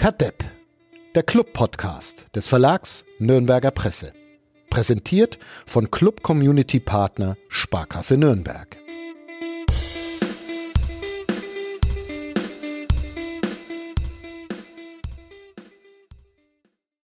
[0.00, 0.42] Kadepp,
[1.14, 4.14] der Club-Podcast des Verlags Nürnberger Presse.
[4.70, 8.78] Präsentiert von Club Community Partner Sparkasse Nürnberg.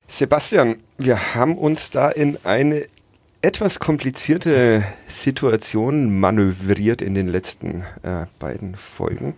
[0.06, 2.86] Sebastian, wir haben uns da in eine
[3.46, 9.34] etwas komplizierte Situation manövriert in den letzten äh, beiden Folgen.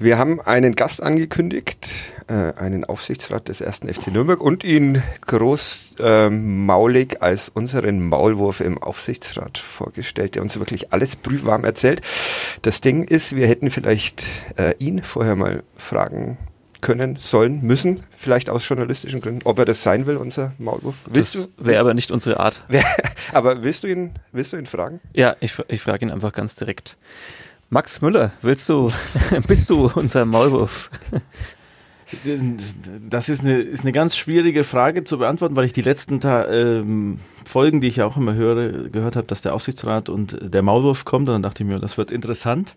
[0.00, 1.88] Wir haben einen Gast angekündigt,
[2.26, 8.78] äh, einen Aufsichtsrat des ersten FC Nürnberg und ihn großmaulig äh, als unseren Maulwurf im
[8.78, 12.00] Aufsichtsrat vorgestellt, der uns wirklich alles prüfwarm erzählt.
[12.62, 14.24] Das Ding ist, wir hätten vielleicht
[14.56, 16.36] äh, ihn vorher mal fragen
[16.80, 21.02] können, sollen, müssen, vielleicht aus journalistischen Gründen, ob er das sein will, unser Maulwurf.
[21.06, 22.62] Willst das wäre aber nicht unsere Art.
[23.32, 25.00] aber willst du ihn, willst du ihn fragen?
[25.16, 26.96] Ja, ich, ich frage ihn einfach ganz direkt.
[27.68, 28.92] Max Müller, willst du,
[29.46, 30.90] bist du unser Maulwurf?
[33.08, 36.48] Das ist eine, ist eine ganz schwierige Frage zu beantworten, weil ich die letzten Ta
[36.48, 40.62] ähm, Folgen, die ich ja auch immer höre, gehört habe, dass der Aufsichtsrat und der
[40.62, 41.28] Maulwurf kommt.
[41.28, 42.74] Und dann dachte ich mir, das wird interessant.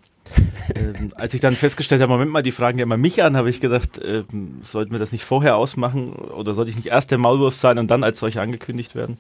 [0.76, 3.50] Ähm, als ich dann festgestellt habe, Moment mal, die fragen ja immer mich an, habe
[3.50, 7.18] ich gedacht, ähm, sollten wir das nicht vorher ausmachen oder sollte ich nicht erst der
[7.18, 9.18] Maulwurf sein und dann als solcher angekündigt werden?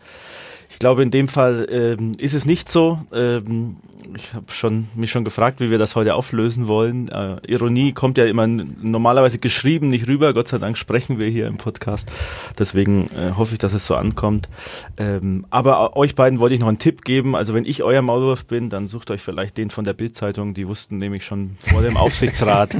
[0.74, 3.00] Ich glaube, in dem Fall ähm, ist es nicht so.
[3.14, 3.78] Ähm,
[4.16, 7.10] ich habe schon, mich schon gefragt, wie wir das heute auflösen wollen.
[7.10, 10.34] Äh, Ironie kommt ja immer normalerweise geschrieben nicht rüber.
[10.34, 12.12] Gott sei Dank sprechen wir hier im Podcast.
[12.58, 14.50] Deswegen äh, hoffe ich, dass es so ankommt.
[14.98, 17.36] Ähm, aber euch beiden wollte ich noch einen Tipp geben.
[17.36, 20.54] Also wenn ich euer Maulwurf bin, dann sucht euch vielleicht den von der Bildzeitung.
[20.54, 22.80] Die wussten nämlich schon vor dem Aufsichtsrat, äh,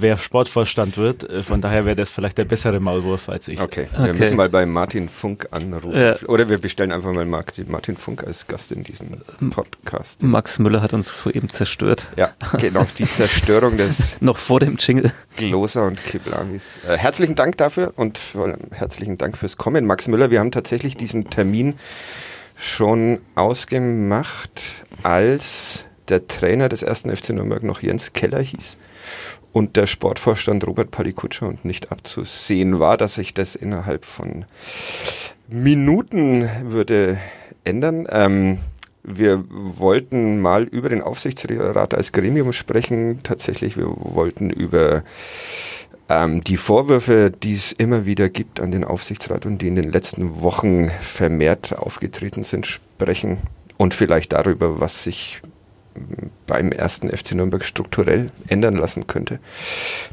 [0.00, 1.28] wer Sportvorstand wird.
[1.28, 3.60] Äh, von daher wäre das vielleicht der bessere Maulwurf als ich.
[3.60, 4.18] Okay, wir okay.
[4.18, 5.98] müssen mal bei Martin Funk anrufen.
[5.98, 6.16] Ja.
[6.28, 10.22] Oder wir bestellen einfach mal Martin Funk als Gast in diesem Podcast.
[10.22, 12.06] Max Müller hat uns soeben zerstört.
[12.16, 15.12] Ja, genau, die Zerstörung des noch vor dem Jingle.
[15.36, 16.80] Gloser und Kiblavis.
[16.88, 18.18] Äh, herzlichen Dank dafür und
[18.70, 20.30] herzlichen Dank fürs Kommen, Max Müller.
[20.30, 21.74] Wir haben tatsächlich diesen Termin
[22.56, 24.62] schon ausgemacht,
[25.02, 28.76] als der Trainer des ersten FC Nürnberg noch Jens Keller hieß
[29.52, 34.44] und der Sportvorstand Robert Palikutscher und nicht abzusehen war, dass sich das innerhalb von
[35.48, 37.18] Minuten würde
[37.64, 38.06] ändern.
[38.10, 38.58] Ähm,
[39.02, 43.22] wir wollten mal über den Aufsichtsrat als Gremium sprechen.
[43.22, 45.02] Tatsächlich, wir wollten über
[46.08, 49.92] ähm, die Vorwürfe, die es immer wieder gibt an den Aufsichtsrat und die in den
[49.92, 53.38] letzten Wochen vermehrt aufgetreten sind, sprechen
[53.76, 55.42] und vielleicht darüber, was sich
[56.46, 59.38] beim ersten FC Nürnberg strukturell ändern lassen könnte.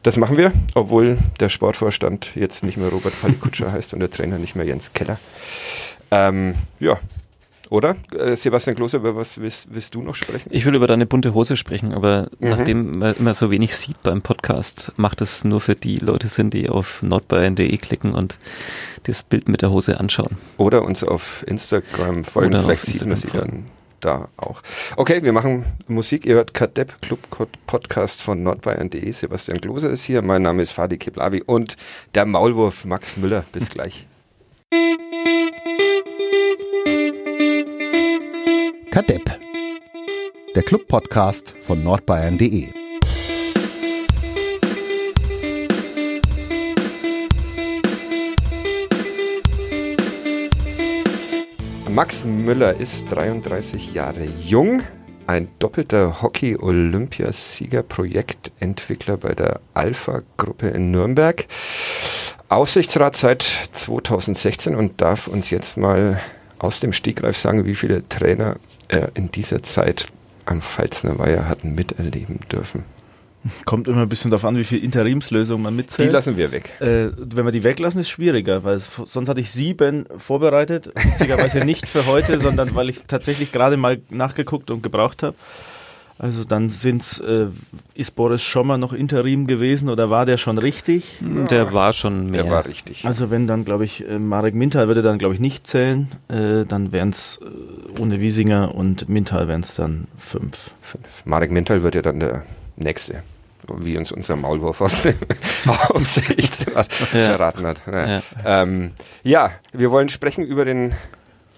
[0.04, 4.38] Das machen wir, obwohl der Sportvorstand jetzt nicht mehr Robert Palikutscher heißt und der Trainer
[4.38, 5.20] nicht mehr Jens Keller.
[6.12, 6.98] Ähm, ja,
[7.70, 7.96] oder?
[8.18, 10.50] Äh, Sebastian Klose, über was willst, willst, du noch sprechen?
[10.52, 12.50] Ich will über deine bunte Hose sprechen, aber mhm.
[12.50, 16.50] nachdem man immer so wenig sieht beim Podcast, macht es nur für die Leute Sinn,
[16.50, 18.38] die auf nordbayern.de klicken und
[19.04, 20.38] das Bild mit der Hose anschauen.
[20.58, 23.66] Oder uns auf Instagram folgen, Oder vielleicht sieht man sie dann
[24.00, 24.62] da auch.
[24.98, 26.26] Okay, wir machen Musik.
[26.26, 27.20] Ihr hört Kadepp Club
[27.68, 29.12] Podcast von nordbayern.de.
[29.12, 30.22] Sebastian Klose ist hier.
[30.22, 31.76] Mein Name ist Fadi Keblavi und
[32.16, 33.46] der Maulwurf Max Müller.
[33.52, 34.08] Bis gleich.
[38.92, 39.40] Kadepp,
[40.56, 42.79] der Club-Podcast von nordbayern.de.
[51.94, 54.84] Max Müller ist 33 Jahre jung,
[55.26, 61.48] ein doppelter Hockey-Olympiasieger, Projektentwickler bei der Alpha-Gruppe in Nürnberg,
[62.48, 66.20] Aufsichtsrat seit 2016 und darf uns jetzt mal
[66.60, 68.58] aus dem Stegreif sagen, wie viele Trainer
[68.88, 70.06] er in dieser Zeit
[70.46, 72.84] am Pfalzner Weiher hatten miterleben dürfen?
[73.66, 76.10] Kommt immer ein bisschen darauf an, wie viel Interimslösungen man mitzählt.
[76.10, 76.74] Die lassen wir weg.
[76.82, 80.92] Äh, wenn wir die weglassen, ist schwieriger, weil es, sonst hatte ich sieben vorbereitet.
[80.96, 85.36] Witzigerweise nicht für heute, sondern weil ich tatsächlich gerade mal nachgeguckt und gebraucht habe.
[86.22, 87.48] Also dann sind's, äh,
[87.94, 91.20] ist Boris Schommer noch Interim gewesen oder war der schon richtig?
[91.50, 92.44] Der war schon mehr.
[92.44, 93.06] Der war richtig.
[93.06, 96.66] Also wenn dann, glaube ich, äh, Marek Mintal würde dann, glaube ich, nicht zählen, äh,
[96.66, 100.72] dann wären es äh, ohne Wiesinger und Mintal wären es dann fünf.
[100.82, 101.24] Fünf.
[101.24, 102.44] Marek Mintal wird ja dann der
[102.80, 103.24] Nächste
[103.78, 105.14] wie uns unser Maulwurf aus der
[105.90, 106.84] Aufsicht ja.
[106.84, 107.82] verraten hat.
[107.86, 108.22] Ja.
[108.46, 108.92] Ähm,
[109.24, 110.94] ja, wir wollen sprechen über den,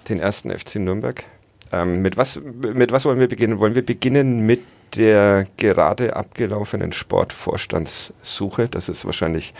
[0.09, 1.23] den ersten FC Nürnberg.
[1.71, 3.59] Ähm, mit, was, mit was wollen wir beginnen?
[3.59, 4.61] Wollen wir beginnen mit
[4.95, 8.67] der gerade abgelaufenen Sportvorstandssuche?
[8.67, 9.53] Das ist wahrscheinlich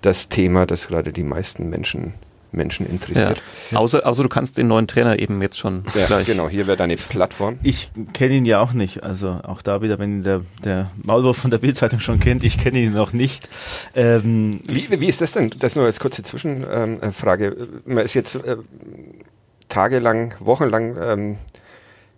[0.00, 2.14] das Thema, das gerade die meisten Menschen
[2.52, 3.42] Menschen interessiert.
[3.70, 3.78] Ja.
[3.78, 6.26] Außer, außer du kannst den neuen Trainer eben jetzt schon ja, gleich.
[6.26, 7.58] Genau, hier wäre deine Plattform.
[7.62, 9.02] Ich kenne ihn ja auch nicht.
[9.02, 12.78] Also auch da wieder, wenn der, der Maulwurf von der Bildzeitung schon kennt, ich kenne
[12.78, 13.48] ihn noch nicht.
[13.94, 15.50] Ähm, wie, wie ist das denn?
[15.58, 17.68] Das nur als kurze Zwischenfrage.
[17.84, 18.56] Man ist jetzt äh,
[19.68, 21.36] tagelang, wochenlang ähm,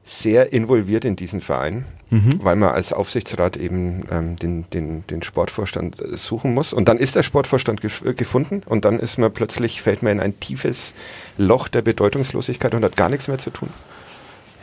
[0.04, 2.40] sehr involviert in diesen Verein, mhm.
[2.42, 6.72] weil man als Aufsichtsrat eben ähm, den, den, den Sportvorstand äh, suchen muss.
[6.72, 10.20] Und dann ist der Sportvorstand gef gefunden und dann ist man plötzlich, fällt man in
[10.20, 10.94] ein tiefes
[11.38, 13.68] Loch der Bedeutungslosigkeit und hat gar nichts mehr zu tun.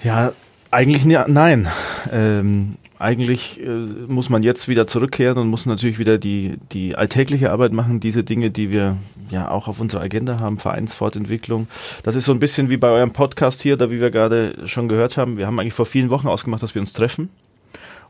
[0.04, 0.34] Ja,
[0.72, 1.70] eigentlich ne, nein.
[2.12, 3.68] Ähm, eigentlich äh,
[4.08, 8.26] muss man jetzt wieder zurückkehren und muss natürlich wieder die, die alltägliche Arbeit machen, diese
[8.26, 8.98] Dinge, die wir
[9.32, 11.68] ja auch auf unserer Agenda haben, Vereinsfortentwicklung.
[12.04, 14.90] Das ist so ein bisschen wie bei eurem Podcast hier, da wie wir gerade schon
[14.90, 15.38] gehört haben.
[15.38, 17.30] Wir haben eigentlich vor vielen Wochen ausgemacht, dass wir uns treffen.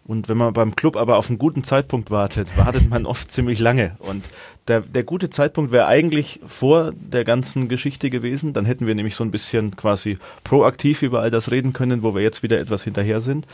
[0.06, 3.60] Und wenn man beim Club aber auf einen guten Zeitpunkt wartet, wartet man oft ziemlich
[3.60, 3.96] lange.
[4.00, 4.26] Und
[4.70, 8.54] der, der gute Zeitpunkt wäre eigentlich vor der ganzen Geschichte gewesen.
[8.54, 12.16] Dann hätten wir nämlich so ein bisschen quasi proaktiv über all das reden können, wo
[12.16, 13.48] wir jetzt wieder etwas hinterher sind.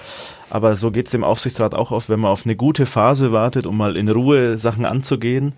[0.49, 3.65] Aber so geht es dem Aufsichtsrat auch oft, wenn man auf eine gute Phase wartet,
[3.65, 5.53] um mal in Ruhe Sachen anzugehen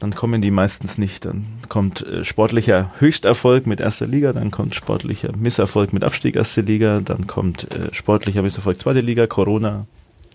[0.00, 1.24] dann kommen die meistens nicht.
[1.24, 6.60] Dann kommt äh, sportlicher Höchsterfolg mit erster Liga, dann kommt sportlicher Misserfolg mit Abstieg erste
[6.60, 9.86] Liga, dann kommt äh, sportlicher Misserfolg zweite Liga, Corona,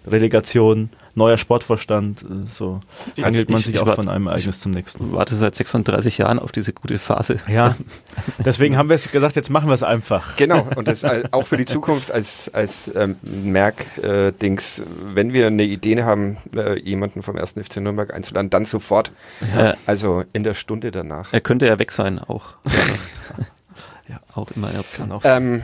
[0.07, 2.79] Relegation, neuer Sportvorstand, äh, so
[3.15, 5.13] also angelt man ich, sich ich auch war, von einem Ereignis zum nächsten.
[5.13, 7.39] warte seit 36 Jahren auf diese gute Phase.
[7.47, 7.75] Ja,
[8.39, 10.35] deswegen haben wir es gesagt, jetzt machen wir es einfach.
[10.37, 14.83] Genau, und das auch für die Zukunft als, als ähm, Merk-Dings, äh,
[15.13, 17.53] wenn wir eine Idee haben, äh, jemanden vom 1.
[17.53, 19.11] FC Nürnberg einzuladen, dann sofort,
[19.55, 19.75] ja.
[19.85, 21.33] also in der Stunde danach.
[21.33, 22.53] Er könnte ja weg sein, auch.
[24.07, 25.11] ja, auch immer eine Option.
[25.11, 25.21] Auch.
[25.25, 25.61] Ähm,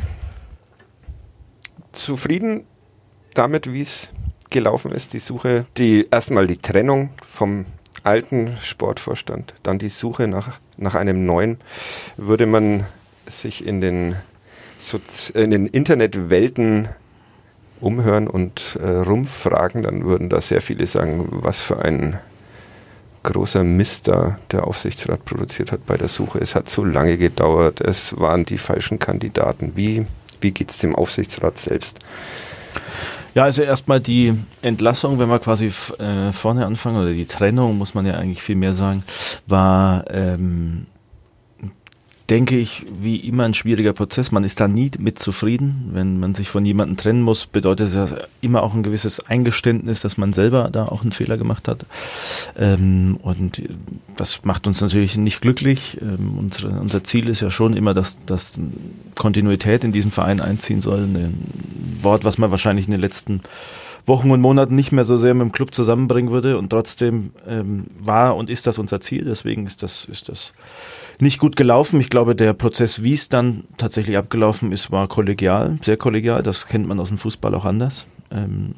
[1.94, 2.66] zufrieden
[3.34, 4.12] damit, wie es
[4.56, 7.66] gelaufen ist, die Suche, die erstmal die Trennung vom
[8.04, 11.58] alten Sportvorstand, dann die Suche nach, nach einem neuen,
[12.16, 12.86] würde man
[13.28, 14.16] sich in den,
[15.34, 16.88] in den Internetwelten
[17.82, 22.18] umhören und äh, rumfragen, dann würden da sehr viele sagen, was für ein
[23.24, 26.40] großer Mist da der Aufsichtsrat produziert hat bei der Suche.
[26.40, 29.74] Es hat zu lange gedauert, es waren die falschen Kandidaten.
[29.76, 30.06] Wie,
[30.40, 32.00] wie geht es dem Aufsichtsrat selbst?
[33.36, 37.94] Ja, also erstmal die Entlassung, wenn wir quasi äh, vorne anfangen, oder die Trennung, muss
[37.94, 39.04] man ja eigentlich viel mehr sagen,
[39.46, 40.88] war ähm,
[42.30, 44.32] denke ich, wie immer ein schwieriger Prozess.
[44.32, 45.92] Man ist da nie mit zufrieden.
[45.94, 50.02] Wenn man sich von jemandem trennen muss, bedeutet das ja immer auch ein gewisses Eingeständnis,
[50.02, 51.86] dass man selber da auch einen Fehler gemacht hat.
[52.58, 53.62] Ähm, und
[54.18, 56.00] das macht uns natürlich nicht glücklich.
[56.02, 58.60] Ähm, unsere, unser Ziel ist ja schon immer, dass, dass
[59.14, 61.04] Kontinuität in diesem Verein einziehen soll.
[61.04, 61.38] Ein
[62.02, 63.42] Wort, was man wahrscheinlich in den letzten
[64.08, 66.58] Wochen und Monaten nicht mehr so sehr mit dem Club zusammenbringen würde.
[66.58, 69.26] Und trotzdem ähm, war und ist das unser Ziel.
[69.26, 70.54] Deswegen ist das, ist das
[71.20, 72.00] nicht gut gelaufen.
[72.00, 76.44] Ich glaube, der Prozess, wie es dann tatsächlich abgelaufen ist, war kollegial, sehr kollegial.
[76.44, 78.08] Das kennt man aus dem Fußball auch anders.
[78.32, 78.74] Ähm,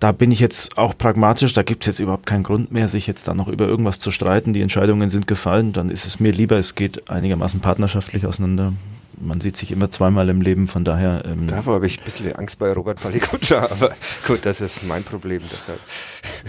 [0.00, 3.06] da bin ich jetzt auch pragmatisch, da gibt es jetzt überhaupt keinen Grund mehr, sich
[3.06, 4.54] jetzt da noch über irgendwas zu streiten.
[4.54, 8.72] Die Entscheidungen sind gefallen, dann ist es mir lieber, es geht einigermaßen partnerschaftlich auseinander
[9.20, 11.22] man sieht sich immer zweimal im Leben, von daher.
[11.24, 13.92] Ähm Davor habe ich ein bisschen Angst bei Robert Palikutscher, aber
[14.26, 15.42] gut, das ist mein Problem.
[15.50, 15.78] Deshalb.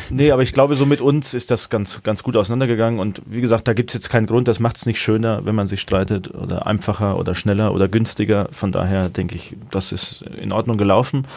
[0.09, 3.41] Nee, aber ich glaube, so mit uns ist das ganz, ganz gut auseinandergegangen und wie
[3.41, 5.81] gesagt, da gibt es jetzt keinen Grund, das macht es nicht schöner, wenn man sich
[5.81, 8.47] streitet oder einfacher oder schneller oder günstiger.
[8.51, 11.27] Von daher denke ich, das ist in Ordnung gelaufen.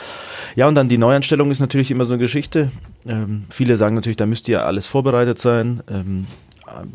[0.56, 2.70] Ja, und dann die Neuanstellung ist natürlich immer so eine Geschichte.
[3.06, 5.82] Ähm, viele sagen natürlich, da müsste ja alles vorbereitet sein.
[5.90, 6.26] Ähm,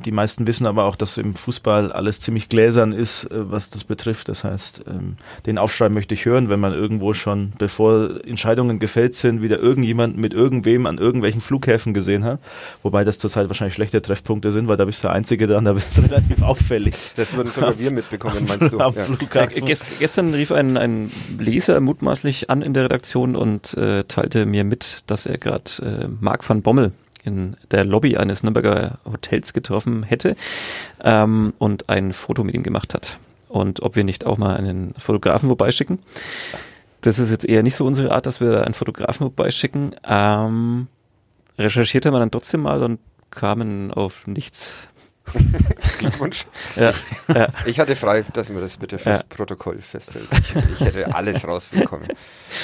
[0.05, 3.83] die meisten wissen aber auch, dass im Fußball alles ziemlich gläsern ist, äh, was das
[3.83, 4.29] betrifft.
[4.29, 9.15] Das heißt, ähm, den Aufschrei möchte ich hören, wenn man irgendwo schon, bevor Entscheidungen gefällt
[9.15, 12.39] sind, wieder irgendjemand mit irgendwem an irgendwelchen Flughäfen gesehen hat.
[12.83, 15.73] Wobei das zurzeit wahrscheinlich schlechte Treffpunkte sind, weil da bist du der Einzige dann, da
[15.73, 16.95] bist du relativ auffällig.
[17.15, 18.79] Das würden sogar wir mitbekommen, meinst du?
[18.79, 19.03] Am ja.
[19.03, 19.67] Flughafen.
[19.67, 24.63] Äh, gestern rief ein, ein Leser mutmaßlich an in der Redaktion und äh, teilte mir
[24.63, 26.91] mit, dass er gerade äh, Marc van Bommel
[27.23, 30.35] in der Lobby eines Nürnberger Hotels getroffen hätte
[31.03, 33.17] ähm, und ein Foto mit ihm gemacht hat.
[33.47, 35.99] Und ob wir nicht auch mal einen Fotografen vorbeischicken.
[37.01, 39.95] Das ist jetzt eher nicht so unsere Art, dass wir da einen Fotografen vorbeischicken.
[40.07, 40.87] Ähm,
[41.57, 42.99] recherchiert haben wir dann trotzdem mal und
[43.31, 44.87] kamen auf nichts.
[45.99, 46.45] Glückwunsch.
[46.75, 46.93] Ja,
[47.33, 47.47] ja.
[47.65, 49.23] Ich hatte frei, dass wir das bitte fürs ja.
[49.27, 50.27] Protokoll festhält.
[50.31, 52.07] Ich, ich, hätte alles rausbekommen.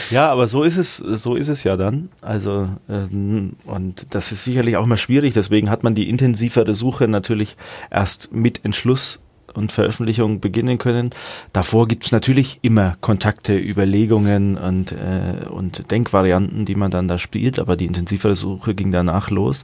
[0.09, 2.09] Ja, aber so ist es, so ist es ja dann.
[2.21, 5.33] Also ähm, und das ist sicherlich auch mal schwierig.
[5.33, 7.57] Deswegen hat man die intensivere Suche natürlich
[7.91, 9.19] erst mit Entschluss
[9.57, 11.11] und Veröffentlichung beginnen können.
[11.53, 17.59] Davor gibt's natürlich immer Kontakte, Überlegungen und, äh, und Denkvarianten, die man dann da spielt,
[17.59, 19.63] aber die intensivere Suche ging danach los.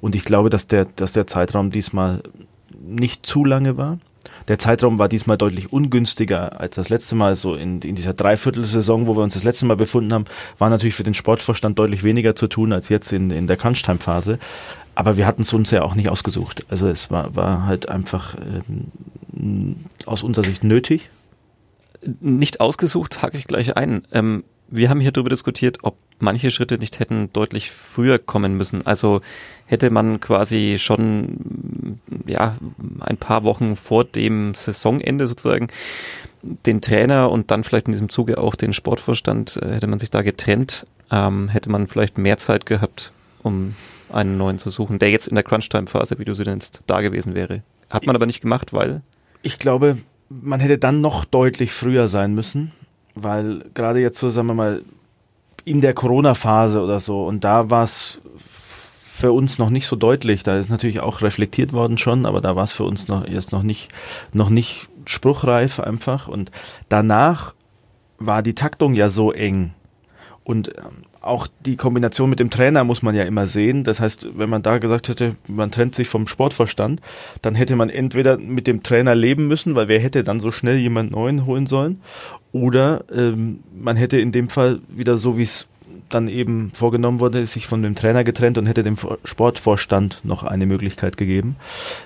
[0.00, 2.22] Und ich glaube, dass der, dass der Zeitraum diesmal
[2.84, 3.98] nicht zu lange war.
[4.48, 7.36] der Zeitraum war diesmal deutlich ungünstiger als das letzte Mal.
[7.36, 10.24] So in, in dieser Dreiviertelsaison, wo wir uns das letzte Mal befunden haben,
[10.58, 14.38] war natürlich für den Sportvorstand deutlich weniger zu tun als jetzt in, in der Crunchtime-Phase.
[14.94, 16.66] Aber wir hatten es uns ja auch nicht ausgesucht.
[16.68, 18.36] Also es war, war halt einfach
[19.34, 21.08] ähm, aus unserer Sicht nötig.
[22.20, 24.06] Nicht ausgesucht, hake ich gleich ein.
[24.12, 28.86] Ähm, wir haben hier darüber diskutiert, ob manche Schritte nicht hätten deutlich früher kommen müssen.
[28.86, 29.20] Also
[29.66, 32.56] hätte man quasi schon ja
[33.00, 35.68] ein paar Wochen vor dem Saisonende sozusagen
[36.42, 40.10] den Trainer und dann vielleicht in diesem Zuge auch den Sportvorstand äh, hätte man sich
[40.10, 43.74] da getrennt, ähm, hätte man vielleicht mehr Zeit gehabt, um
[44.12, 47.34] einen neuen zu suchen, der jetzt in der Crunch-Time-Phase, wie du sie nennst, da gewesen
[47.34, 47.62] wäre.
[47.90, 49.02] Hat man aber nicht gemacht, weil?
[49.42, 52.72] Ich glaube, man hätte dann noch deutlich früher sein müssen
[53.14, 54.82] weil gerade jetzt so, sagen wir mal,
[55.64, 58.20] in der Corona-Phase oder so, und da war es
[59.02, 60.42] für uns noch nicht so deutlich.
[60.42, 63.52] Da ist natürlich auch reflektiert worden schon, aber da war es für uns noch erst
[63.52, 63.92] noch nicht,
[64.32, 66.28] noch nicht spruchreif einfach.
[66.28, 66.50] Und
[66.88, 67.54] danach
[68.18, 69.74] war die Taktung ja so eng.
[70.44, 73.84] Und ähm, auch die Kombination mit dem Trainer muss man ja immer sehen.
[73.84, 77.00] Das heißt, wenn man da gesagt hätte, man trennt sich vom Sportverstand,
[77.42, 80.76] dann hätte man entweder mit dem Trainer leben müssen, weil wer hätte dann so schnell
[80.76, 82.00] jemand Neuen holen sollen,
[82.52, 85.68] oder ähm, man hätte in dem Fall wieder so, wie es
[86.10, 90.66] dann eben vorgenommen wurde, sich von dem Trainer getrennt und hätte dem Sportvorstand noch eine
[90.66, 91.56] Möglichkeit gegeben.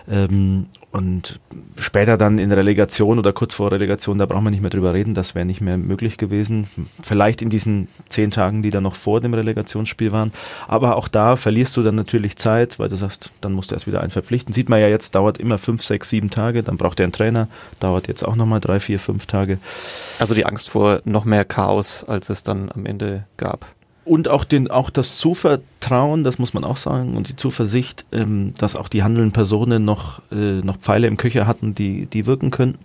[0.09, 0.67] Ähm,
[0.97, 1.41] und
[1.79, 5.13] später dann in Relegation oder kurz vor Relegation, da braucht man nicht mehr drüber reden,
[5.13, 6.69] das wäre nicht mehr möglich gewesen.
[7.03, 10.33] Vielleicht in diesen zehn Tagen, die da noch vor dem Relegationsspiel waren.
[10.69, 13.87] Aber auch da verlierst du dann natürlich Zeit, weil du sagst, dann musst du erst
[13.87, 14.55] wieder einen verpflichten.
[14.55, 17.49] Sieht man ja jetzt, dauert immer fünf, sechs, sieben Tage, dann braucht er einen Trainer,
[17.79, 19.59] dauert jetzt auch nochmal drei, vier, fünf Tage.
[20.19, 23.76] Also die Angst vor noch mehr Chaos, als es dann am Ende gab
[24.07, 28.55] und auch den auch das Zuvertrauen, das muss man auch sagen, und die Zuversicht, ähm,
[28.59, 32.51] dass auch die handelnden Personen noch äh, noch Pfeile im Köcher hatten, die die wirken
[32.51, 32.85] könnten.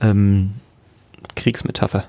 [0.00, 0.52] Ähm,
[1.34, 2.04] Kriegsmetapher.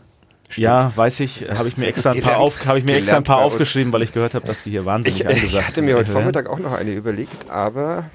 [0.50, 0.63] Stimmt.
[0.63, 3.39] Ja, weiß ich, habe ich mir extra ein paar, auf, ich mir extra ein paar
[3.39, 6.12] aufgeschrieben, weil ich gehört habe, dass die hier wahnsinnig ich, angesagt Ich hatte mir heute
[6.12, 8.06] Vormittag auch noch eine überlegt, aber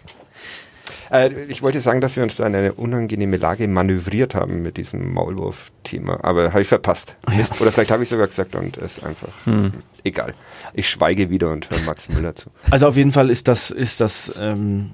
[1.12, 4.78] äh, ich wollte sagen, dass wir uns da in eine unangenehme Lage manövriert haben mit
[4.78, 7.16] diesem Maulwurf-Thema, aber habe ich verpasst.
[7.28, 7.44] Ja.
[7.60, 9.72] Oder vielleicht habe ich sogar gesagt und es ist einfach hm.
[10.04, 10.34] egal.
[10.72, 12.50] Ich schweige wieder und höre Max Müller zu.
[12.70, 14.92] Also auf jeden Fall ist das, ist das ähm,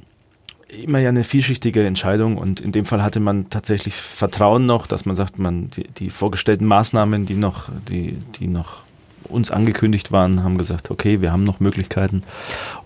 [0.69, 5.07] immer ja eine vielschichtige Entscheidung und in dem Fall hatte man tatsächlich Vertrauen noch, dass
[5.07, 8.81] man sagt, man die, die vorgestellten Maßnahmen, die noch, die, die noch
[9.25, 12.23] uns angekündigt waren, haben gesagt, okay, wir haben noch Möglichkeiten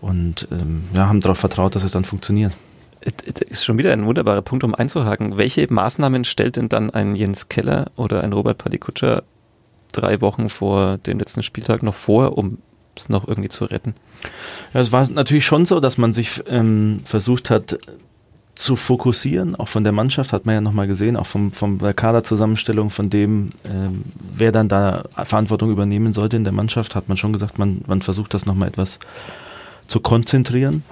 [0.00, 2.52] und ähm, ja, haben darauf vertraut, dass es dann funktioniert
[3.48, 5.36] ist schon wieder ein wunderbarer Punkt, um einzuhaken.
[5.36, 9.22] Welche Maßnahmen stellt denn dann ein Jens Keller oder ein Robert Palikutscher
[9.92, 12.58] drei Wochen vor dem letzten Spieltag noch vor, um
[12.96, 13.94] es noch irgendwie zu retten?
[14.74, 17.78] Ja, es war natürlich schon so, dass man sich ähm, versucht hat
[18.54, 21.94] zu fokussieren, auch von der Mannschaft, hat man ja nochmal gesehen, auch vom, vom der
[21.94, 24.04] Kaderzusammenstellung, von dem, ähm,
[24.36, 28.02] wer dann da Verantwortung übernehmen sollte in der Mannschaft, hat man schon gesagt, man, man
[28.02, 28.98] versucht das nochmal etwas
[29.92, 30.84] zu konzentrieren.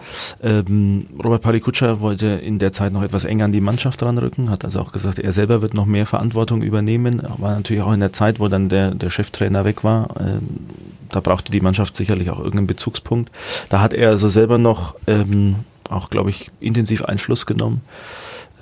[0.42, 4.62] Ähm, Robert Palikutscher wollte in der Zeit noch etwas enger an die Mannschaft ranrücken, hat
[4.62, 7.22] also auch gesagt, er selber wird noch mehr Verantwortung übernehmen.
[7.38, 10.08] War natürlich auch in der Zeit, wo dann der, der Cheftrainer weg war.
[10.20, 10.66] Ähm,
[11.08, 13.32] da brauchte die Mannschaft sicherlich auch irgendeinen Bezugspunkt.
[13.70, 15.56] Da hat er also selber noch ähm,
[15.88, 17.80] auch, glaube ich, intensiv Einfluss genommen.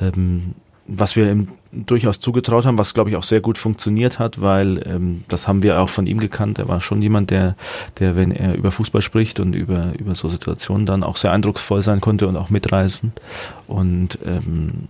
[0.01, 0.55] Ähm,
[0.89, 4.83] was wir ihm durchaus zugetraut haben, was glaube ich auch sehr gut funktioniert hat, weil
[4.87, 6.59] ähm, das haben wir auch von ihm gekannt.
[6.59, 7.57] Er war schon jemand, der,
[7.99, 11.83] der, wenn er über Fußball spricht und über über so Situationen dann auch sehr eindrucksvoll
[11.83, 13.21] sein konnte und auch mitreißend.
[13.67, 14.89] Und ähm,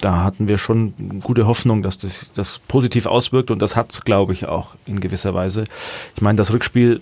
[0.00, 4.32] da hatten wir schon gute Hoffnung, dass das, das positiv auswirkt und das hat's, glaube
[4.32, 5.64] ich, auch in gewisser Weise.
[6.14, 7.00] Ich meine, das Rückspiel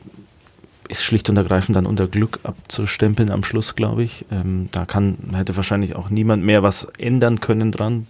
[0.90, 4.25] ist schlicht und ergreifend dann unter Glück abzustempeln am Schluss, glaube ich.
[4.32, 8.06] Ähm, da kann, hätte wahrscheinlich auch niemand mehr was ändern können dran.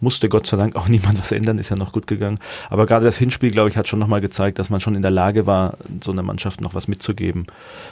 [0.00, 2.38] Musste Gott sei Dank auch niemand was ändern, ist ja noch gut gegangen.
[2.68, 5.10] Aber gerade das Hinspiel, glaube ich, hat schon nochmal gezeigt, dass man schon in der
[5.10, 7.46] Lage war, so einer Mannschaft noch was mitzugeben.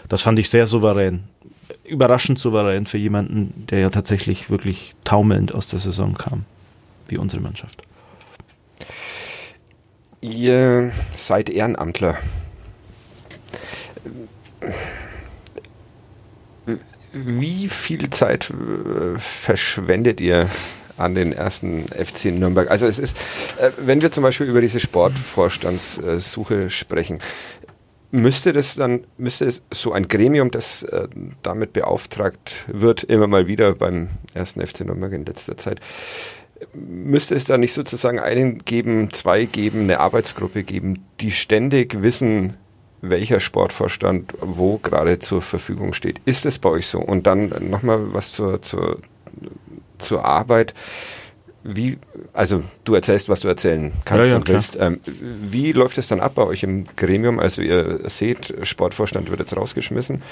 [0.09, 1.25] Das fand ich sehr souverän.
[1.85, 6.45] Überraschend souverän für jemanden, der ja tatsächlich wirklich taumelnd aus der Saison kam,
[7.09, 7.83] wie unsere Mannschaft.
[10.21, 12.19] Ihr seid Ehrenamtler
[17.13, 20.49] wie viel Zeit äh, verschwendet ihr
[20.97, 22.71] an den ersten FC Nürnberg?
[22.71, 23.17] Also es ist,
[23.59, 27.19] äh, wenn wir zum Beispiel über diese Sportvorstandssuche sprechen,
[28.13, 31.09] müsste das dann, müsste es so ein Gremium, das äh,
[31.43, 35.81] damit beauftragt wird, immer mal wieder beim ersten FC Nürnberg in letzter Zeit,
[36.75, 42.57] müsste es da nicht sozusagen einen geben, zwei geben, eine Arbeitsgruppe geben, die ständig wissen,
[43.03, 46.21] welcher Sportvorstand wo gerade zur Verfügung steht.
[46.25, 46.99] Ist es bei euch so?
[46.99, 48.99] Und dann nochmal was zur, zur,
[49.99, 50.75] zur Arbeit.
[51.63, 51.99] wie,
[52.33, 54.77] also du erzählst, was du erzählen kannst Ja, ja, und willst.
[54.81, 57.39] Ähm, wie läuft es dann ab bei euch im Gremium?
[57.39, 60.23] Also ihr seht, Sportvorstand wird jetzt rausgeschmissen,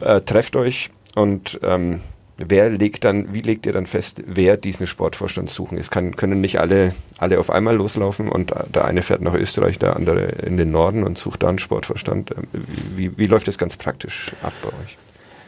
[0.00, 2.00] äh, trefft euch und ähm,
[2.48, 5.78] wer legt dann, wie legt ihr dann fest, wer diesen Sportvorstand suchen?
[5.78, 9.78] Es kann, können nicht alle, alle auf einmal loslaufen und der eine fährt nach Österreich,
[9.78, 12.30] der andere in den Norden und sucht da einen Sportvorstand.
[12.30, 12.44] Ähm,
[12.96, 14.96] Wie, wie läuft das ganz praktisch ab bei euch?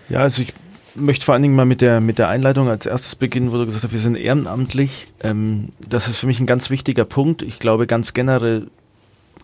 [0.08, 0.52] Ja, also ich
[0.94, 3.66] möchte vor allen Dingen mal mit der, mit der Einleitung als erstes beginnen, wo du
[3.66, 5.08] gesagt hast, wir sind ehrenamtlich.
[5.20, 7.42] Ähm, das ist für mich ein ganz wichtiger Punkt.
[7.42, 8.68] Ich glaube, ganz generell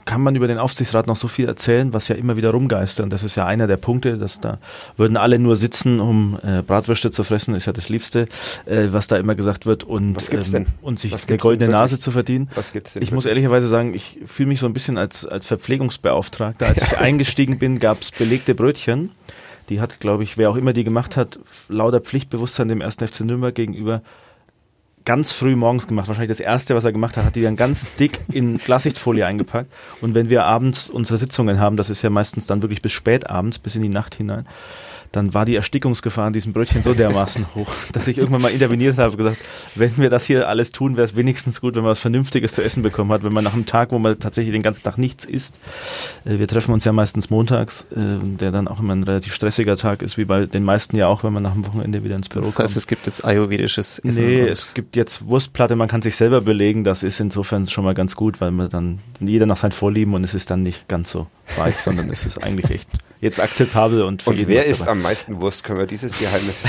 [0.09, 3.05] kann man über den Aufsichtsrat noch so viel erzählen, was ja immer wieder rumgeistert.
[3.05, 4.57] Und das ist ja einer der Punkte, dass da
[4.97, 8.27] würden alle nur sitzen, um äh, Bratwürste zu fressen, ist ja das Liebste,
[8.65, 9.85] äh, was da immer gesagt wird.
[9.85, 10.65] Und, Was gibt's denn?
[10.81, 12.49] und sich eine goldene Nase zu verdienen.
[12.55, 13.03] Was gibt's denn?
[13.03, 13.43] Ich muss wirklich?
[13.43, 16.67] ehrlicherweise sagen, ich fühle mich so ein bisschen als, als Verpflegungsbeauftragter.
[16.67, 19.11] Als ich eingestiegen bin, gab es belegte Brötchen.
[19.69, 21.39] Die hat, glaube ich, wer auch immer die gemacht hat,
[21.69, 22.95] lauter Pflichtbewusstsein dem 1.
[22.95, 24.01] FC Nürnberg gegenüber
[25.09, 26.07] ganz früh morgens gemacht.
[26.07, 29.73] Wahrscheinlich das erste, was er gemacht hat, hat die dann ganz dick in Glassichtfolie eingepackt.
[30.03, 33.29] Und wenn wir abends unsere Sitzungen haben, das ist ja meistens dann wirklich bis spät
[33.31, 34.47] abends, bis in die Nacht hinein,
[35.13, 38.99] dann war die Erstickungsgefahr an diesem Brötchen so dermaßen hoch, dass ich irgendwann mal interveniert
[38.99, 39.39] habe und gesagt,
[39.75, 42.63] wenn wir das hier alles tun, wäre es wenigstens gut, wenn man was Vernünftiges zu
[42.63, 45.25] essen bekommen hat, wenn man nach einem Tag, wo man tatsächlich den ganzen Tag nichts
[45.25, 45.57] isst,
[46.25, 49.77] äh, wir treffen uns ja meistens montags, äh, der dann auch immer ein relativ stressiger
[49.77, 52.29] Tag ist, wie bei den meisten ja auch, wenn man nach dem Wochenende wieder ins
[52.29, 52.69] Büro Das kommt.
[52.69, 54.25] heißt, es gibt jetzt ayurvedisches Essen.
[54.25, 57.95] Nee, es gibt jetzt Wurstplatte, man kann sich selber belegen, das ist insofern schon mal
[57.95, 61.11] ganz gut, weil man dann jeder nach seinen Vorlieben und es ist dann nicht ganz
[61.11, 62.89] so weich, sondern es ist eigentlich echt
[63.21, 64.93] jetzt akzeptabel und für Und jeden wer isst dabei.
[64.93, 65.65] am meisten Wurst?
[65.65, 66.57] Können wir dieses Geheimnis?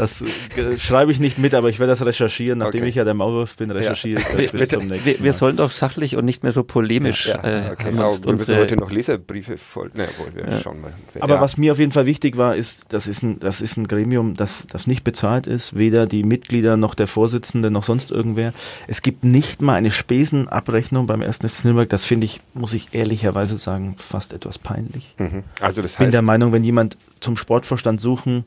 [0.00, 2.88] Das äh, schreibe ich nicht mit, aber ich werde das recherchieren, nachdem Okay.
[2.88, 5.24] ich ja der Maulwurf bin, recherchiere ich das wir, bis wir, zum nächsten wir, Mal.
[5.24, 7.26] wir sollen doch sachlich und nicht mehr so polemisch.
[7.26, 7.88] Ja, äh, okay.
[7.98, 9.90] Aber wir müssen heute noch Leserbriefe voll.
[9.94, 10.92] Na wohl, wir schauen mal.
[11.20, 11.40] Aber ja.
[11.42, 14.36] was mir auf jeden Fall wichtig war, ist, das ist ein, das ist ein Gremium,
[14.36, 18.54] das, das nicht bezahlt ist, weder die Mitglieder noch der Vorsitzende noch sonst irgendwer.
[18.86, 21.38] Es gibt nicht mal eine Spesenabrechnung beim 1.
[21.38, 21.90] FC Nürnberg.
[21.90, 25.14] Das finde ich, muss ich ehrlicherweise sagen, fast etwas peinlich.
[25.18, 25.42] Mhm.
[25.60, 28.44] Also das Ich bin heißt, der Meinung, wenn jemand zum Sportvorstand suchen,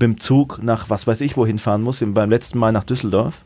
[0.00, 3.44] dem Zug nach was weiß ich wohin fahren muss, beim letzten Mal nach Düsseldorf,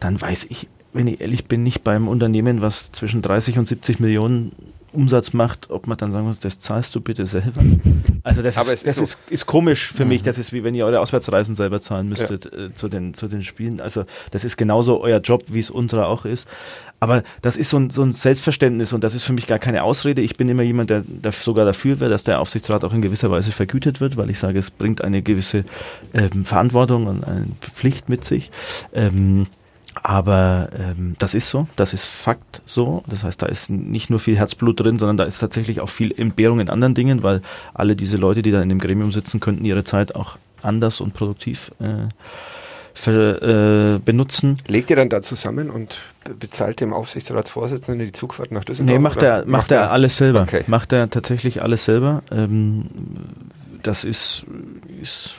[0.00, 4.00] dann weiß ich, wenn ich ehrlich bin, nicht beim Unternehmen, was zwischen 30 und 70
[4.00, 4.52] Millionen
[4.92, 7.62] Umsatz macht, ob man dann sagen muss, das zahlst du bitte selber.
[8.24, 9.02] Also das, Aber ist, es ist das so.
[9.02, 10.22] ist, ist komisch für mich.
[10.22, 13.42] Das ist wie wenn ihr eure Auswärtsreisen selber zahlen müsstet äh, zu, den, zu den
[13.42, 13.80] Spielen.
[13.80, 16.46] Also das ist genauso euer Job, wie es unserer auch ist.
[17.02, 19.82] Aber das ist so ein, so ein Selbstverständnis und das ist für mich gar keine
[19.82, 20.22] Ausrede.
[20.22, 23.28] Ich bin immer jemand, der, der sogar dafür wäre, dass der Aufsichtsrat auch in gewisser
[23.28, 25.64] Weise vergütet wird, weil ich sage, es bringt eine gewisse
[26.14, 28.52] ähm, Verantwortung und eine Pflicht mit sich.
[28.92, 29.48] Ähm,
[30.00, 33.02] aber ähm, das ist so, das ist Fakt so.
[33.08, 36.14] Das heißt, da ist nicht nur viel Herzblut drin, sondern da ist tatsächlich auch viel
[36.16, 37.42] Entbehrung in anderen Dingen, weil
[37.74, 41.14] alle diese Leute, die da in dem Gremium sitzen, könnten ihre Zeit auch anders und
[41.14, 42.06] produktiv äh,
[42.94, 44.58] ver, äh, benutzen.
[44.68, 48.96] legt ihr dann da zusammen und be- bezahlt dem Aufsichtsratsvorsitzenden die Zugfahrt nach Düsseldorf?
[48.96, 50.42] Nee, macht er, macht er alles selber.
[50.42, 50.64] Okay.
[50.66, 52.22] Macht er tatsächlich alles selber.
[52.30, 52.84] Ähm,
[53.82, 54.44] das ist,
[55.00, 55.30] ist,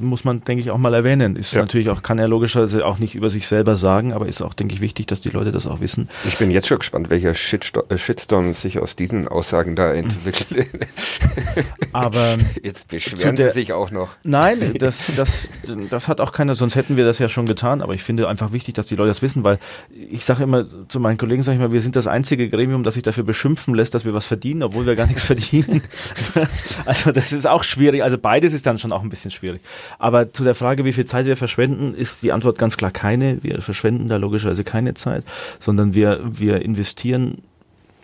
[0.00, 1.36] muss man, denke ich, auch mal erwähnen.
[1.36, 1.60] Ist Ja.
[1.60, 4.74] natürlich auch, kann er logischerweise auch nicht über sich selber sagen, aber ist auch, denke
[4.74, 6.08] ich, wichtig, dass die Leute das auch wissen.
[6.26, 10.68] Ich bin jetzt schon gespannt, welcher äh, Shitstorm sich aus diesen Aussagen da entwickelt.
[11.92, 14.10] Aber Jetzt beschweren der- sie sich auch noch.
[14.22, 15.48] Nein, das, das,
[15.90, 18.52] das hat auch keiner, sonst hätten wir das ja schon getan, aber ich finde einfach
[18.52, 19.58] wichtig, dass die Leute das wissen, weil
[20.10, 22.94] ich sage immer zu meinen Kollegen, sage ich mal, wir sind das einzige Gremium, das
[22.94, 25.82] sich dafür beschimpfen lässt, dass wir was verdienen, obwohl wir gar nichts verdienen.
[26.86, 29.60] Also das ist auch schwierig, also beides ist dann schon auch ein bisschen schwierig.
[29.98, 33.42] Aber zu der Frage, wie viel Zeit wir verschwenden, ist die Antwort ganz klar keine.
[33.42, 35.24] Wir verschwenden da logischerweise keine Zeit,
[35.58, 37.38] sondern wir, wir investieren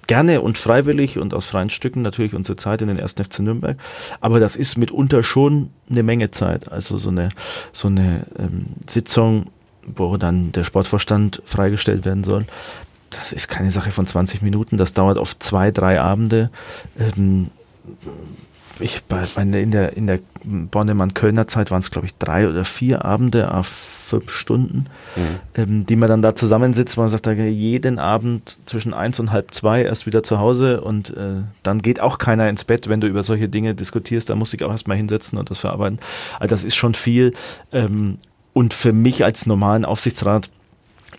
[0.07, 3.77] gerne und freiwillig und aus freien Stücken natürlich unsere Zeit in den ersten FC Nürnberg.
[4.21, 6.71] Aber das ist mitunter schon eine Menge Zeit.
[6.71, 7.29] Also so eine,
[7.73, 9.47] so eine ähm, Sitzung,
[9.87, 12.45] wo dann der Sportvorstand freigestellt werden soll.
[13.11, 14.77] Das ist keine Sache von 20 Minuten.
[14.77, 16.51] Das dauert oft zwei, drei Abende.
[16.99, 17.51] Ähm,
[18.81, 23.05] ich bei in der in der Bornemann-Kölner Zeit waren es glaube ich drei oder vier
[23.05, 23.67] Abende auf
[24.07, 24.87] fünf Stunden,
[25.55, 26.97] ähm, die man dann da zusammensitzt.
[26.97, 31.43] Man sagt, jeden Abend zwischen eins und halb zwei erst wieder zu Hause und äh,
[31.63, 34.31] dann geht auch keiner ins Bett, wenn du über solche Dinge diskutierst.
[34.31, 35.99] Da muss ich auch erstmal hinsetzen und das verarbeiten.
[36.39, 37.33] Also das ist schon viel.
[37.73, 38.19] Ähm,
[38.53, 40.49] und für mich als normalen Aufsichtsrat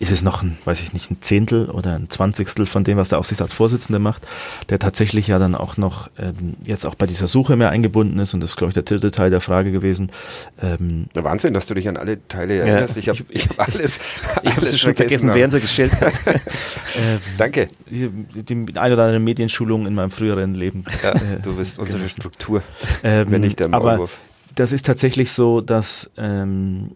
[0.00, 3.08] ist es noch ein, weiß ich nicht, ein Zehntel oder ein Zwanzigstel von dem, was
[3.08, 4.22] der Aufsichtsratsvorsitzende macht,
[4.70, 8.32] der tatsächlich ja dann auch noch ähm, jetzt auch bei dieser Suche mehr eingebunden ist
[8.32, 10.10] und das ist, glaube ich, der dritte Teil der Frage gewesen.
[10.62, 12.96] Ähm, Der Wahnsinn, dass du dich an alle Teile erinnerst.
[12.96, 16.00] ich habe ich hab alles, Ich habe alles es schon vergessen, aber- wer sie gestellt
[16.00, 16.12] hat.
[16.26, 17.66] ähm, Danke.
[17.90, 18.08] die,
[18.42, 20.84] die ein oder andere Medienschulung in meinem früheren Leben.
[21.02, 22.62] Ja, Äh, du bist unsere Struktur,
[23.02, 24.18] ähm, wenn nicht der aber Maulwurf.
[24.54, 26.92] das ist tatsächlich so, dass ähm,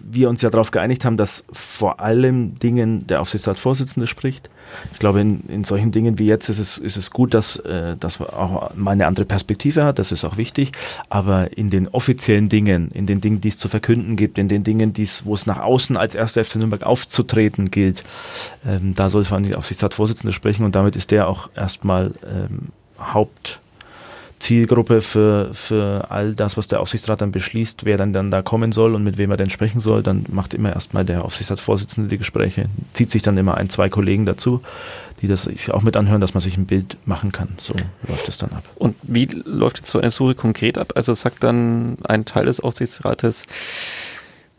[0.00, 4.48] wir uns ja darauf geeinigt haben, dass vor allem Dingen der Aufsichtsratsvorsitzende spricht.
[4.92, 7.96] Ich glaube, in, in solchen Dingen wie jetzt ist es, ist es gut, dass, äh,
[7.96, 10.72] dass man auch mal eine andere Perspektive hat, das ist auch wichtig.
[11.08, 14.64] Aber in den offiziellen Dingen, in den Dingen, die es zu verkünden gibt, in den
[14.64, 18.04] Dingen, die's, wo es nach außen als erster FC Nürnberg aufzutreten gilt,
[18.66, 22.68] ähm, da soll vor allem die Aufsichtsratsvorsitzende sprechen und damit ist der auch erstmal ähm,
[22.98, 23.60] Haupt
[24.40, 28.72] Zielgruppe für, für all das, was der Aufsichtsrat dann beschließt, wer dann, dann da kommen
[28.72, 32.18] soll und mit wem er denn sprechen soll, dann macht immer erstmal der Aufsichtsratsvorsitzende die
[32.18, 34.62] Gespräche, zieht sich dann immer ein, zwei Kollegen dazu,
[35.20, 37.48] die das auch mit anhören, dass man sich ein Bild machen kann.
[37.58, 37.74] So
[38.06, 38.64] läuft es dann ab.
[38.76, 40.92] Und wie läuft jetzt so eine Suche konkret ab?
[40.94, 43.44] Also sagt dann ein Teil des Aufsichtsrates,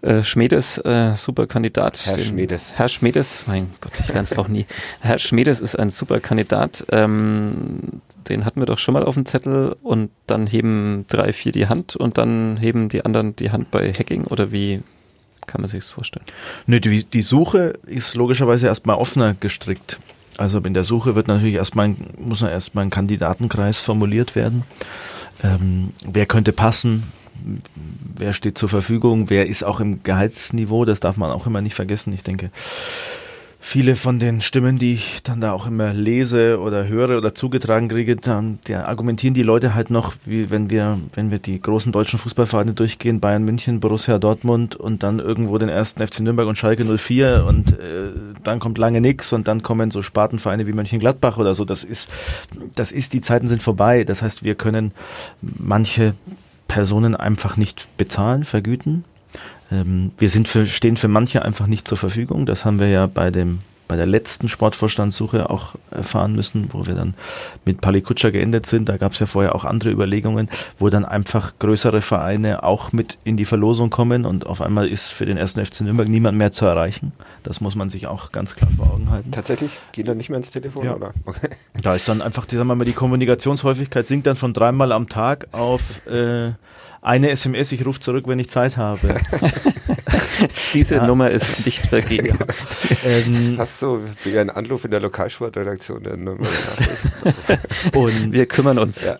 [0.01, 1.99] äh, Schmedes, äh, super Kandidat.
[2.05, 2.73] Herr den, Schmedes.
[2.75, 4.65] Herr Schmedes, mein Gott, ich lerne es auch nie.
[5.01, 6.85] Herr Schmedes ist ein super Kandidat.
[6.91, 11.51] Ähm, den hatten wir doch schon mal auf dem Zettel und dann heben drei, vier
[11.51, 14.81] die Hand und dann heben die anderen die Hand bei Hacking oder wie
[15.47, 16.25] kann man sich das vorstellen?
[16.67, 19.99] Nö, die, die Suche ist logischerweise erstmal offener gestrickt.
[20.37, 24.63] Also in der Suche wird natürlich erstmal, muss erstmal ein Kandidatenkreis formuliert werden.
[25.43, 27.03] Ähm, wer könnte passen?
[28.15, 31.75] Wer steht zur Verfügung, wer ist auch im Gehaltsniveau, das darf man auch immer nicht
[31.75, 32.13] vergessen.
[32.13, 32.51] Ich denke,
[33.61, 37.89] viele von den Stimmen, die ich dann da auch immer lese oder höre oder zugetragen
[37.89, 42.19] kriege, dann argumentieren die Leute halt noch, wie wenn wir, wenn wir die großen deutschen
[42.19, 46.85] Fußballvereine durchgehen, Bayern München, Borussia Dortmund und dann irgendwo den ersten FC Nürnberg und Schalke
[46.85, 48.11] 04 und äh,
[48.43, 51.65] dann kommt lange nix und dann kommen so Spartenvereine wie Mönchengladbach oder so.
[51.65, 52.09] Das ist,
[52.75, 54.05] das ist, die Zeiten sind vorbei.
[54.05, 54.93] Das heißt, wir können
[55.41, 56.15] manche
[56.69, 59.03] Personen einfach nicht bezahlen, vergüten.
[59.69, 62.45] Ähm, wir sind für, stehen für manche einfach nicht zur Verfügung.
[62.45, 66.93] Das haben wir ja bei dem bei der letzten Sportvorstandssuche auch erfahren müssen, wo wir
[66.93, 67.15] dann
[67.65, 68.87] mit Palikutscher geendet sind.
[68.87, 70.47] Da gab es ja vorher auch andere Überlegungen,
[70.77, 75.09] wo dann einfach größere Vereine auch mit in die Verlosung kommen und auf einmal ist
[75.09, 77.13] für den ersten FC Nürnberg niemand mehr zu erreichen.
[77.41, 79.31] Das muss man sich auch ganz klar vor Augen halten.
[79.31, 79.71] Tatsächlich?
[79.91, 80.85] Geht er nicht mehr ins Telefon?
[80.85, 80.95] Ja.
[80.95, 81.11] Oder?
[81.25, 81.49] Okay.
[81.81, 85.07] Da ist dann einfach, die, sagen wir mal, die Kommunikationshäufigkeit sinkt dann von dreimal am
[85.07, 86.51] Tag auf äh,
[87.01, 89.15] eine SMS, ich rufe zurück, wenn ich Zeit habe.
[90.73, 91.05] Diese ja.
[91.05, 92.37] Nummer ist nicht vergeben.
[93.05, 96.47] ähm, Fast so wie ein Anruf in der Lokalsportredaktion der Nummer.
[97.93, 99.03] und wir kümmern uns.
[99.03, 99.17] Ja.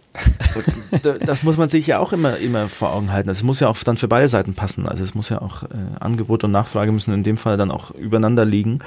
[1.20, 3.30] das muss man sich ja auch immer, immer vor Augen halten.
[3.30, 4.88] Es muss ja auch dann für beide Seiten passen.
[4.88, 5.68] Also es muss ja auch äh,
[6.00, 8.80] Angebot und Nachfrage müssen in dem Fall dann auch übereinander liegen.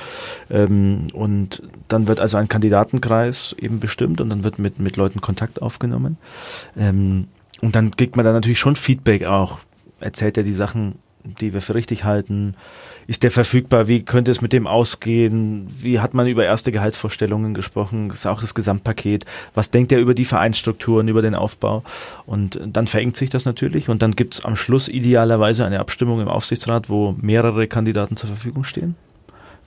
[0.51, 5.21] Ähm, und dann wird also ein Kandidatenkreis eben bestimmt und dann wird mit, mit Leuten
[5.21, 6.17] Kontakt aufgenommen.
[6.77, 7.29] Ähm,
[7.61, 9.61] und dann kriegt man da natürlich schon Feedback auch.
[10.01, 12.55] Erzählt er die Sachen, die wir für richtig halten?
[13.07, 13.89] Ist der verfügbar?
[13.89, 15.67] Wie könnte es mit dem ausgehen?
[15.69, 18.11] Wie hat man über erste Gehaltsvorstellungen gesprochen?
[18.11, 19.25] Ist auch das Gesamtpaket.
[19.55, 21.83] Was denkt er über die Vereinsstrukturen, über den Aufbau?
[22.27, 23.89] Und dann verengt sich das natürlich.
[23.89, 28.29] Und dann gibt es am Schluss idealerweise eine Abstimmung im Aufsichtsrat, wo mehrere Kandidaten zur
[28.29, 28.97] Verfügung stehen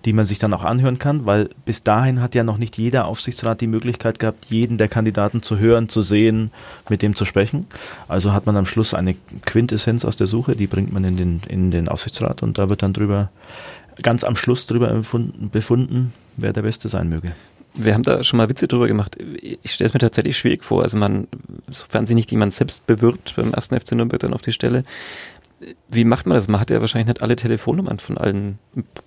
[0.06, 3.06] die man sich dann auch anhören kann, weil bis dahin hat ja noch nicht jeder
[3.06, 6.52] Aufsichtsrat die Möglichkeit gehabt, jeden der Kandidaten zu hören, zu sehen,
[6.90, 7.66] mit dem zu sprechen.
[8.08, 9.16] Also hat man am Schluss eine
[9.46, 12.84] Quintessenz aus der Suche, die bringt man in den, in den Aufsichtsrat und da wird
[12.84, 13.30] dann drüber,
[14.02, 17.32] ganz am Schluss drüber befunden, befunden wer der Beste sein möge.
[17.78, 19.18] Wir haben da schon mal Witze drüber gemacht.
[19.42, 20.84] Ich stelle es mir tatsächlich schwierig vor.
[20.84, 21.28] Also man,
[21.70, 24.86] sofern sich nicht jemand selbst bewirbt beim ersten FC Nürnberg dann auf die Stelle,
[25.90, 26.48] wie macht man das?
[26.48, 28.60] Man hat ja wahrscheinlich nicht alle Telefonnummern von allen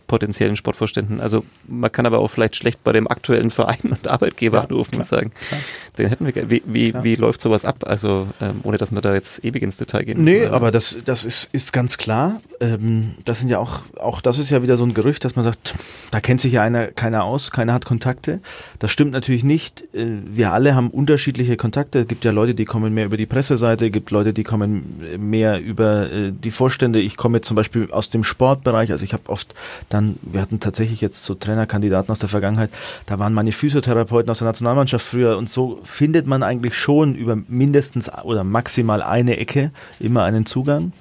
[0.07, 1.21] potenziellen Sportvorständen.
[1.21, 4.93] Also man kann aber auch vielleicht schlecht bei dem aktuellen Verein und Arbeitgeber ja, anrufen
[4.93, 5.61] klar, und sagen, klar.
[5.99, 6.51] den hätten wir.
[6.51, 7.85] Wie, wie, wie läuft sowas ab?
[7.87, 10.25] Also ähm, ohne dass wir da jetzt ewig ins Detail gehen.
[10.25, 12.41] Nee, müssen, aber das, das ist, ist ganz klar.
[12.61, 15.45] Ähm, das sind ja auch, auch das ist ja wieder so ein Gerücht, dass man
[15.45, 15.75] sagt,
[16.11, 18.41] da kennt sich ja einer, keiner aus, keiner hat Kontakte.
[18.79, 19.83] Das stimmt natürlich nicht.
[19.95, 22.01] Äh, wir alle haben unterschiedliche Kontakte.
[22.01, 25.03] Es gibt ja Leute, die kommen mehr über die Presseseite, es gibt Leute, die kommen
[25.19, 27.01] mehr über äh, die Vorstände.
[27.01, 29.55] Ich komme zum Beispiel aus dem Sportbereich, also ich habe oft
[29.89, 32.71] dann, wir hatten tatsächlich jetzt so Trainerkandidaten aus der Vergangenheit,
[33.07, 37.37] da waren meine Physiotherapeuten aus der Nationalmannschaft früher und so findet man eigentlich schon über
[37.49, 39.71] mindestens oder maximal eine Ecke
[40.01, 40.93] immer einen Zugang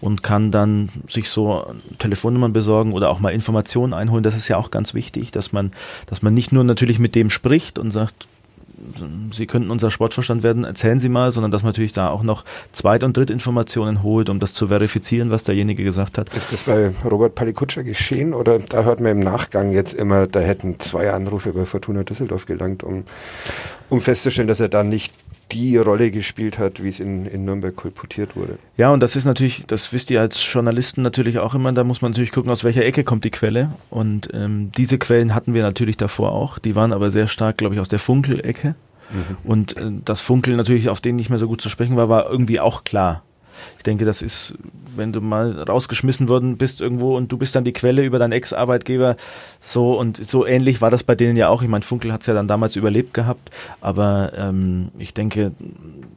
[0.00, 1.66] und kann dann sich so
[1.98, 4.24] Telefonnummern besorgen oder auch mal Informationen einholen.
[4.24, 5.72] Das ist ja auch ganz wichtig, dass man,
[6.06, 8.26] dass man nicht nur natürlich mit dem spricht und sagt,
[9.32, 12.44] Sie könnten unser Sportverstand werden, erzählen Sie mal, sondern dass man natürlich da auch noch
[12.72, 16.32] Zweit- und Drittinformationen holt, um das zu verifizieren, was derjenige gesagt hat.
[16.34, 20.40] Ist das bei Robert Palikutscher geschehen oder da hört man im Nachgang jetzt immer, da
[20.40, 23.04] hätten zwei Anrufe bei Fortuna Düsseldorf gelangt, um,
[23.88, 25.12] um festzustellen, dass er da nicht
[25.52, 28.58] die Rolle gespielt hat, wie es in, in Nürnberg kolportiert wurde.
[28.76, 32.02] Ja, und das ist natürlich, das wisst ihr als Journalisten natürlich auch immer, da muss
[32.02, 33.70] man natürlich gucken, aus welcher Ecke kommt die Quelle.
[33.90, 37.74] Und ähm, diese Quellen hatten wir natürlich davor auch, die waren aber sehr stark, glaube
[37.74, 38.74] ich, aus der Funkel-Ecke.
[39.10, 39.36] Mhm.
[39.44, 42.30] Und äh, das Funkeln natürlich, auf denen nicht mehr so gut zu sprechen war, war
[42.30, 43.22] irgendwie auch klar.
[43.78, 44.54] Ich denke, das ist,
[44.96, 48.32] wenn du mal rausgeschmissen worden bist irgendwo und du bist dann die Quelle über deinen
[48.32, 49.16] Ex-Arbeitgeber,
[49.60, 51.62] so und so ähnlich war das bei denen ja auch.
[51.62, 55.52] Ich meine, Funkel hat es ja dann damals überlebt gehabt, aber ähm, ich denke,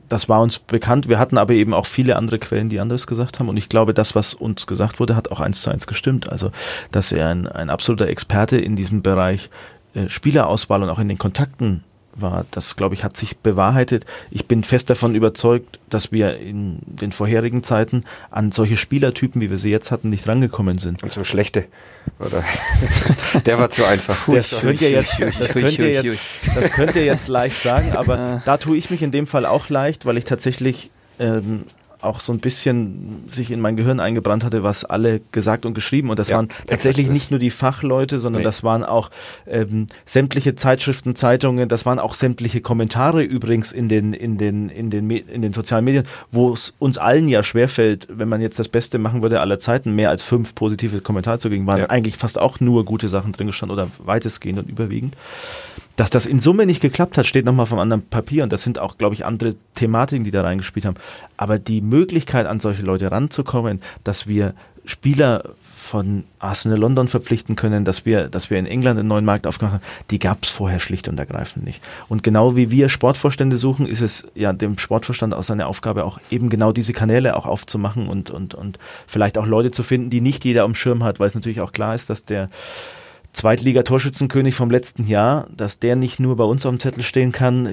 [0.10, 1.10] das war uns bekannt.
[1.10, 3.50] Wir hatten aber eben auch viele andere Quellen, die anderes gesagt haben.
[3.50, 6.30] Und ich glaube, das, was uns gesagt wurde, hat auch eins zu eins gestimmt.
[6.30, 6.52] Also,
[6.92, 9.50] dass er ein, ein absoluter Experte in diesem Bereich
[9.96, 11.84] äh, Spielerauswahl und auch in den Kontakten
[12.16, 12.46] war.
[12.52, 14.06] Das, glaube ich, hat sich bewahrheitet.
[14.32, 19.50] Ich bin fest davon überzeugt, dass wir in den vorherigen Zeiten an solche Spielertypen, wie
[19.50, 21.04] wir sie jetzt hatten, nicht rangekommen sind.
[21.04, 21.66] Und so schlechte.
[22.20, 22.44] Oder
[23.46, 24.28] der war zu einfach.
[24.28, 26.20] Das könnt ihr jetzt, das könnt ihr jetzt,
[26.56, 29.70] das könnt ihr jetzt leicht sagen, aber da tue ich mich in dem Fall auch
[29.70, 31.64] leicht, weil ich tatsächlich ähm,
[32.04, 36.10] auch so ein bisschen sich in mein Gehirn eingebrannt hatte, was alle gesagt und geschrieben.
[36.10, 38.46] Und das ja, waren tatsächlich nicht nur die Fachleute, sondern nee.
[38.46, 39.10] das waren auch
[39.48, 44.90] ähm, sämtliche Zeitschriften, Zeitungen, das waren auch sämtliche Kommentare übrigens in den, in den, in
[44.90, 48.70] den, in den sozialen Medien, wo es uns allen ja schwerfällt, wenn man jetzt das
[48.70, 51.90] Beste machen würde aller Zeiten, mehr als fünf positive Kommentare zu geben, waren ja.
[51.90, 55.16] eigentlich fast auch nur gute Sachen drin gestanden oder weitestgehend und überwiegend.
[55.96, 58.80] Dass das in Summe nicht geklappt hat, steht nochmal vom anderen Papier und das sind
[58.80, 60.98] auch, glaube ich, andere Thematiken, die da reingespielt haben.
[61.38, 67.86] Aber die Möglichkeit, an solche Leute ranzukommen, dass wir Spieler von Arsenal London verpflichten können,
[67.86, 70.80] dass wir, dass wir in England einen neuen Markt aufgemacht haben, die gab es vorher
[70.80, 71.82] schlicht und ergreifend nicht.
[72.10, 76.20] Und genau wie wir Sportvorstände suchen, ist es ja dem Sportvorstand auch seine Aufgabe, auch
[76.32, 78.78] eben genau diese Kanäle auch aufzumachen und, und, und
[79.08, 81.72] vielleicht auch Leute zu finden, die nicht jeder am Schirm hat, weil es natürlich auch
[81.72, 82.50] klar ist, dass der
[83.34, 87.70] Zweitliga-Torschützenkönig vom letzten Jahr, dass der nicht nur bei uns auf dem Zettel stehen kann.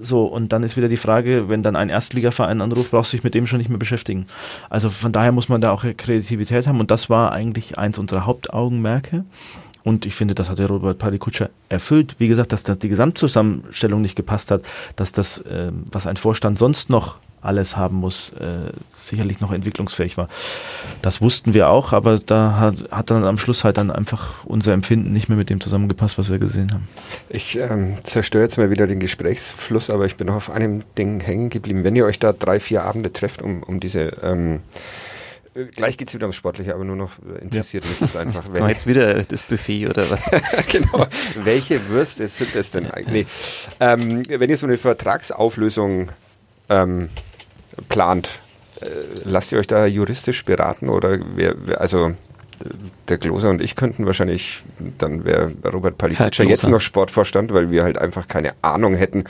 [0.00, 3.24] So, und dann ist wieder die Frage, wenn dann ein Erstligaverein anruft, brauchst du dich
[3.24, 4.26] mit dem schon nicht mehr beschäftigen.
[4.68, 8.26] Also von daher muss man da auch Kreativität haben und das war eigentlich eins unserer
[8.26, 9.24] Hauptaugenmerke.
[9.84, 12.16] Und ich finde, das hat der Robert Parikutscher erfüllt.
[12.18, 14.62] Wie gesagt, dass, dass die Gesamtzusammenstellung nicht gepasst hat,
[14.94, 20.16] dass das, äh, was ein Vorstand sonst noch alles haben muss, äh, sicherlich noch entwicklungsfähig
[20.16, 20.28] war.
[21.02, 24.72] Das wussten wir auch, aber da hat, hat dann am Schluss halt dann einfach unser
[24.72, 26.88] Empfinden nicht mehr mit dem zusammengepasst, was wir gesehen haben.
[27.28, 31.20] Ich ähm, zerstöre jetzt mal wieder den Gesprächsfluss, aber ich bin noch auf einem Ding
[31.20, 31.84] hängen geblieben.
[31.84, 34.60] Wenn ihr euch da drei, vier Abende trefft, um, um diese ähm,
[35.74, 37.10] Gleich geht es wieder ums Sportliche, aber nur noch
[37.42, 37.90] interessiert ja.
[37.90, 38.44] mich jetzt einfach.
[38.52, 40.20] Wenn jetzt wieder das Buffet oder was?
[40.68, 41.06] genau.
[41.44, 43.26] Welche Würste sind das denn eigentlich?
[43.26, 43.76] Nee.
[43.78, 46.10] Ähm, wenn ihr so eine Vertragsauflösung
[46.70, 47.10] ähm,
[47.88, 48.40] plant,
[48.80, 48.86] äh,
[49.24, 52.14] lasst ihr euch da juristisch beraten oder wer, wer also
[53.08, 54.62] der Gloser und ich könnten wahrscheinlich,
[54.98, 59.24] dann wäre Robert Palikutscher jetzt noch Sportvorstand, weil wir halt einfach keine Ahnung hätten,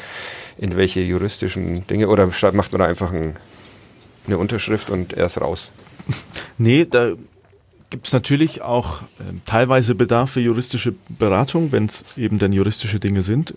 [0.59, 3.35] in welche juristischen Dinge, oder macht man da einfach ein,
[4.27, 5.71] eine Unterschrift und er ist raus?
[6.59, 7.13] Nee, da
[7.93, 12.99] gibt es natürlich auch äh, teilweise Bedarf für juristische Beratung, wenn es eben dann juristische
[12.99, 13.53] Dinge sind.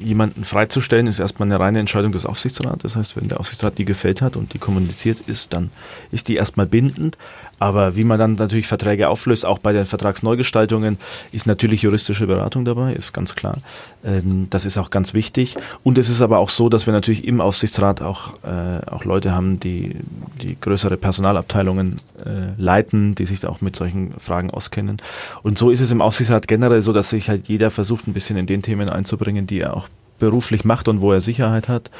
[0.00, 2.82] Jemanden freizustellen ist erstmal eine reine Entscheidung des Aufsichtsrats.
[2.82, 5.70] Das heißt, wenn der Aufsichtsrat die gefällt hat und die kommuniziert ist, dann
[6.10, 7.16] ist die erstmal bindend.
[7.58, 10.98] Aber wie man dann natürlich Verträge auflöst, auch bei den Vertragsneugestaltungen,
[11.32, 13.58] ist natürlich juristische Beratung dabei, ist ganz klar.
[14.04, 15.56] Ähm, das ist auch ganz wichtig.
[15.82, 19.32] Und es ist aber auch so, dass wir natürlich im Aufsichtsrat auch, äh, auch Leute
[19.32, 19.96] haben, die,
[20.42, 24.98] die größere Personalabteilungen äh, leiten, die sich auch mit solchen Fragen auskennen.
[25.42, 28.36] Und so ist es im Aufsichtsrat generell so, dass sich halt jeder versucht, ein bisschen
[28.36, 29.88] in den Themen einzubringen, die er auch
[30.18, 31.90] beruflich macht und wo er Sicherheit hat.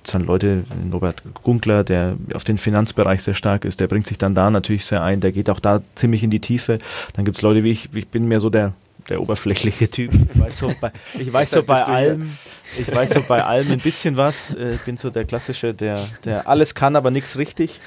[0.00, 4.06] Gibt es dann Leute, Robert Gunkler, der auf den Finanzbereich sehr stark ist, der bringt
[4.06, 6.78] sich dann da natürlich sehr ein, der geht auch da ziemlich in die Tiefe.
[7.12, 8.72] Dann gibt es Leute wie ich, ich bin mehr so der,
[9.10, 10.10] der oberflächliche Typ.
[10.14, 12.34] Ich weiß so bei, ich weiß so bei allem,
[12.78, 14.52] ich weiß so bei allem ein bisschen was.
[14.52, 17.78] Ich äh, bin so der klassische, der, der alles kann, aber nichts richtig.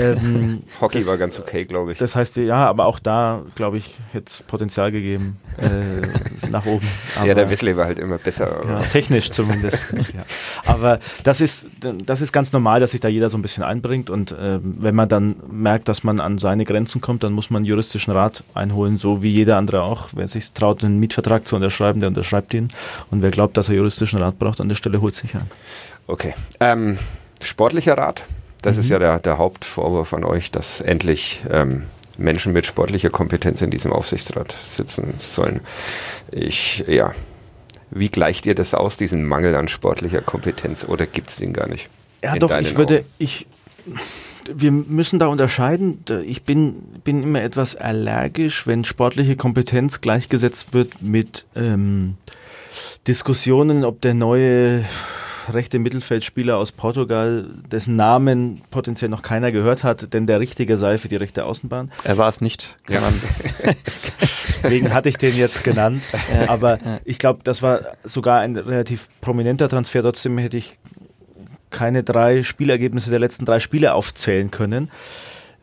[0.00, 1.98] Ähm, Hockey das, war ganz okay, glaube ich.
[1.98, 6.86] Das heißt, ja, aber auch da, glaube ich, hätte es Potenzial gegeben äh, nach oben.
[7.16, 8.60] Aber, ja, der Wesley war halt immer besser.
[8.66, 9.84] Ja, technisch zumindest.
[10.14, 10.24] ja.
[10.64, 11.68] Aber das ist,
[12.04, 14.94] das ist ganz normal, dass sich da jeder so ein bisschen einbringt und äh, wenn
[14.94, 18.96] man dann merkt, dass man an seine Grenzen kommt, dann muss man juristischen Rat einholen,
[18.96, 20.08] so wie jeder andere auch.
[20.12, 22.68] Wer sich traut, einen Mietvertrag zu unterschreiben, der unterschreibt ihn
[23.10, 25.50] und wer glaubt, dass er juristischen Rat braucht, an der Stelle holt sich an.
[26.06, 26.34] Okay.
[26.60, 26.98] Ähm,
[27.42, 28.24] sportlicher Rat,
[28.62, 28.80] das mhm.
[28.82, 31.84] ist ja der, der Hauptvorwurf an euch, dass endlich ähm,
[32.18, 35.60] Menschen mit sportlicher Kompetenz in diesem Aufsichtsrat sitzen sollen.
[36.30, 37.12] Ich, ja.
[37.90, 41.68] Wie gleicht ihr das aus, diesen Mangel an sportlicher Kompetenz, oder gibt es den gar
[41.68, 41.88] nicht?
[42.22, 43.46] Ja, doch, ich würde, ich,
[44.52, 46.04] wir müssen da unterscheiden.
[46.26, 52.16] Ich bin, bin immer etwas allergisch, wenn sportliche Kompetenz gleichgesetzt wird mit ähm,
[53.06, 54.84] Diskussionen, ob der neue
[55.54, 60.98] rechte Mittelfeldspieler aus Portugal, dessen Namen potenziell noch keiner gehört hat, denn der richtige sei
[60.98, 61.90] für die rechte Außenbahn.
[62.04, 63.20] Er war es nicht genannt.
[64.62, 66.02] Deswegen hatte ich den jetzt genannt.
[66.48, 70.02] Aber ich glaube, das war sogar ein relativ prominenter Transfer.
[70.02, 70.76] Trotzdem hätte ich
[71.70, 74.90] keine drei Spielergebnisse der letzten drei Spiele aufzählen können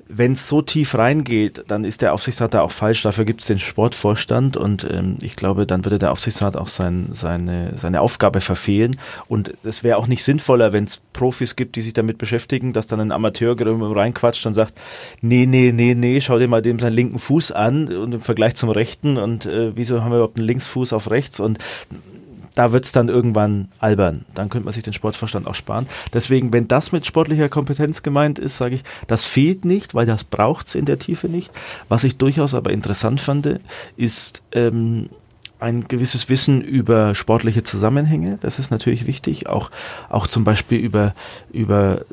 [0.07, 3.01] wenn es so tief reingeht, dann ist der Aufsichtsrat da auch falsch.
[3.01, 7.07] Dafür gibt es den Sportvorstand und ähm, ich glaube, dann würde der Aufsichtsrat auch sein,
[7.11, 8.97] seine, seine Aufgabe verfehlen.
[9.27, 12.87] Und es wäre auch nicht sinnvoller, wenn es Profis gibt, die sich damit beschäftigen, dass
[12.87, 14.73] dann ein Amateur reinquatscht und sagt,
[15.21, 18.55] nee, nee, nee, nee, schau dir mal dem seinen linken Fuß an und im Vergleich
[18.55, 21.57] zum rechten und äh, wieso haben wir überhaupt einen Linksfuß auf rechts und
[22.55, 24.25] da wird es dann irgendwann albern.
[24.33, 25.87] Dann könnte man sich den Sportverstand auch sparen.
[26.13, 30.23] Deswegen, wenn das mit sportlicher Kompetenz gemeint ist, sage ich, das fehlt nicht, weil das
[30.23, 31.51] braucht es in der Tiefe nicht.
[31.89, 33.59] Was ich durchaus aber interessant fand,
[33.97, 35.09] ist ähm,
[35.59, 38.37] ein gewisses Wissen über sportliche Zusammenhänge.
[38.41, 39.47] Das ist natürlich wichtig.
[39.47, 39.69] Auch,
[40.09, 41.13] auch zum Beispiel über,
[41.51, 42.05] über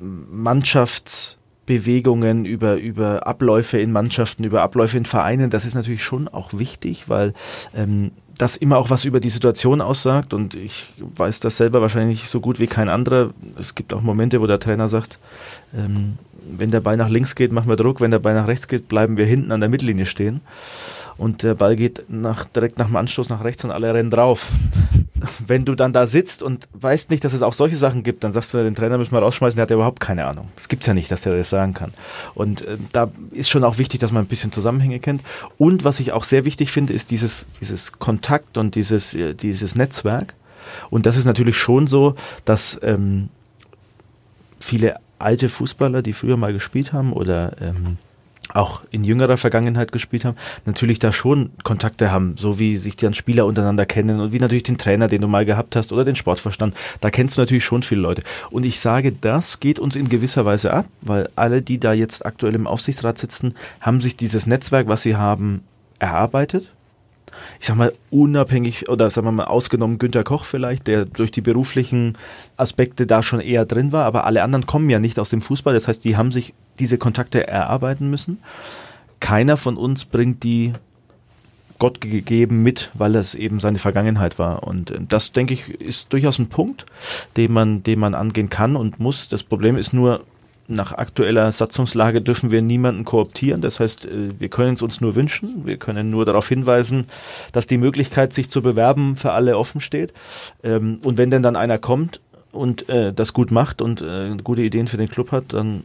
[0.00, 6.28] Mannschafts- Bewegungen, über, über Abläufe in Mannschaften, über Abläufe in Vereinen, das ist natürlich schon
[6.28, 7.34] auch wichtig, weil
[7.74, 12.28] ähm, das immer auch was über die Situation aussagt und ich weiß das selber wahrscheinlich
[12.28, 13.30] so gut wie kein anderer.
[13.58, 15.18] Es gibt auch Momente, wo der Trainer sagt,
[15.74, 16.18] ähm,
[16.50, 18.88] wenn der Ball nach links geht, machen wir Druck, wenn der Ball nach rechts geht,
[18.88, 20.40] bleiben wir hinten an der Mittellinie stehen
[21.16, 24.50] und der Ball geht nach, direkt nach dem Anstoß nach rechts und alle rennen drauf.
[25.46, 28.32] Wenn du dann da sitzt und weißt nicht, dass es auch solche Sachen gibt, dann
[28.32, 30.48] sagst du, den Trainer müssen wir rausschmeißen, der hat ja überhaupt keine Ahnung.
[30.56, 31.92] Es gibt's ja nicht, dass der das sagen kann.
[32.34, 35.22] Und äh, da ist schon auch wichtig, dass man ein bisschen Zusammenhänge kennt.
[35.58, 39.74] Und was ich auch sehr wichtig finde, ist dieses, dieses Kontakt und dieses, äh, dieses
[39.74, 40.34] Netzwerk.
[40.90, 43.28] Und das ist natürlich schon so, dass ähm,
[44.60, 47.96] viele alte Fußballer, die früher mal gespielt haben oder ähm,
[48.54, 53.14] auch in jüngerer Vergangenheit gespielt haben, natürlich da schon Kontakte haben, so wie sich dann
[53.14, 56.16] Spieler untereinander kennen und wie natürlich den Trainer, den du mal gehabt hast oder den
[56.16, 56.74] Sportverstand.
[57.00, 58.22] Da kennst du natürlich schon viele Leute.
[58.50, 62.24] Und ich sage, das geht uns in gewisser Weise ab, weil alle, die da jetzt
[62.24, 65.62] aktuell im Aufsichtsrat sitzen, haben sich dieses Netzwerk, was sie haben,
[65.98, 66.68] erarbeitet
[67.60, 71.40] ich sag mal, unabhängig oder sagen wir mal ausgenommen Günter Koch vielleicht, der durch die
[71.40, 72.16] beruflichen
[72.56, 75.74] Aspekte da schon eher drin war, aber alle anderen kommen ja nicht aus dem Fußball.
[75.74, 78.38] Das heißt, die haben sich diese Kontakte erarbeiten müssen.
[79.20, 80.74] Keiner von uns bringt die
[81.78, 84.62] Gott gegeben mit, weil es eben seine Vergangenheit war.
[84.62, 86.86] Und äh, das, denke ich, ist durchaus ein Punkt,
[87.36, 89.28] den man, den man angehen kann und muss.
[89.28, 90.24] Das Problem ist nur,
[90.68, 93.60] nach aktueller Satzungslage dürfen wir niemanden kooptieren.
[93.60, 95.66] Das heißt, äh, wir können es uns nur wünschen.
[95.66, 97.06] Wir können nur darauf hinweisen,
[97.52, 100.12] dass die Möglichkeit, sich zu bewerben, für alle offen steht.
[100.62, 102.20] Ähm, und wenn denn dann einer kommt
[102.52, 105.84] und äh, das gut macht und äh, gute Ideen für den Club hat, dann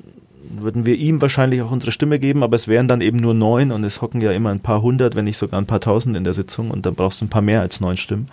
[0.60, 3.72] würden wir ihm wahrscheinlich auch unsere Stimme geben, aber es wären dann eben nur neun
[3.72, 6.24] und es hocken ja immer ein paar hundert, wenn nicht sogar ein paar tausend in
[6.24, 8.28] der Sitzung und dann brauchst du ein paar mehr als neun Stimmen.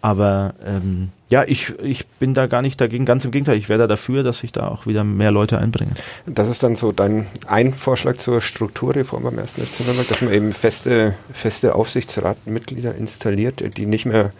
[0.00, 3.78] Aber ähm, ja, ich, ich bin da gar nicht dagegen, ganz im Gegenteil, ich wäre
[3.78, 5.94] da dafür, dass sich da auch wieder mehr Leute einbringen.
[6.26, 10.52] Das ist dann so dein ein Vorschlag zur Strukturreform ersten FC Nürnberg, dass man eben
[10.52, 14.32] feste, feste Aufsichtsratmitglieder installiert, die nicht mehr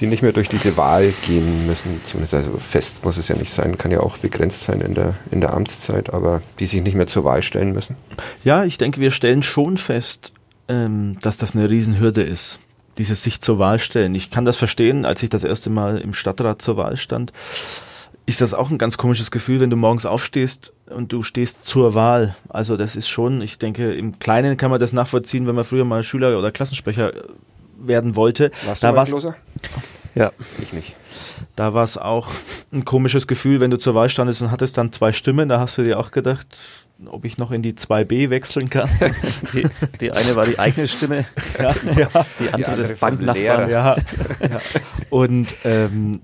[0.00, 2.00] die nicht mehr durch diese Wahl gehen müssen.
[2.04, 5.14] Zumindest also fest muss es ja nicht sein, kann ja auch begrenzt sein in der,
[5.30, 7.96] in der Amtszeit, aber die sich nicht mehr zur Wahl stellen müssen.
[8.42, 10.32] Ja, ich denke, wir stellen schon fest,
[10.68, 12.58] ähm, dass das eine Riesenhürde ist,
[12.98, 14.14] dieses sich zur Wahl stellen.
[14.14, 17.32] Ich kann das verstehen, als ich das erste Mal im Stadtrat zur Wahl stand,
[18.26, 21.94] ist das auch ein ganz komisches Gefühl, wenn du morgens aufstehst und du stehst zur
[21.94, 22.34] Wahl.
[22.48, 25.84] Also das ist schon, ich denke, im Kleinen kann man das nachvollziehen, wenn man früher
[25.84, 27.12] mal Schüler oder Klassensprecher
[27.78, 28.50] werden wollte.
[28.64, 29.26] Warst da du war's,
[29.68, 29.82] Loser?
[30.14, 30.32] Ja.
[30.62, 30.94] Ich nicht.
[31.56, 32.28] Da war es auch
[32.72, 35.48] ein komisches Gefühl, wenn du zur Wahl standest und hattest dann zwei Stimmen.
[35.48, 36.46] Da hast du dir auch gedacht,
[37.06, 38.88] ob ich noch in die 2b wechseln kann.
[39.52, 39.66] Die,
[40.00, 41.24] die eine war die eigene Stimme,
[41.58, 42.08] ja, ja.
[42.40, 43.68] die andere, andere des Banknachbarn.
[43.68, 43.68] Lehrer.
[43.68, 43.96] ja,
[44.40, 44.60] ja.
[45.10, 46.20] Und ähm,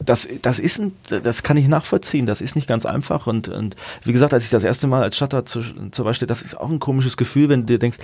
[0.00, 2.26] das, das ist ein, das kann ich nachvollziehen.
[2.26, 3.26] Das ist nicht ganz einfach.
[3.26, 6.26] Und, und wie gesagt, als ich das erste Mal als Stadtrat zu, zur Wahl stehe,
[6.26, 7.98] das ist auch ein komisches Gefühl, wenn du dir denkst,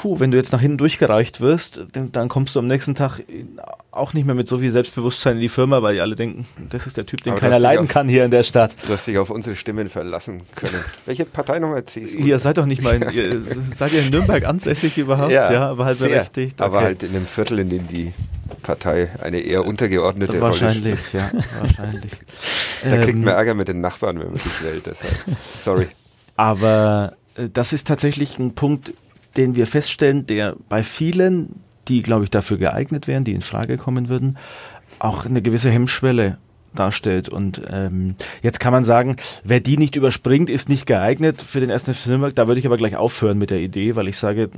[0.00, 1.80] puh, wenn du jetzt nach hinten durchgereicht wirst,
[2.12, 3.20] dann, kommst du am nächsten Tag
[3.90, 6.86] auch nicht mehr mit so viel Selbstbewusstsein in die Firma, weil die alle denken, das
[6.86, 8.76] ist der Typ, den Aber du keiner leiden auf- kann hier in der Stadt.
[8.86, 10.84] Du hast dich auf unsere Stimmen verlassen können.
[11.06, 12.18] Welche Partei nochmal CSU?
[12.18, 13.42] Ihr seid doch nicht mal, in, ihr,
[13.74, 15.32] seid ihr in Nürnberg ansässig überhaupt?
[15.32, 16.62] Ja, aber halt berechtigt.
[16.62, 16.84] Aber Okay.
[16.86, 18.12] halt in einem Viertel, in dem die
[18.62, 21.30] Partei eine eher untergeordnete wahrscheinlich, Rolle ja,
[21.60, 22.12] wahrscheinlich.
[22.84, 24.86] Da kriegt Ähm, man Ärger mit den Nachbarn, wenn man sich wählt.
[24.86, 25.12] Deshalb.
[25.56, 25.88] Sorry.
[26.36, 28.92] Aber äh, das ist tatsächlich ein Punkt,
[29.36, 33.76] den wir feststellen, der bei vielen, die, glaube ich, dafür geeignet wären, die in Frage
[33.76, 34.36] kommen würden,
[34.98, 36.38] auch eine gewisse Hemmschwelle
[36.74, 37.28] darstellt.
[37.28, 41.70] Und ähm, jetzt kann man sagen, wer die nicht überspringt, ist nicht geeignet für den
[41.70, 42.34] ersten FC.
[42.34, 44.50] Da würde ich aber gleich aufhören mit der Idee, weil ich sage,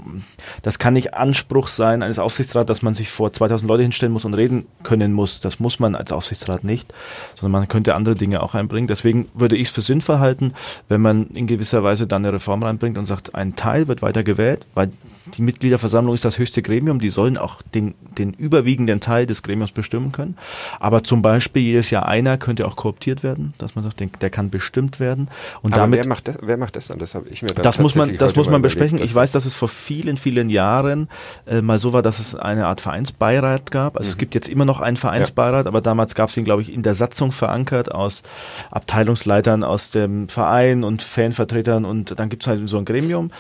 [0.62, 4.24] das kann nicht Anspruch sein eines Aufsichtsrats, dass man sich vor 2000 Leute hinstellen muss
[4.24, 5.40] und reden können muss.
[5.40, 6.92] Das muss man als Aufsichtsrat nicht,
[7.38, 8.88] sondern man könnte andere Dinge auch einbringen.
[8.88, 10.54] Deswegen würde ich es für sinnvoll halten,
[10.88, 14.22] wenn man in gewisser Weise dann eine Reform reinbringt und sagt, ein Teil wird weiter
[14.22, 14.90] gewählt, weil
[15.34, 19.72] die Mitgliederversammlung ist das höchste Gremium, die sollen auch den, den überwiegenden Teil des Gremiums
[19.72, 20.36] bestimmen können.
[20.78, 24.08] Aber zum Beispiel jedes Jahr ja, einer könnte auch kooptiert werden, dass man sagt, der,
[24.20, 25.28] der kann bestimmt werden.
[25.62, 26.98] Und Aber damit, wer macht das, wer macht das dann?
[26.98, 28.98] Das habe ich mir dann das muss man, das muss man überlegt, besprechen.
[28.98, 31.08] dass Ich weiß, das- dass es vor vielen, vielen Jahren
[31.46, 33.96] äh, mal so war, dass es eine Art Vereinsbeirat gab.
[33.96, 36.72] Also es gibt jetzt immer noch einen Vereinsbeirat, aber damals gab es ihn, glaube ich,
[36.72, 38.22] in der Satzung verankert aus
[38.70, 43.30] Abteilungsleitern aus dem Verein und Fanvertretern und dann gibt es halt so ein Gremium.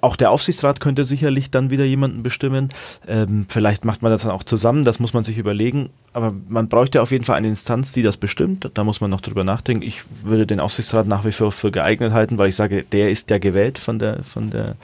[0.00, 2.68] Auch der Aufsichtsrat könnte sicherlich dann wieder jemanden bestimmen.
[3.06, 5.90] Ähm, vielleicht macht man das dann auch zusammen, das muss man sich überlegen.
[6.12, 8.70] Aber man bräuchte auf jeden Fall eine Instanz, die das bestimmt.
[8.72, 9.82] Da muss man noch drüber nachdenken.
[9.86, 13.30] Ich würde den Aufsichtsrat nach wie vor für geeignet halten, weil ich sage, der ist
[13.30, 14.76] ja gewählt von der, von der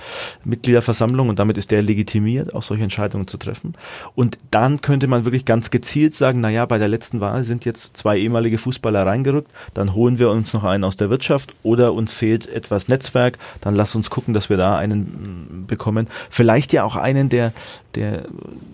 [0.44, 3.74] Mitgliederversammlung und damit ist der legitimiert, auch solche Entscheidungen zu treffen.
[4.14, 7.96] Und dann könnte man wirklich ganz gezielt sagen, naja, bei der letzten Wahl sind jetzt
[7.96, 12.12] zwei ehemalige Fußballer reingerückt, dann holen wir uns noch einen aus der Wirtschaft oder uns
[12.12, 16.08] fehlt etwas Netzwerk, dann lass uns gucken, dass wir da einen mm, bekommen.
[16.30, 17.52] Vielleicht ja auch einen, der,
[17.94, 18.24] der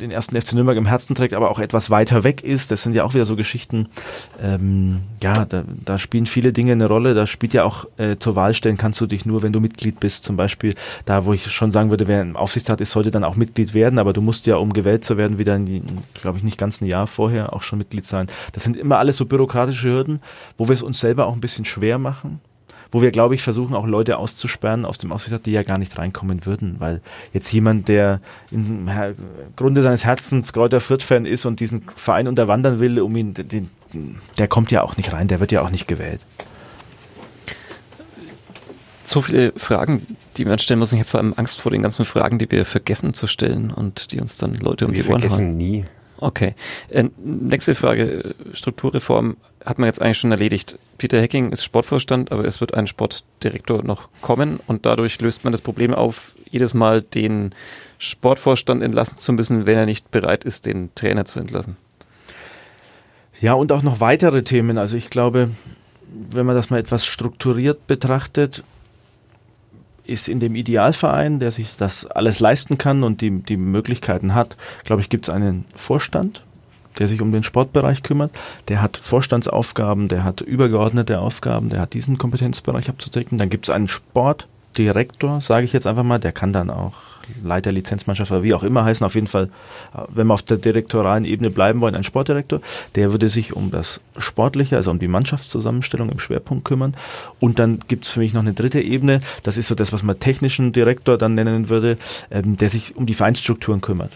[0.00, 2.70] den ersten FC Nürnberg im Herzen trägt, aber auch etwas weiter weg ist.
[2.70, 3.88] Das sind ja auch wieder so Geschichten.
[4.42, 7.14] Ähm, ja, da, da spielen viele Dinge eine Rolle.
[7.14, 10.00] Da spielt ja auch äh, zur Wahl stellen kannst du dich nur, wenn du Mitglied
[10.00, 10.24] bist.
[10.24, 10.74] Zum Beispiel
[11.04, 13.98] da, wo ich schon sagen würde, wer im Aufsichtsrat ist, sollte dann auch Mitglied werden.
[13.98, 15.58] Aber du musst ja, um gewählt zu werden, wieder,
[16.14, 18.26] glaube ich, nicht ganz ein Jahr vorher auch schon Mitglied sein.
[18.52, 20.20] Das sind immer alles so bürokratische Hürden,
[20.56, 22.40] wo wir es uns selber auch ein bisschen schwer machen
[22.90, 25.96] wo wir, glaube ich, versuchen auch Leute auszusperren aus dem Aufsichtsrat, die ja gar nicht
[25.98, 27.00] reinkommen würden, weil
[27.32, 28.20] jetzt jemand, der
[28.50, 28.88] im
[29.56, 33.70] Grunde seines Herzens Kräuter Fürth-Fan ist und diesen Verein unterwandern will, um ihn, den,
[34.38, 36.20] der kommt ja auch nicht rein, der wird ja auch nicht gewählt.
[39.04, 40.92] So viele Fragen, die man stellen muss.
[40.92, 44.12] Ich habe vor allem Angst vor den ganzen Fragen, die wir vergessen zu stellen und
[44.12, 45.28] die uns dann Leute um Wir die Ohren hauen.
[45.30, 45.84] vergessen nie.
[46.18, 46.54] Okay.
[46.90, 48.34] Äh, nächste Frage.
[48.52, 50.78] Strukturreform hat man jetzt eigentlich schon erledigt.
[50.98, 55.52] Peter Hecking ist Sportvorstand, aber es wird ein Sportdirektor noch kommen und dadurch löst man
[55.52, 57.54] das Problem auf, jedes Mal den
[57.98, 61.76] Sportvorstand entlassen zu müssen, wenn er nicht bereit ist, den Trainer zu entlassen.
[63.40, 64.78] Ja, und auch noch weitere Themen.
[64.78, 65.50] Also ich glaube,
[66.30, 68.64] wenn man das mal etwas strukturiert betrachtet,
[70.04, 74.56] ist in dem Idealverein, der sich das alles leisten kann und die, die Möglichkeiten hat,
[74.84, 76.42] glaube ich, gibt es einen Vorstand,
[76.98, 78.30] der sich um den Sportbereich kümmert.
[78.68, 83.38] Der hat Vorstandsaufgaben, der hat übergeordnete Aufgaben, der hat diesen Kompetenzbereich abzudecken.
[83.38, 86.94] Dann gibt es einen Sportdirektor, sage ich jetzt einfach mal, der kann dann auch
[87.42, 89.50] Leiter, Lizenzmannschaft oder wie auch immer heißen, auf jeden Fall,
[90.08, 92.60] wenn wir auf der direktoralen Ebene bleiben wollen, ein Sportdirektor,
[92.94, 96.94] der würde sich um das Sportliche, also um die Mannschaftszusammenstellung im Schwerpunkt kümmern.
[97.40, 100.02] Und dann gibt es für mich noch eine dritte Ebene, das ist so das, was
[100.02, 101.98] man technischen Direktor dann nennen würde,
[102.30, 104.12] ähm, der sich um die Vereinsstrukturen kümmert.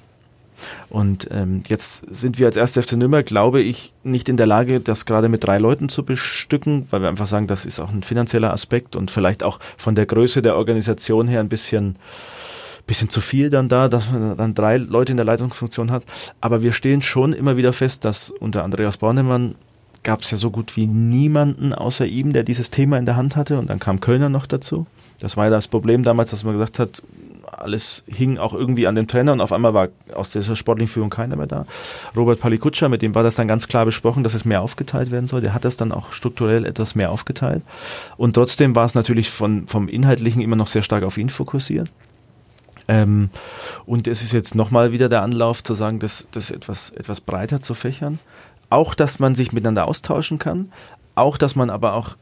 [0.88, 2.72] Und ähm, jetzt sind wir als 1.
[2.84, 6.86] FC Nürnberg, glaube ich, nicht in der Lage, das gerade mit drei Leuten zu bestücken,
[6.90, 10.06] weil wir einfach sagen, das ist auch ein finanzieller Aspekt und vielleicht auch von der
[10.06, 11.96] Größe der Organisation her ein bisschen
[12.84, 16.04] bisschen zu viel dann da, dass man dann drei Leute in der Leitungsfunktion hat.
[16.40, 19.54] Aber wir stehen schon immer wieder fest, dass unter Andreas Bornemann
[20.02, 23.36] gab es ja so gut wie niemanden außer ihm, der dieses Thema in der Hand
[23.36, 23.58] hatte.
[23.58, 24.86] Und dann kam Kölner noch dazu.
[25.20, 27.02] Das war ja das Problem damals, dass man gesagt hat,
[27.53, 31.11] alles hing auch irgendwie an dem Trainer und auf einmal war aus dieser sportlichen Führung
[31.11, 31.66] keiner mehr da.
[32.16, 35.26] Robert Palikutscher, mit dem war das dann ganz klar besprochen, dass es mehr aufgeteilt werden
[35.26, 35.42] soll.
[35.42, 37.62] Der hat das dann auch strukturell etwas mehr aufgeteilt.
[38.16, 41.90] Und trotzdem war es natürlich von, vom Inhaltlichen immer noch sehr stark auf ihn fokussiert.
[42.88, 43.30] Ähm,
[43.86, 47.62] und es ist jetzt nochmal wieder der Anlauf zu sagen, das, das etwas, etwas breiter
[47.62, 48.18] zu fächern.
[48.70, 50.72] Auch, dass man sich miteinander austauschen kann.
[51.14, 52.16] Auch, dass man aber auch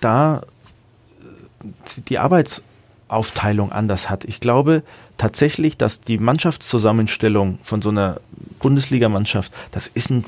[0.00, 0.42] da
[2.08, 2.18] die
[3.14, 4.24] Arbeitsaufteilung anders hat.
[4.24, 4.82] Ich glaube
[5.16, 8.20] tatsächlich, dass die Mannschaftszusammenstellung von so einer
[8.58, 10.24] Bundesligamannschaft, das ist ein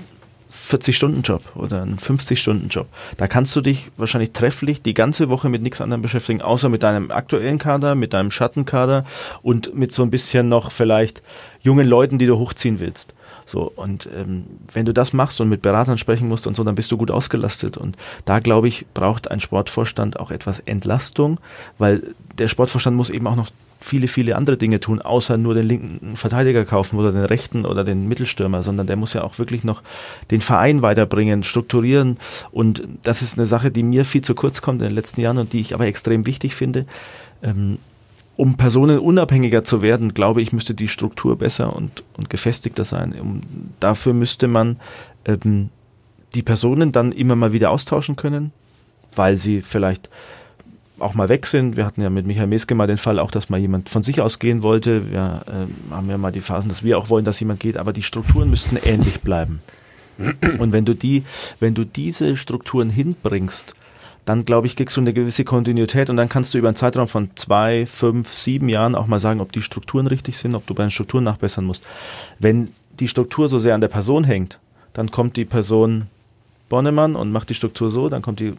[0.51, 2.87] 40-Stunden-Job oder ein 50-Stunden-Job.
[3.17, 6.85] Da kannst du dich wahrscheinlich trefflich die ganze Woche mit nichts anderem beschäftigen, außer mit
[6.85, 9.05] deinem aktuellen Kader, mit deinem Schattenkader
[9.43, 11.21] und mit so ein bisschen noch vielleicht
[11.63, 13.13] jungen Leuten, die du hochziehen willst.
[13.47, 16.75] So, und ähm, wenn du das machst und mit Beratern sprechen musst und so, dann
[16.75, 17.77] bist du gut ausgelastet.
[17.77, 21.39] Und da, glaube ich, braucht ein Sportvorstand auch etwas Entlastung,
[21.79, 22.03] weil
[22.39, 23.49] der Sportvorstand muss eben auch noch
[23.81, 27.85] viele, viele andere Dinge tun, außer nur den linken Verteidiger kaufen oder den rechten oder
[27.85, 29.83] den Mittelstürmer, sondern der muss ja auch wirklich noch
[30.31, 32.17] den Verein weiterbringen, strukturieren.
[32.51, 35.39] Und das ist eine Sache, die mir viel zu kurz kommt in den letzten Jahren
[35.39, 36.87] und die ich aber extrem wichtig finde.
[37.43, 37.79] Ähm,
[38.37, 43.15] um Personen unabhängiger zu werden, glaube ich, müsste die Struktur besser und, und gefestigter sein.
[43.19, 43.41] Um,
[43.81, 44.79] dafür müsste man
[45.25, 45.71] ähm,
[46.35, 48.53] die Personen dann immer mal wieder austauschen können,
[49.15, 50.11] weil sie vielleicht
[50.99, 51.77] auch mal weg sind.
[51.77, 54.21] Wir hatten ja mit Michael Meske mal den Fall auch, dass mal jemand von sich
[54.21, 55.11] aus gehen wollte.
[55.11, 57.93] Wir äh, haben ja mal die Phasen, dass wir auch wollen, dass jemand geht, aber
[57.93, 59.61] die Strukturen müssten ähnlich bleiben.
[60.59, 61.25] Und wenn du die,
[61.61, 63.75] wenn du diese Strukturen hinbringst,
[64.27, 67.07] dann glaube ich, kriegst du eine gewisse Kontinuität und dann kannst du über einen Zeitraum
[67.07, 70.75] von zwei, fünf, sieben Jahren auch mal sagen, ob die Strukturen richtig sind, ob du
[70.75, 71.87] bei den Strukturen nachbessern musst.
[72.41, 74.59] Wenn die Struktur so sehr an der Person hängt,
[74.95, 76.09] dann kommt die Person
[76.69, 78.55] Bornemann und macht die Struktur so, dann kommt die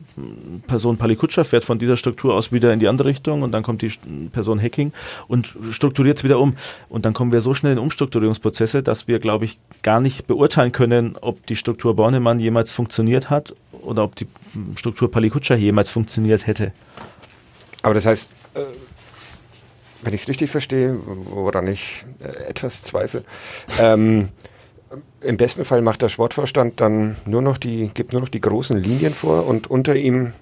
[0.66, 3.82] Person Palikutscher, fährt von dieser Struktur aus wieder in die andere Richtung und dann kommt
[3.82, 3.92] die
[4.32, 4.94] Person Hacking
[5.28, 6.56] und strukturiert es wieder um.
[6.88, 10.72] Und dann kommen wir so schnell in Umstrukturierungsprozesse, dass wir, glaube ich, gar nicht beurteilen
[10.72, 14.28] können, ob die Struktur Bornemann jemals funktioniert hat oder ob die
[14.76, 16.72] Struktur Palikutscher jemals funktioniert hätte.
[17.84, 18.60] Aber das heißt, äh,
[20.02, 23.24] wenn ich es richtig verstehe, woran ich äh, etwas zweifle,
[23.80, 24.30] ähm,
[25.22, 28.82] im besten Fall macht der Sportvorstand dann nur noch die, gibt nur noch die großen
[28.82, 30.34] Linien vor und unter ihm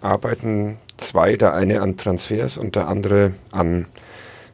[0.00, 3.86] arbeiten zwei, der eine an Transfers und der andere an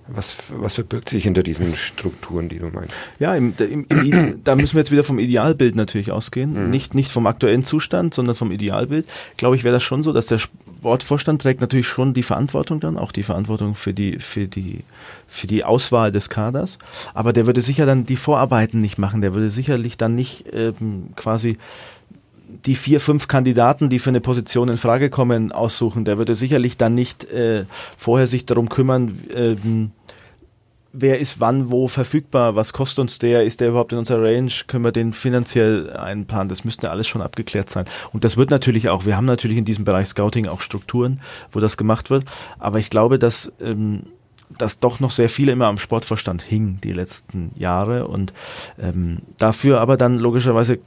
[0.07, 3.07] was, was verbirgt sich hinter diesen Strukturen, die du meinst?
[3.19, 6.65] Ja, im, im, im, da müssen wir jetzt wieder vom Idealbild natürlich ausgehen.
[6.65, 6.71] Mhm.
[6.71, 9.07] Nicht, nicht vom aktuellen Zustand, sondern vom Idealbild.
[9.39, 10.41] Glaube ich, wäre das schon so, dass der
[10.85, 14.81] Sportvorstand trägt natürlich schon die Verantwortung dann, auch die Verantwortung für die, für die,
[15.27, 16.77] für die Auswahl des Kaders.
[17.15, 19.23] Aber der würde sicher dann die Vorarbeiten nicht machen.
[19.23, 21.57] Der würde sicherlich dann nicht ähm, quasi
[22.67, 26.05] die vier, fünf Kandidaten, die für eine Position in Frage kommen, aussuchen.
[26.05, 27.65] Der würde sicherlich dann nicht äh,
[27.97, 29.91] vorher sich darum kümmern, ähm,
[30.95, 34.51] wer ist wann wo verfügbar, was kostet uns der, ist der überhaupt in unserer Range,
[34.67, 37.85] können wir den finanziell einplanen, das müsste alles schon abgeklärt sein.
[38.13, 41.21] Und das wird natürlich auch, wir haben natürlich in diesem Bereich Scouting auch Strukturen,
[41.51, 42.25] wo das gemacht wird,
[42.59, 44.05] aber ich glaube, dass ähm,
[44.59, 48.33] dass doch noch sehr viele immer am Sportverstand hing die letzten Jahre und
[48.79, 50.79] ähm, dafür aber dann logischerweise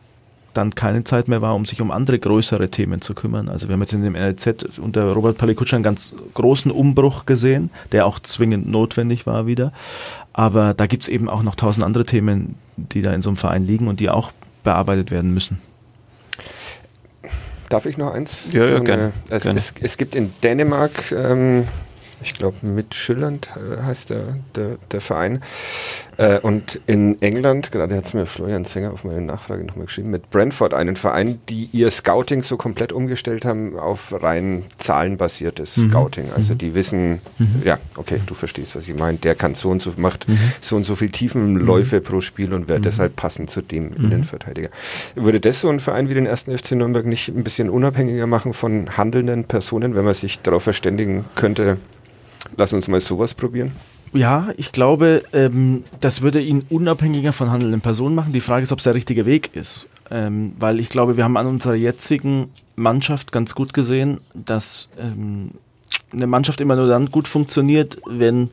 [0.58, 3.50] dann keine Zeit mehr war, um sich um andere größere Themen zu kümmern.
[3.50, 7.70] Also wir haben jetzt in dem NLZ unter Robert Palikutscher einen ganz großen Umbruch gesehen,
[7.92, 9.72] der auch zwingend notwendig war wieder.
[10.34, 13.38] Aber da gibt es eben auch noch tausend andere Themen, die da in so einem
[13.38, 14.32] Verein liegen und die auch
[14.64, 15.60] bearbeitet werden müssen.
[17.70, 18.48] Darf ich noch eins?
[18.52, 19.12] Ja, ja gerne.
[19.30, 21.66] Es, es, es, gibt in Dänemark ähm,
[22.22, 25.42] ich glaube mit Schillernd äh, heißt der, der, der Verein.
[26.18, 30.10] Äh, und in England, gerade hat es mir Florian Zenger auf meine Nachfrage nochmal geschrieben,
[30.10, 35.90] mit Brentford einen Verein, die ihr Scouting so komplett umgestellt haben auf rein zahlenbasiertes mhm.
[35.90, 36.26] Scouting.
[36.36, 36.58] Also mhm.
[36.58, 37.62] die wissen, mhm.
[37.64, 40.40] ja, okay, du verstehst, was ich meine, der kann so und so, macht mhm.
[40.62, 42.04] so und so viel Tiefenläufe mhm.
[42.04, 44.70] pro Spiel und wäre deshalb passend zu dem Innenverteidiger.
[45.16, 48.54] Würde das so ein Verein wie den ersten FC Nürnberg nicht ein bisschen unabhängiger machen
[48.54, 51.78] von handelnden Personen, wenn man sich darauf verständigen könnte,
[52.56, 53.72] Lass uns mal sowas probieren.
[54.14, 58.34] Ja, ich glaube, ähm, das würde ihn unabhängiger von handelnden Personen machen.
[58.34, 59.90] Die Frage ist, ob es der richtige Weg ist.
[60.10, 65.52] Ähm, weil ich glaube, wir haben an unserer jetzigen Mannschaft ganz gut gesehen, dass ähm,
[66.14, 68.50] eine Mannschaft immer nur dann gut funktioniert, wenn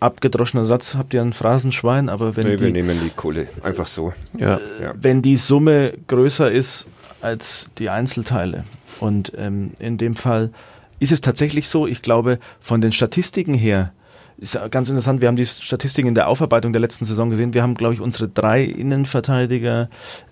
[0.00, 3.86] abgedroschener Satz, habt ihr ein Phrasenschwein, aber wenn nee, die, wir nehmen die Kohle einfach
[3.86, 4.12] so.
[4.36, 4.60] Ja.
[4.80, 4.94] ja.
[5.00, 6.88] Wenn die Summe größer ist
[7.22, 8.64] als die Einzelteile.
[9.00, 10.50] Und ähm, in dem Fall
[10.98, 13.92] ist es tatsächlich so, ich glaube, von den Statistiken her,
[14.38, 17.54] ist ganz interessant, wir haben die Statistiken in der Aufarbeitung der letzten Saison gesehen.
[17.54, 19.88] Wir haben, glaube ich, unsere drei Innenverteidiger,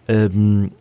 [0.09, 0.73] ähm,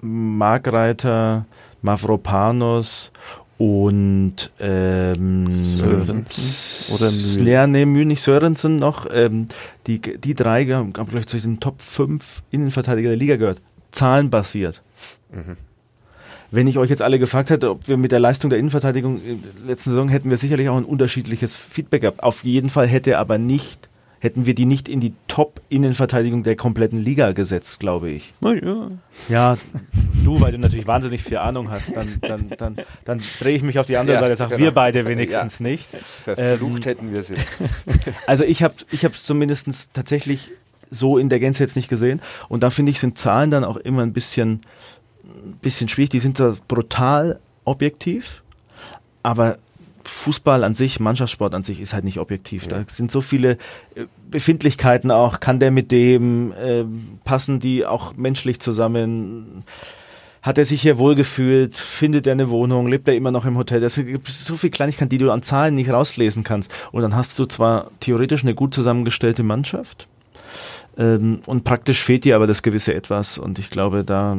[0.00, 1.46] Markreiter,
[1.82, 3.12] Mavropanos
[3.58, 7.48] und ähm, Sörensen oder Mühl.
[7.48, 9.06] Ja, nee, Mühl, nicht Sörensen noch.
[9.12, 9.48] Ähm,
[9.86, 13.60] die, die drei haben, glaube ich, zu den Top 5 Innenverteidiger der Liga gehört.
[13.92, 14.82] Zahlenbasiert.
[15.30, 15.56] Mhm.
[16.52, 19.42] Wenn ich euch jetzt alle gefragt hätte, ob wir mit der Leistung der Innenverteidigung in
[19.42, 22.22] der letzten Saison hätten wir sicherlich auch ein unterschiedliches Feedback gehabt.
[22.22, 23.88] Auf jeden Fall hätte aber nicht,
[24.20, 28.34] hätten wir die nicht in die Top-Innenverteidigung der kompletten Liga gesetzt, glaube ich.
[28.42, 28.90] Ja.
[29.30, 29.56] ja,
[30.26, 32.76] du, weil du natürlich wahnsinnig viel Ahnung hast, dann, dann, dann,
[33.06, 34.64] dann drehe ich mich auf die andere ja, Seite und sage, genau.
[34.64, 35.62] wir beide wenigstens ja.
[35.62, 35.88] nicht.
[36.24, 37.34] Verflucht ähm, hätten wir sie.
[38.26, 40.52] Also ich habe ich es zumindest tatsächlich
[40.92, 42.20] so in der Gänze jetzt nicht gesehen.
[42.48, 44.60] Und da finde ich, sind Zahlen dann auch immer ein bisschen
[45.62, 46.10] bisschen schwierig.
[46.10, 48.42] Die sind zwar brutal objektiv,
[49.22, 49.56] aber
[50.04, 52.64] Fußball an sich, Mannschaftssport an sich ist halt nicht objektiv.
[52.64, 52.78] Ja.
[52.78, 53.52] Da sind so viele
[53.94, 55.40] äh, Befindlichkeiten auch.
[55.40, 56.84] Kann der mit dem, äh,
[57.24, 59.64] passen die auch menschlich zusammen?
[60.42, 61.76] Hat er sich hier wohlgefühlt?
[61.76, 62.88] Findet er eine Wohnung?
[62.88, 63.80] Lebt er immer noch im Hotel?
[63.80, 66.72] Das gibt so viele Kleinigkeiten, die du an Zahlen nicht rauslesen kannst.
[66.90, 70.08] Und dann hast du zwar theoretisch eine gut zusammengestellte Mannschaft,
[70.98, 73.38] ähm, und praktisch fehlt dir aber das gewisse Etwas.
[73.38, 74.36] Und ich glaube, da.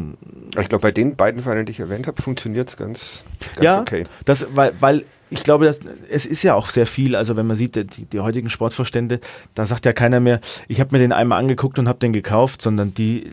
[0.60, 3.24] Ich glaube, bei den beiden Vereinen, die ich erwähnt habe, funktioniert es ganz,
[3.56, 4.04] ganz ja, okay.
[4.26, 5.80] Das, weil, weil ich glaube, dass,
[6.10, 7.16] es ist ja auch sehr viel.
[7.16, 9.20] Also wenn man sieht, die, die heutigen Sportvorstände,
[9.56, 12.62] da sagt ja keiner mehr, ich habe mir den einmal angeguckt und habe den gekauft,
[12.62, 13.32] sondern die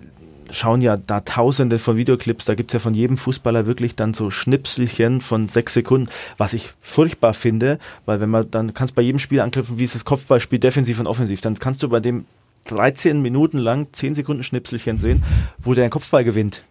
[0.50, 4.14] schauen ja da tausende von Videoclips, da gibt es ja von jedem Fußballer wirklich dann
[4.14, 6.08] so Schnipselchen von sechs Sekunden,
[6.38, 9.94] was ich furchtbar finde, weil wenn man dann kannst bei jedem Spiel anknüpfen, wie ist
[9.94, 12.24] das Kopfballspiel defensiv und offensiv, dann kannst du bei dem
[12.64, 15.22] 13 Minuten lang 10 Sekunden Schnipselchen sehen,
[15.58, 16.62] wo der einen Kopfball gewinnt.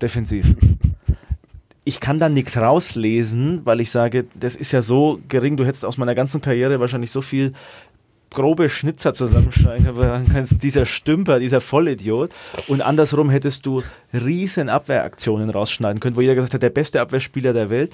[0.00, 0.54] Defensiv.
[1.84, 5.84] Ich kann da nichts rauslesen, weil ich sage, das ist ja so gering, du hättest
[5.84, 7.52] aus meiner ganzen Karriere wahrscheinlich so viel
[8.30, 9.88] grobe Schnitzer zusammenschneiden
[10.32, 12.30] kannst, dieser Stümper, dieser Vollidiot.
[12.68, 13.82] Und andersrum hättest du
[14.12, 17.92] riesen Abwehraktionen rausschneiden können, wo jeder gesagt hat, der beste Abwehrspieler der Welt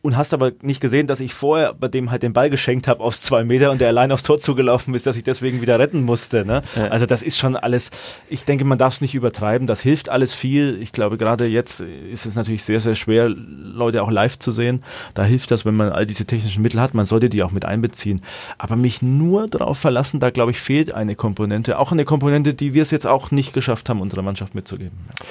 [0.00, 3.02] und hast aber nicht gesehen, dass ich vorher bei dem halt den Ball geschenkt habe
[3.02, 6.02] aus zwei Meter und der allein aufs Tor zugelaufen ist, dass ich deswegen wieder retten
[6.02, 6.44] musste.
[6.44, 6.62] Ne?
[6.76, 6.86] Ja.
[6.86, 7.90] Also das ist schon alles,
[8.28, 10.80] ich denke, man darf es nicht übertreiben, das hilft alles viel.
[10.80, 14.82] Ich glaube, gerade jetzt ist es natürlich sehr, sehr schwer, Leute auch live zu sehen.
[15.14, 17.64] Da hilft das, wenn man all diese technischen Mittel hat, man sollte die auch mit
[17.64, 18.20] einbeziehen.
[18.56, 22.72] Aber mich nur darauf verlassen, da glaube ich, fehlt eine Komponente, auch eine Komponente, die
[22.72, 24.96] wir es jetzt auch nicht geschafft haben, unserer Mannschaft mitzugeben.
[25.08, 25.26] Ja.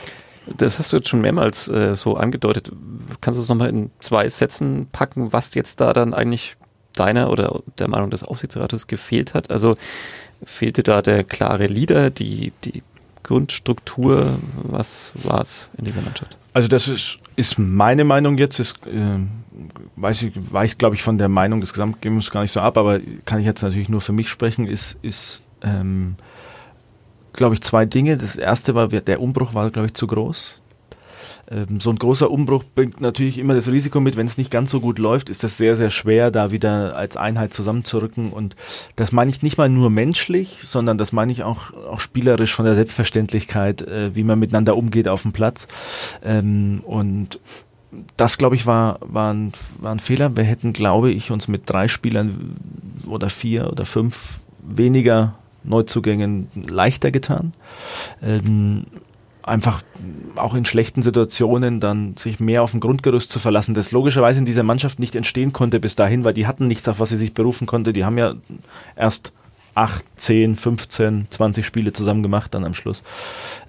[0.55, 2.71] Das hast du jetzt schon mehrmals äh, so angedeutet.
[3.21, 6.55] Kannst du es nochmal in zwei Sätzen packen, was jetzt da dann eigentlich
[6.93, 9.51] deiner oder der Meinung des Aufsichtsrates gefehlt hat?
[9.51, 9.75] Also
[10.43, 12.83] fehlte da der klare Leader, die, die
[13.23, 14.39] Grundstruktur?
[14.63, 16.37] Was war es in dieser Mannschaft?
[16.53, 19.19] Also das ist, ist meine Meinung jetzt, ist, äh,
[19.95, 22.99] weiß ich, weicht glaube ich von der Meinung des Gesamtgebens gar nicht so ab, aber
[23.25, 26.15] kann ich jetzt natürlich nur für mich sprechen, ist, ist ähm,
[27.38, 28.17] glaube ich, zwei Dinge.
[28.17, 30.59] Das erste war, der Umbruch war, glaube ich, zu groß.
[31.49, 34.71] Ähm, so ein großer Umbruch bringt natürlich immer das Risiko mit, wenn es nicht ganz
[34.71, 38.31] so gut läuft, ist das sehr, sehr schwer, da wieder als Einheit zusammenzurücken.
[38.31, 38.55] Und
[38.95, 42.65] das meine ich nicht mal nur menschlich, sondern das meine ich auch, auch spielerisch von
[42.65, 45.67] der Selbstverständlichkeit, äh, wie man miteinander umgeht auf dem Platz.
[46.23, 47.39] Ähm, und
[48.17, 50.35] das, glaube ich, war, war, ein, war ein Fehler.
[50.35, 52.55] Wir hätten, glaube ich, uns mit drei Spielern
[53.07, 55.35] oder vier oder fünf weniger
[55.68, 57.53] Neuzugängen leichter getan.
[58.22, 58.86] Ähm,
[59.43, 59.82] einfach
[60.36, 64.45] auch in schlechten Situationen dann sich mehr auf ein Grundgerüst zu verlassen, das logischerweise in
[64.45, 67.34] dieser Mannschaft nicht entstehen konnte bis dahin, weil die hatten nichts, auf was sie sich
[67.34, 67.93] berufen konnte.
[67.93, 68.36] Die haben ja
[68.95, 69.32] erst
[69.78, 73.03] 8, 10, 15, 20 Spiele zusammen gemacht dann am Schluss.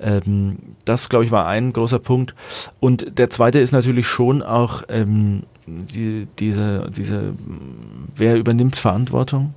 [0.01, 2.35] Ähm, das, glaube ich, war ein großer Punkt.
[2.81, 7.35] Und der zweite ist natürlich schon auch ähm, die, diese, diese,
[8.17, 9.53] wer übernimmt Verantwortung?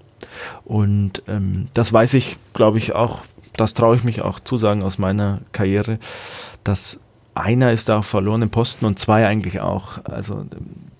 [0.65, 3.19] Und ähm, das weiß ich, glaube ich, auch,
[3.55, 5.99] das traue ich mich auch zu sagen aus meiner Karriere,
[6.63, 6.99] dass
[7.33, 10.03] einer ist da auf verlorenen Posten und zwei eigentlich auch.
[10.05, 10.45] Also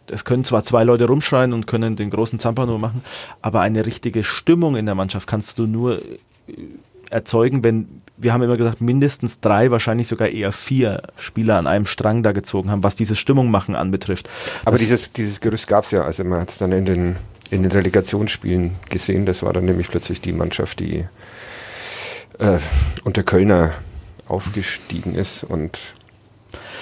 [0.08, 3.04] es können zwar zwei Leute rumschreien und können den großen Zampano machen,
[3.42, 6.02] aber eine richtige Stimmung in der Mannschaft kannst du nur
[6.48, 6.54] äh,
[7.10, 11.86] erzeugen, wenn wir haben immer gesagt, mindestens drei, wahrscheinlich sogar eher vier Spieler an einem
[11.86, 14.30] Strang da gezogen haben, was diese Stimmung machen anbetrifft.
[14.64, 17.16] Aber das dieses, dieses Gerüst gab es ja, also man hat es dann in den
[17.52, 19.26] in den Relegationsspielen gesehen.
[19.26, 21.06] Das war dann nämlich plötzlich die Mannschaft, die
[22.40, 22.58] äh,
[23.04, 23.74] unter Kölner
[24.28, 25.78] aufgestiegen ist und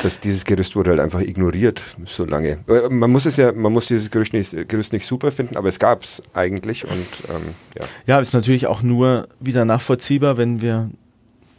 [0.02, 2.60] das, dieses Gerüst wurde halt einfach ignoriert so lange.
[2.68, 5.68] Äh, man muss es ja, man muss dieses Gerüst nicht, Gerüst nicht super finden, aber
[5.68, 7.86] es gab es eigentlich und ähm, ja.
[8.06, 10.90] Ja, ist natürlich auch nur wieder nachvollziehbar, wenn wir,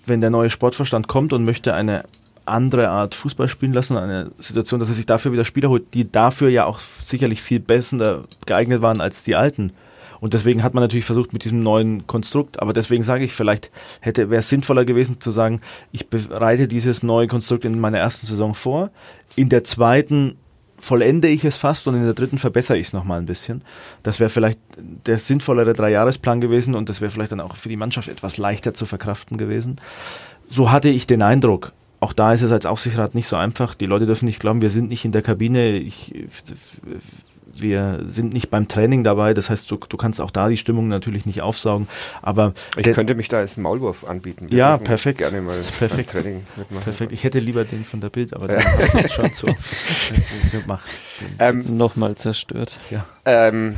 [0.06, 2.04] wenn der neue Sportverstand kommt und möchte eine
[2.50, 5.94] andere Art Fußball spielen lassen und eine Situation, dass er sich dafür wieder Spieler holt,
[5.94, 9.72] die dafür ja auch sicherlich viel besser geeignet waren als die alten.
[10.20, 13.70] Und deswegen hat man natürlich versucht mit diesem neuen Konstrukt, aber deswegen sage ich, vielleicht
[14.00, 15.60] hätte, wäre es sinnvoller gewesen zu sagen,
[15.92, 18.90] ich bereite dieses neue Konstrukt in meiner ersten Saison vor.
[19.34, 20.36] In der zweiten
[20.80, 23.62] vollende ich es fast und in der dritten verbessere ich es nochmal ein bisschen.
[24.02, 27.76] Das wäre vielleicht der sinnvollere Dreijahresplan gewesen und das wäre vielleicht dann auch für die
[27.76, 29.76] Mannschaft etwas leichter zu verkraften gewesen.
[30.48, 33.74] So hatte ich den Eindruck auch da ist es als Aufsichtsrat nicht so einfach.
[33.74, 35.76] Die Leute dürfen nicht glauben, wir sind nicht in der Kabine.
[35.76, 36.14] Ich,
[37.52, 39.34] wir sind nicht beim Training dabei.
[39.34, 41.88] Das heißt, du, du kannst auch da die Stimmung natürlich nicht aufsaugen.
[42.22, 44.50] Aber ich könnte mich da als Maulwurf anbieten.
[44.50, 45.18] Wir ja, perfekt.
[45.18, 46.12] Gerne mal perfekt.
[46.12, 46.84] beim Training mitmachen.
[46.84, 47.12] Perfekt.
[47.12, 49.48] Ich hätte lieber den von der Bild, aber den habe ich schon so
[50.52, 50.88] gemacht.
[51.38, 52.78] Ähm, Nochmal zerstört.
[52.90, 53.04] Ja.
[53.26, 53.74] Ähm,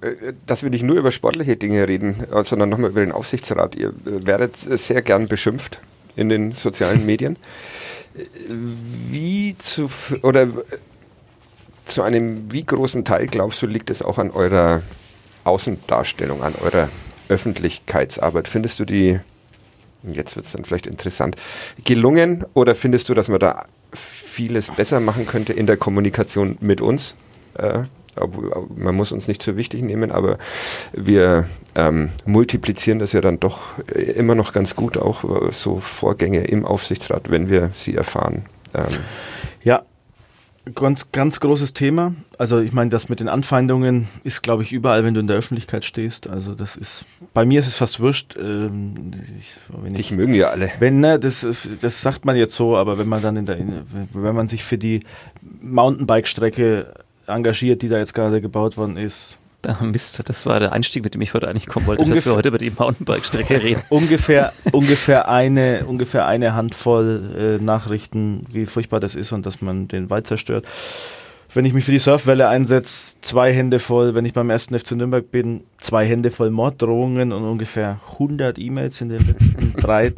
[0.00, 3.74] äh, dass wir nicht nur über sportliche Dinge reden, sondern nochmal über den Aufsichtsrat.
[3.74, 5.80] Ihr werdet sehr gern beschimpft
[6.16, 7.36] in den sozialen Medien.
[8.48, 9.90] Wie zu
[10.22, 10.48] oder
[11.84, 14.82] zu einem wie großen Teil glaubst du liegt es auch an eurer
[15.44, 16.88] Außendarstellung, an eurer
[17.28, 18.48] Öffentlichkeitsarbeit?
[18.48, 19.20] Findest du die
[20.02, 21.36] jetzt wird es dann vielleicht interessant
[21.84, 26.80] gelungen oder findest du, dass man da vieles besser machen könnte in der Kommunikation mit
[26.80, 27.14] uns?
[27.54, 27.84] Äh,
[28.74, 30.38] man muss uns nicht so wichtig nehmen, aber
[30.92, 36.44] wir ähm, multiplizieren das ja dann doch immer noch ganz gut, auch äh, so Vorgänge
[36.44, 38.46] im Aufsichtsrat, wenn wir sie erfahren.
[38.74, 38.84] Ähm.
[39.62, 39.82] Ja,
[40.74, 42.14] ganz, ganz großes Thema.
[42.38, 45.36] Also ich meine, das mit den Anfeindungen ist, glaube ich, überall, wenn du in der
[45.36, 46.28] Öffentlichkeit stehst.
[46.28, 48.36] Also das ist, bei mir ist es fast wurscht.
[48.36, 50.70] Ähm, ich, Dich mögen ja alle.
[50.78, 51.46] Wenn, ne, das,
[51.80, 53.58] das sagt man jetzt so, aber wenn man dann in der,
[54.12, 55.00] wenn man sich für die
[55.60, 56.94] Mountainbike-Strecke
[57.26, 59.38] engagiert, die da jetzt gerade gebaut worden ist.
[59.62, 62.32] Da, Mist, das war der Einstieg, mit dem ich heute eigentlich kommen wollte, ungefähr, dass
[62.32, 63.82] wir heute über die Mountainbike-Strecke reden.
[63.88, 69.88] ungefähr, ungefähr, eine, ungefähr eine Handvoll äh, Nachrichten, wie furchtbar das ist und dass man
[69.88, 70.66] den Wald zerstört.
[71.52, 74.14] wenn ich mich für die Surfwelle einsetze, zwei Hände voll.
[74.14, 79.00] Wenn ich beim ersten FC Nürnberg bin, zwei Hände voll Morddrohungen und ungefähr 100 E-Mails
[79.00, 80.12] in den letzten drei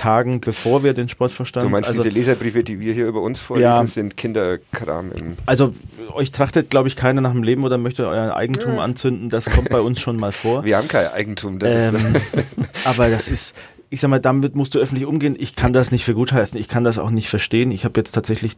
[0.00, 1.64] Tagen, bevor wir den Sportverstand.
[1.64, 3.86] Du meinst also, diese Leserbriefe, die wir hier über uns vorlesen, Ja.
[3.86, 5.74] sind Kinderkram im also
[6.14, 9.28] euch trachtet, glaube ich, keiner nach dem Leben oder möchte euer Eigentum anzünden.
[9.28, 10.64] Das kommt bei uns schon mal vor.
[10.64, 11.58] Wir haben kein Eigentum.
[11.58, 12.14] Das Ähm,
[12.84, 13.54] aber das ist,
[13.90, 15.36] ich sag mal, damit musst du öffentlich umgehen.
[15.38, 16.58] Ich kann das nicht für gut heißen.
[16.58, 17.70] Ich kann das auch nicht verstehen.
[17.70, 18.56] Ich habe jetzt tatsächlich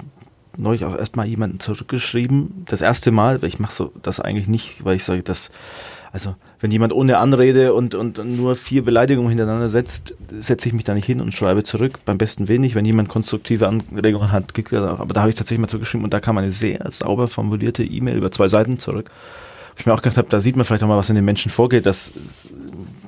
[0.56, 2.64] neulich auch erstmal jemanden zurückgeschrieben.
[2.68, 5.50] Das erste Mal, weil ich mache so das eigentlich nicht, weil ich sage, dass
[6.12, 10.84] also wenn jemand ohne Anrede und, und nur vier Beleidigungen hintereinander setzt, setze ich mich
[10.84, 12.00] da nicht hin und schreibe zurück.
[12.04, 15.00] Beim besten wenig, wenn jemand konstruktive Anregungen hat, kriegt er auch.
[15.00, 18.16] Aber da habe ich tatsächlich mal zurückgeschrieben und da kam eine sehr sauber formulierte E-Mail
[18.16, 19.10] über zwei Seiten zurück.
[19.78, 21.50] Ich mir auch gedacht habe, da sieht man vielleicht auch mal, was in den Menschen
[21.50, 21.86] vorgeht.
[21.86, 22.12] Das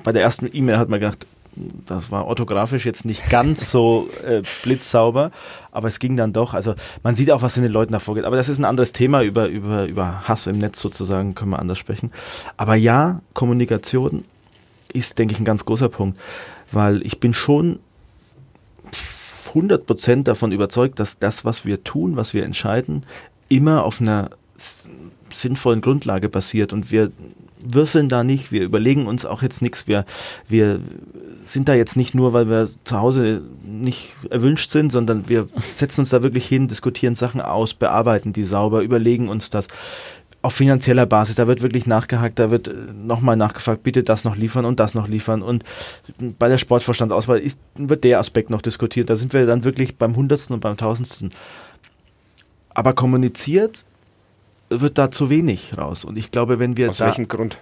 [0.03, 1.27] bei der ersten E-Mail hat man gedacht,
[1.85, 5.31] das war orthografisch jetzt nicht ganz so äh, blitzsauber,
[5.71, 6.53] aber es ging dann doch.
[6.53, 8.25] Also man sieht auch, was in den Leuten da vorgeht.
[8.25, 11.59] Aber das ist ein anderes Thema, über, über, über Hass im Netz sozusagen können wir
[11.59, 12.11] anders sprechen.
[12.57, 14.25] Aber ja, Kommunikation
[14.93, 16.19] ist, denke ich, ein ganz großer Punkt,
[16.71, 17.79] weil ich bin schon
[19.53, 23.05] 100% davon überzeugt, dass das, was wir tun, was wir entscheiden,
[23.47, 24.31] immer auf einer
[25.33, 27.11] sinnvollen Grundlage basiert und wir
[27.59, 30.05] würfeln da nicht, wir überlegen uns auch jetzt nichts, wir,
[30.47, 30.81] wir
[31.45, 36.01] sind da jetzt nicht nur, weil wir zu Hause nicht erwünscht sind, sondern wir setzen
[36.01, 39.67] uns da wirklich hin, diskutieren Sachen aus, bearbeiten die sauber, überlegen uns das
[40.41, 44.65] auf finanzieller Basis, da wird wirklich nachgehakt, da wird nochmal nachgefragt, bitte das noch liefern
[44.65, 45.63] und das noch liefern und
[46.37, 50.15] bei der Sportvorstandsauswahl ist, wird der Aspekt noch diskutiert, da sind wir dann wirklich beim
[50.15, 51.31] Hundertsten und beim Tausendsten.
[52.75, 53.85] Aber kommuniziert
[54.69, 57.57] wird da zu wenig raus und ich glaube, wenn wir aus welchem Grund?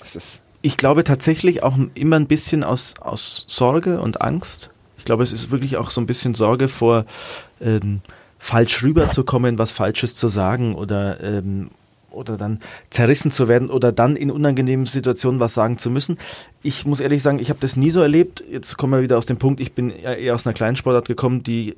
[0.00, 4.70] Das ist ich glaube tatsächlich auch immer ein bisschen aus, aus Sorge und Angst.
[4.96, 7.04] Ich glaube, es ist wirklich auch so ein bisschen Sorge vor,
[7.60, 8.00] ähm,
[8.38, 11.68] falsch rüberzukommen, was Falsches zu sagen oder, ähm,
[12.10, 16.16] oder dann zerrissen zu werden oder dann in unangenehmen Situationen was sagen zu müssen.
[16.62, 18.42] Ich muss ehrlich sagen, ich habe das nie so erlebt.
[18.50, 21.06] Jetzt kommen wir wieder aus dem Punkt, ich bin eher eher aus einer kleinen Sportart
[21.06, 21.76] gekommen, die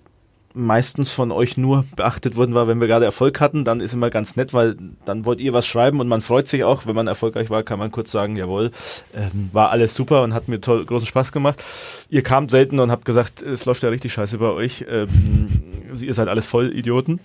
[0.56, 4.10] meistens von euch nur beachtet worden war, wenn wir gerade Erfolg hatten, dann ist immer
[4.10, 7.06] ganz nett, weil dann wollt ihr was schreiben und man freut sich auch, wenn man
[7.06, 8.70] erfolgreich war, kann man kurz sagen, jawohl,
[9.14, 11.62] ähm, war alles super und hat mir toll, großen Spaß gemacht.
[12.08, 15.48] Ihr kamt selten und habt gesagt, es läuft ja richtig scheiße bei euch, ähm,
[16.00, 17.20] ihr seid alles voll Idioten.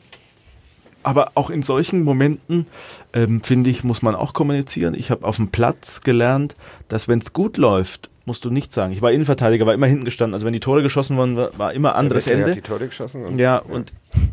[1.03, 2.67] Aber auch in solchen Momenten,
[3.13, 4.93] ähm, finde ich, muss man auch kommunizieren.
[4.93, 6.55] Ich habe auf dem Platz gelernt,
[6.89, 8.93] dass wenn es gut läuft, musst du nichts sagen.
[8.93, 10.33] Ich war Innenverteidiger, war immer hinten gestanden.
[10.33, 12.51] Also wenn die Tore geschossen wurden, war, war immer anderes der Wesley Ende.
[12.51, 13.91] Hat die Tore geschossen und, Ja, und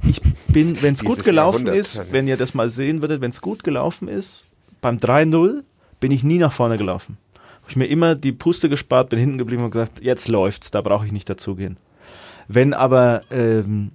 [0.08, 1.76] ich bin, wenn es gut gelaufen Jahrhundert.
[1.76, 4.44] ist, wenn ihr das mal sehen würdet, wenn es gut gelaufen ist,
[4.80, 5.62] beim 3-0
[6.00, 7.18] bin ich nie nach vorne gelaufen.
[7.62, 10.80] Hab ich mir immer die Puste gespart, bin hinten geblieben und gesagt, jetzt läuft's, da
[10.80, 11.76] brauche ich nicht dazugehen.
[12.46, 13.92] Wenn aber ähm,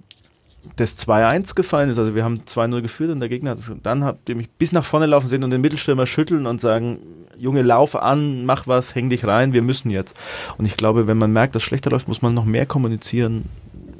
[0.76, 4.04] das 2-1 gefallen ist, also wir haben 2-0 geführt und der Gegner hat es, dann
[4.04, 6.98] habt ihr mich bis nach vorne laufen sehen und den Mittelstürmer schütteln und sagen,
[7.36, 10.16] Junge, lauf an, mach was, häng dich rein, wir müssen jetzt.
[10.56, 13.44] Und ich glaube, wenn man merkt, dass es schlechter läuft, muss man noch mehr kommunizieren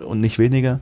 [0.05, 0.81] und nicht weniger.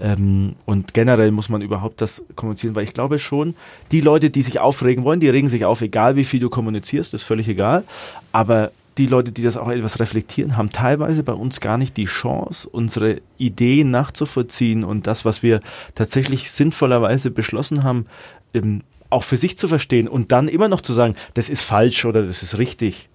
[0.00, 3.54] Ähm, und generell muss man überhaupt das kommunizieren, weil ich glaube schon,
[3.90, 7.14] die Leute, die sich aufregen wollen, die regen sich auf, egal wie viel du kommunizierst,
[7.14, 7.84] ist völlig egal.
[8.32, 12.04] Aber die Leute, die das auch etwas reflektieren, haben teilweise bei uns gar nicht die
[12.04, 15.60] Chance, unsere Ideen nachzuvollziehen und das, was wir
[15.94, 18.06] tatsächlich sinnvollerweise beschlossen haben,
[18.54, 22.04] ähm, auch für sich zu verstehen und dann immer noch zu sagen, das ist falsch
[22.04, 23.08] oder das ist richtig.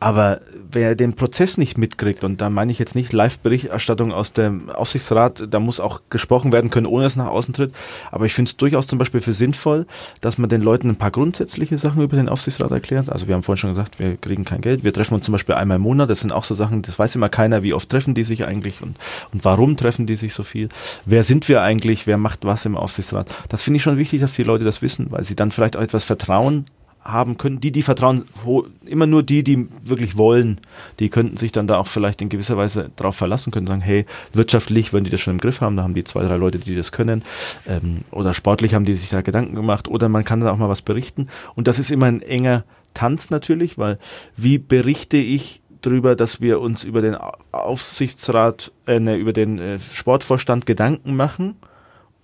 [0.00, 0.40] Aber
[0.72, 5.46] wer den Prozess nicht mitkriegt, und da meine ich jetzt nicht Live-Berichterstattung aus dem Aufsichtsrat,
[5.50, 7.74] da muss auch gesprochen werden können, ohne dass es nach außen tritt.
[8.10, 9.86] Aber ich finde es durchaus zum Beispiel für sinnvoll,
[10.22, 13.10] dass man den Leuten ein paar grundsätzliche Sachen über den Aufsichtsrat erklärt.
[13.10, 14.84] Also wir haben vorhin schon gesagt, wir kriegen kein Geld.
[14.84, 16.08] Wir treffen uns zum Beispiel einmal im Monat.
[16.08, 18.80] Das sind auch so Sachen, das weiß immer keiner, wie oft treffen die sich eigentlich
[18.80, 18.96] und,
[19.34, 20.70] und warum treffen die sich so viel.
[21.04, 22.06] Wer sind wir eigentlich?
[22.06, 23.28] Wer macht was im Aufsichtsrat?
[23.50, 25.82] Das finde ich schon wichtig, dass die Leute das wissen, weil sie dann vielleicht auch
[25.82, 26.64] etwas Vertrauen
[27.02, 27.60] haben können.
[27.60, 28.24] Die, die vertrauen,
[28.84, 30.60] immer nur die, die wirklich wollen,
[30.98, 34.06] die könnten sich dann da auch vielleicht in gewisser Weise darauf verlassen, können sagen, hey,
[34.32, 36.76] wirtschaftlich, wenn die das schon im Griff haben, da haben die zwei, drei Leute, die
[36.76, 37.22] das können,
[37.66, 40.68] ähm, oder sportlich haben die sich da Gedanken gemacht, oder man kann da auch mal
[40.68, 41.28] was berichten.
[41.54, 43.98] Und das ist immer ein enger Tanz natürlich, weil
[44.36, 49.58] wie berichte ich drüber, dass wir uns über den Au- Aufsichtsrat, äh, ne, über den
[49.58, 51.56] äh, Sportvorstand Gedanken machen,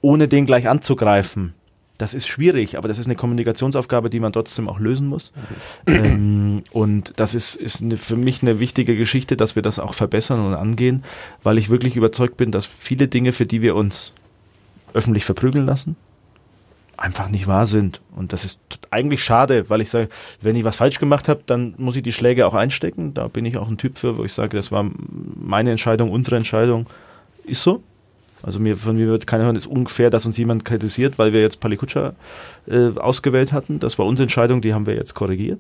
[0.02, 1.54] ohne den gleich anzugreifen.
[1.98, 5.32] Das ist schwierig, aber das ist eine Kommunikationsaufgabe, die man trotzdem auch lösen muss.
[5.86, 9.94] ähm, und das ist, ist eine, für mich eine wichtige Geschichte, dass wir das auch
[9.94, 11.04] verbessern und angehen,
[11.42, 14.12] weil ich wirklich überzeugt bin, dass viele Dinge, für die wir uns
[14.92, 15.96] öffentlich verprügeln lassen,
[16.96, 18.00] einfach nicht wahr sind.
[18.14, 18.58] Und das ist
[18.90, 20.08] eigentlich schade, weil ich sage,
[20.40, 23.14] wenn ich was falsch gemacht habe, dann muss ich die Schläge auch einstecken.
[23.14, 24.90] Da bin ich auch ein Typ für, wo ich sage, das war
[25.34, 26.86] meine Entscheidung, unsere Entscheidung.
[27.44, 27.82] Ist so.
[28.42, 31.40] Also mir, von mir wird keiner hören, ist unfair, dass uns jemand kritisiert, weil wir
[31.40, 32.14] jetzt Palikutscha
[32.66, 33.80] äh, ausgewählt hatten.
[33.80, 35.58] Das war unsere Entscheidung, die haben wir jetzt korrigiert.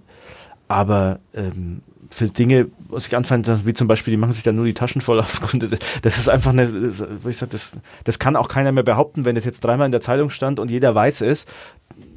[0.68, 4.64] Aber ähm, für Dinge, was ich anfand, wie zum Beispiel, die machen sich dann nur
[4.64, 5.66] die Taschen voll aufgrund,
[6.02, 9.36] das ist einfach eine, das, ich sag, das, das kann auch keiner mehr behaupten, wenn
[9.36, 11.46] es jetzt dreimal in der Zeitung stand und jeder weiß es,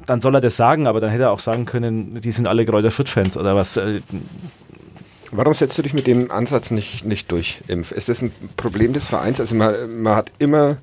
[0.06, 2.64] dann soll er das sagen, aber dann hätte er auch sagen können, die sind alle
[2.64, 3.80] Kräuter Fürth-Fans oder was.
[5.32, 7.92] Warum setzt du dich mit dem Ansatz nicht, nicht durch, Impf?
[7.92, 9.38] Ist das ein Problem des Vereins?
[9.38, 10.78] Also man, man hat immer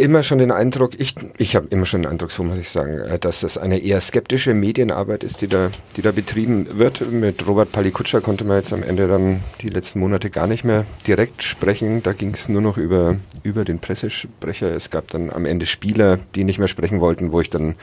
[0.00, 2.98] immer schon den Eindruck, ich, ich habe immer schon den Eindruck, so muss ich sagen,
[2.98, 7.10] äh, dass es eine eher skeptische Medienarbeit ist, die da, die da betrieben wird.
[7.12, 10.86] Mit Robert Palikutscher konnte man jetzt am Ende dann die letzten Monate gar nicht mehr
[11.06, 12.02] direkt sprechen.
[12.02, 14.74] Da ging es nur noch über, über den Pressesprecher.
[14.74, 17.74] Es gab dann am Ende Spieler, die nicht mehr sprechen wollten, wo ich dann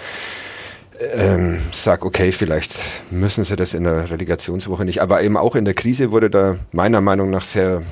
[0.99, 2.75] ähm, sag, okay, vielleicht
[3.11, 5.01] müssen sie das in der Relegationswoche nicht.
[5.01, 7.83] Aber eben auch in der Krise wurde da meiner Meinung nach sehr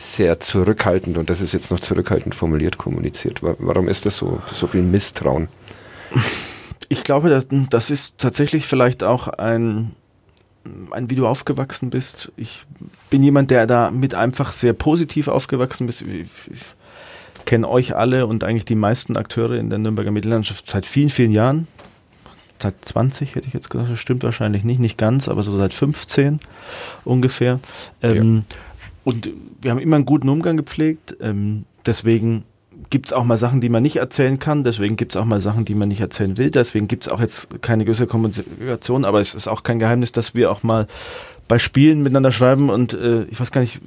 [0.00, 3.42] sehr zurückhaltend, und das ist jetzt noch zurückhaltend formuliert, kommuniziert.
[3.42, 5.48] Warum ist das so, so viel Misstrauen?
[6.88, 9.92] Ich glaube, das ist tatsächlich vielleicht auch ein,
[10.90, 12.32] ein, wie du aufgewachsen bist.
[12.36, 12.64] Ich
[13.10, 16.02] bin jemand, der da mit einfach sehr positiv aufgewachsen ist.
[16.02, 16.30] Ich
[17.44, 21.32] kenne euch alle und eigentlich die meisten Akteure in der Nürnberger Mittellandschaft seit vielen, vielen
[21.32, 21.68] Jahren.
[22.60, 25.72] Seit 20 hätte ich jetzt gesagt, das stimmt wahrscheinlich nicht, nicht ganz, aber so seit
[25.72, 26.40] 15
[27.04, 27.58] ungefähr.
[28.02, 28.56] Ähm, ja.
[29.04, 29.30] Und
[29.62, 31.16] wir haben immer einen guten Umgang gepflegt.
[31.20, 32.44] Ähm, deswegen
[32.90, 34.64] gibt es auch mal Sachen, die man nicht erzählen kann.
[34.64, 36.50] Deswegen gibt es auch mal Sachen, die man nicht erzählen will.
[36.50, 39.04] Deswegen gibt es auch jetzt keine größere Kommunikation.
[39.04, 40.86] Aber es ist auch kein Geheimnis, dass wir auch mal
[41.48, 42.68] bei Spielen miteinander schreiben.
[42.68, 43.80] Und äh, ich weiß gar nicht,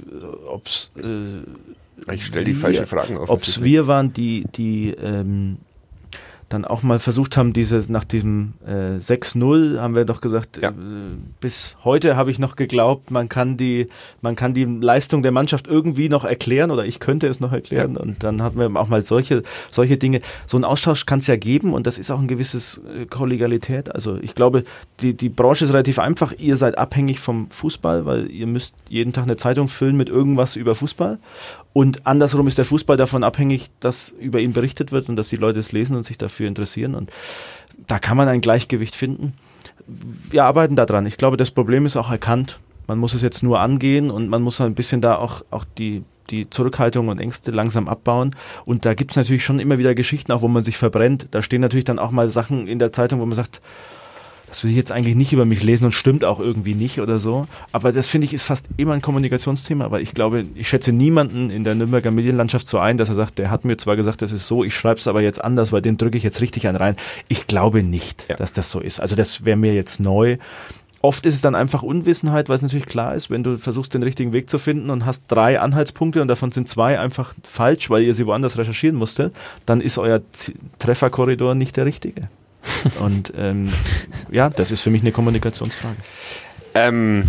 [0.47, 0.91] ob es...
[0.97, 3.29] Äh, ich stelle die falsche Fragen auf.
[3.29, 5.57] Ob es wir waren, die, die ähm,
[6.53, 10.69] dann auch mal versucht haben, diese nach diesem äh, 6-0 haben wir doch gesagt, ja.
[10.69, 10.73] äh,
[11.41, 13.87] bis heute habe ich noch geglaubt, man kann die,
[14.21, 17.95] man kann die Leistung der Mannschaft irgendwie noch erklären oder ich könnte es noch erklären.
[17.95, 18.01] Ja.
[18.01, 19.41] Und dann hatten wir auch mal solche,
[19.71, 20.21] solche Dinge.
[20.45, 23.93] So ein Austausch kann es ja geben und das ist auch ein gewisses äh, Kollegialität.
[23.93, 24.63] Also ich glaube,
[25.01, 26.33] die, die Branche ist relativ einfach.
[26.37, 30.55] Ihr seid abhängig vom Fußball, weil ihr müsst jeden Tag eine Zeitung füllen mit irgendwas
[30.55, 31.17] über Fußball.
[31.73, 35.37] Und andersrum ist der Fußball davon abhängig, dass über ihn berichtet wird und dass die
[35.37, 36.93] Leute es lesen und sich dafür interessieren.
[36.93, 37.11] Und
[37.87, 39.33] da kann man ein Gleichgewicht finden.
[39.87, 41.05] Wir arbeiten daran.
[41.05, 42.59] Ich glaube, das Problem ist auch erkannt.
[42.87, 46.03] Man muss es jetzt nur angehen und man muss ein bisschen da auch, auch die,
[46.29, 48.35] die Zurückhaltung und Ängste langsam abbauen.
[48.65, 51.29] Und da gibt es natürlich schon immer wieder Geschichten, auch wo man sich verbrennt.
[51.31, 53.61] Da stehen natürlich dann auch mal Sachen in der Zeitung, wo man sagt,
[54.53, 57.17] das will ich jetzt eigentlich nicht über mich lesen und stimmt auch irgendwie nicht oder
[57.17, 57.47] so.
[57.71, 61.49] Aber das finde ich ist fast immer ein Kommunikationsthema, weil ich glaube, ich schätze niemanden
[61.49, 64.31] in der Nürnberger Medienlandschaft so ein, dass er sagt, der hat mir zwar gesagt, das
[64.31, 66.77] ist so, ich schreibe es aber jetzt anders, weil den drücke ich jetzt richtig einen
[66.77, 66.95] rein.
[67.29, 68.35] Ich glaube nicht, ja.
[68.35, 68.99] dass das so ist.
[68.99, 70.37] Also das wäre mir jetzt neu.
[71.01, 74.03] Oft ist es dann einfach Unwissenheit, weil es natürlich klar ist, wenn du versuchst, den
[74.03, 78.03] richtigen Weg zu finden und hast drei Anhaltspunkte und davon sind zwei einfach falsch, weil
[78.03, 79.35] ihr sie woanders recherchieren musstet,
[79.65, 82.29] dann ist euer Z Trefferkorridor nicht der richtige.
[82.99, 83.69] Und ähm,
[84.33, 85.97] ja, das ist für mich eine Kommunikationsfrage.
[86.73, 87.23] Ähm,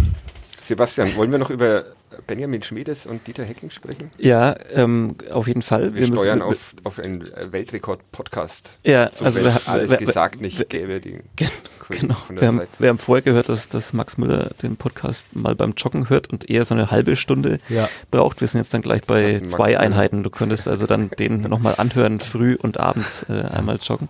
[0.61, 1.84] Sebastian, wollen wir noch über
[2.26, 4.11] Benjamin Schmiedes und Dieter Hecking sprechen?
[4.18, 5.94] Ja, ähm, auf jeden Fall.
[5.94, 8.78] Wir, wir steuern müssen, auf, auf einen Weltrekord-Podcast.
[8.84, 11.00] Ja, so also wir, alles wir, gesagt nicht gäbe.
[11.00, 11.18] Die
[11.90, 12.16] genau.
[12.30, 16.09] Wir haben, wir haben, vorher gehört, dass, dass Max Müller den Podcast mal beim Joggen
[16.09, 17.88] hört und eher so eine halbe Stunde ja.
[18.11, 18.40] braucht.
[18.40, 20.22] Wir sind jetzt dann gleich bei zwei Einheiten.
[20.22, 24.09] Du könntest also dann den nochmal anhören, früh und abends äh, einmal joggen.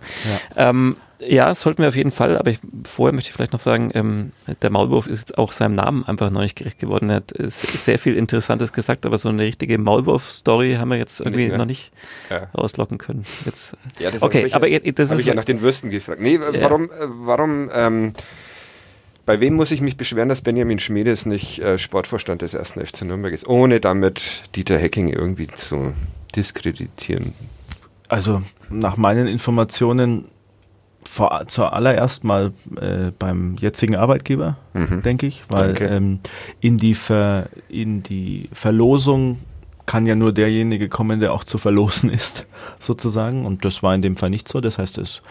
[0.55, 0.69] Ja.
[0.69, 3.91] Ähm, ja, sollten wir auf jeden Fall, aber ich, vorher möchte ich vielleicht noch sagen,
[3.93, 7.09] ähm, der Maulwurf ist auch seinem Namen einfach noch nicht gerecht geworden.
[7.09, 11.19] Er hat äh, sehr viel Interessantes gesagt, aber so eine richtige Maulwurf-Story haben wir jetzt
[11.19, 11.91] irgendwie nicht noch nicht
[12.29, 12.49] ja.
[12.57, 13.25] rauslocken können.
[13.45, 16.21] Jetzt, ja, das okay, aber ja, das ist ich ja nach den Würsten gefragt.
[16.21, 16.61] Nee, ja.
[16.61, 18.13] warum, äh, warum, ähm,
[19.25, 23.03] bei wem muss ich mich beschweren, dass Benjamin Schmiedes nicht äh, Sportvorstand des ersten FC
[23.03, 25.93] Nürnberg ist, ohne damit Dieter Hecking irgendwie zu
[26.35, 27.33] diskreditieren?
[28.07, 30.25] Also nach meinen Informationen
[31.15, 35.01] vor, zuallererst mal äh, beim jetzigen Arbeitgeber, mhm.
[35.01, 36.19] denke ich, weil ähm,
[36.59, 39.39] in, die Ver, in die Verlosung
[39.85, 42.45] kann ja nur derjenige kommen, der auch zu verlosen ist,
[42.79, 43.45] sozusagen.
[43.45, 44.59] Und das war in dem Fall nicht so.
[44.59, 45.21] Das heißt, es,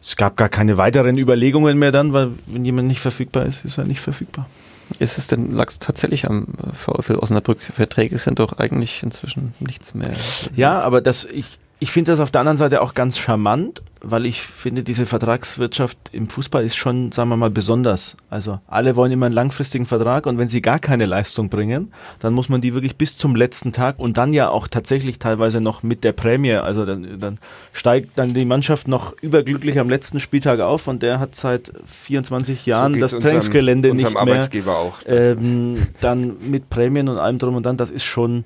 [0.00, 3.76] es gab gar keine weiteren Überlegungen mehr dann, weil wenn jemand nicht verfügbar ist, ist
[3.76, 4.48] er nicht verfügbar.
[4.98, 7.60] Ist es denn, lag tatsächlich am VfL Osnabrück?
[7.60, 10.12] Verträge sind doch eigentlich inzwischen nichts mehr.
[10.54, 14.24] Ja, aber das, ich, ich finde das auf der anderen Seite auch ganz charmant, weil
[14.24, 18.16] ich finde, diese Vertragswirtschaft im Fußball ist schon, sagen wir mal, besonders.
[18.30, 22.34] Also alle wollen immer einen langfristigen Vertrag und wenn sie gar keine Leistung bringen, dann
[22.34, 25.82] muss man die wirklich bis zum letzten Tag und dann ja auch tatsächlich teilweise noch
[25.82, 26.52] mit der Prämie.
[26.52, 27.38] Also dann, dann
[27.72, 32.64] steigt dann die Mannschaft noch überglücklich am letzten Spieltag auf und der hat seit 24
[32.64, 34.20] Jahren so das Trainingsgelände nicht mehr.
[34.20, 34.98] Arbeitsgeber auch.
[35.04, 38.44] Ähm, dann mit Prämien und allem drum und dann, das ist schon,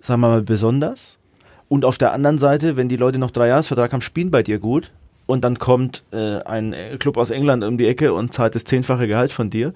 [0.00, 1.20] sagen wir mal, besonders.
[1.72, 4.58] Und auf der anderen Seite, wenn die Leute noch drei Jahresvertrag haben, spielen bei dir
[4.58, 4.90] gut
[5.24, 9.08] und dann kommt äh, ein Club aus England um die Ecke und zahlt das zehnfache
[9.08, 9.72] Gehalt von dir,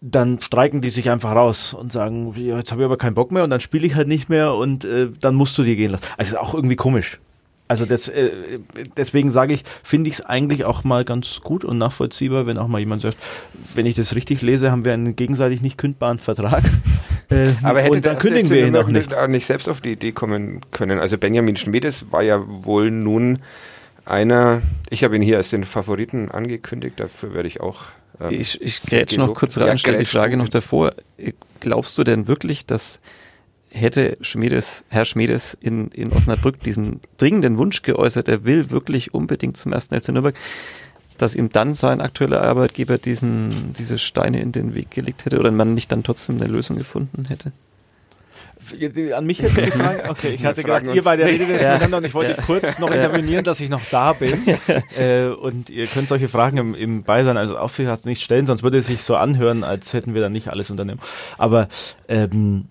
[0.00, 3.30] dann streiken die sich einfach raus und sagen, ja, jetzt habe ich aber keinen Bock
[3.30, 5.92] mehr und dann spiele ich halt nicht mehr und äh, dann musst du dir gehen
[5.92, 6.02] lassen.
[6.16, 7.20] Also auch irgendwie komisch.
[7.68, 8.58] Also das, äh,
[8.96, 12.66] deswegen sage ich, finde ich es eigentlich auch mal ganz gut und nachvollziehbar, wenn auch
[12.66, 13.18] mal jemand sagt,
[13.76, 16.64] wenn ich das richtig lese, haben wir einen gegenseitig nicht kündbaren Vertrag.
[17.32, 19.14] Äh, Aber hätte und dann kündigen wir ihn auch nicht.
[19.14, 20.98] auch nicht selbst auf die Idee kommen können.
[20.98, 23.38] Also Benjamin Schmiedes war ja wohl nun
[24.04, 27.82] einer, ich habe ihn hier als den Favoriten angekündigt, dafür werde ich auch.
[28.20, 30.92] Ähm, ich ich grätsch noch kurz rein, ja, stelle die Frage noch davor.
[31.60, 33.00] Glaubst du denn wirklich, dass
[33.74, 39.56] hätte Schmiedes, Herr Schmiedes in, in Osnabrück diesen dringenden Wunsch geäußert, er will wirklich unbedingt
[39.56, 40.36] zum ersten FC Nürnberg,
[41.22, 45.52] dass ihm dann sein aktueller Arbeitgeber diesen, diese Steine in den Weg gelegt hätte oder
[45.52, 47.52] man nicht dann trotzdem eine Lösung gefunden hätte?
[49.14, 50.04] An mich jetzt die Frage?
[50.08, 52.42] Okay, ich hatte gedacht, ihr beide redet jetzt miteinander und ich wollte ja.
[52.42, 54.34] kurz noch intervenieren, dass ich noch da bin.
[54.98, 58.78] äh, und ihr könnt solche Fragen im, im Beisein, also Aufsichtsrat nicht stellen, sonst würde
[58.78, 61.00] es sich so anhören, als hätten wir da nicht alles unternehmen.
[61.38, 61.68] Aber
[62.08, 62.66] ähm,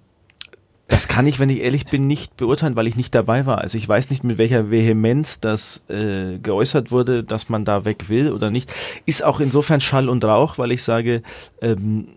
[0.91, 3.59] das kann ich, wenn ich ehrlich bin, nicht beurteilen, weil ich nicht dabei war.
[3.59, 8.09] Also ich weiß nicht, mit welcher Vehemenz das äh, geäußert wurde, dass man da weg
[8.09, 8.73] will oder nicht.
[9.05, 11.23] Ist auch insofern Schall und Rauch, weil ich sage,
[11.61, 12.09] ähm,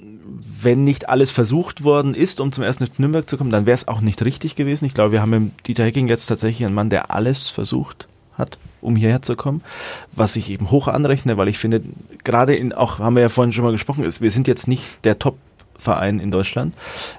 [0.60, 3.86] wenn nicht alles versucht worden ist, um zum ersten Nürnberg zu kommen, dann wäre es
[3.86, 4.86] auch nicht richtig gewesen.
[4.86, 8.58] Ich glaube, wir haben mit Dieter Hecking jetzt tatsächlich einen Mann, der alles versucht hat,
[8.80, 9.62] um hierher zu kommen,
[10.10, 11.82] was ich eben hoch anrechne, weil ich finde,
[12.24, 15.04] gerade in, auch haben wir ja vorhin schon mal gesprochen, ist, wir sind jetzt nicht
[15.04, 15.36] der Top
[15.78, 16.74] Verein in Deutschland,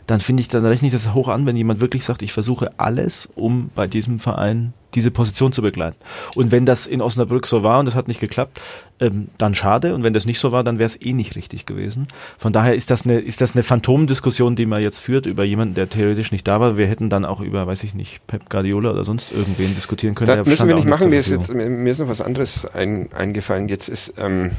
[0.08, 2.72] dann finde ich, dann rechne ich das hoch an, wenn jemand wirklich sagt, ich versuche
[2.78, 5.97] alles, um bei diesem Verein diese Position zu begleiten.
[6.36, 8.62] Und wenn das in Osnabrück so war und das hat nicht geklappt,
[8.99, 9.93] ähm, dann schade.
[9.93, 12.08] Und wenn das nicht so war, dann wäre es eh nicht richtig gewesen.
[12.38, 15.76] Von daher ist das eine, ist das eine Phantomdiskussion, die man jetzt führt über jemanden,
[15.76, 16.78] der theoretisch nicht da war.
[16.78, 20.38] Wir hätten dann auch über, weiß ich nicht, Pep Guardiola oder sonst irgendwen diskutieren können.
[20.38, 21.10] Das müssen wir nicht machen.
[21.10, 23.68] Mir ist jetzt, mir ist noch was anderes ein, eingefallen.
[23.68, 24.51] Jetzt ist ähm,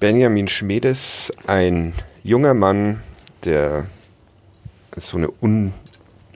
[0.00, 3.00] Benjamin Schmedes ein junger Mann,
[3.44, 3.86] der
[4.96, 5.72] so eine un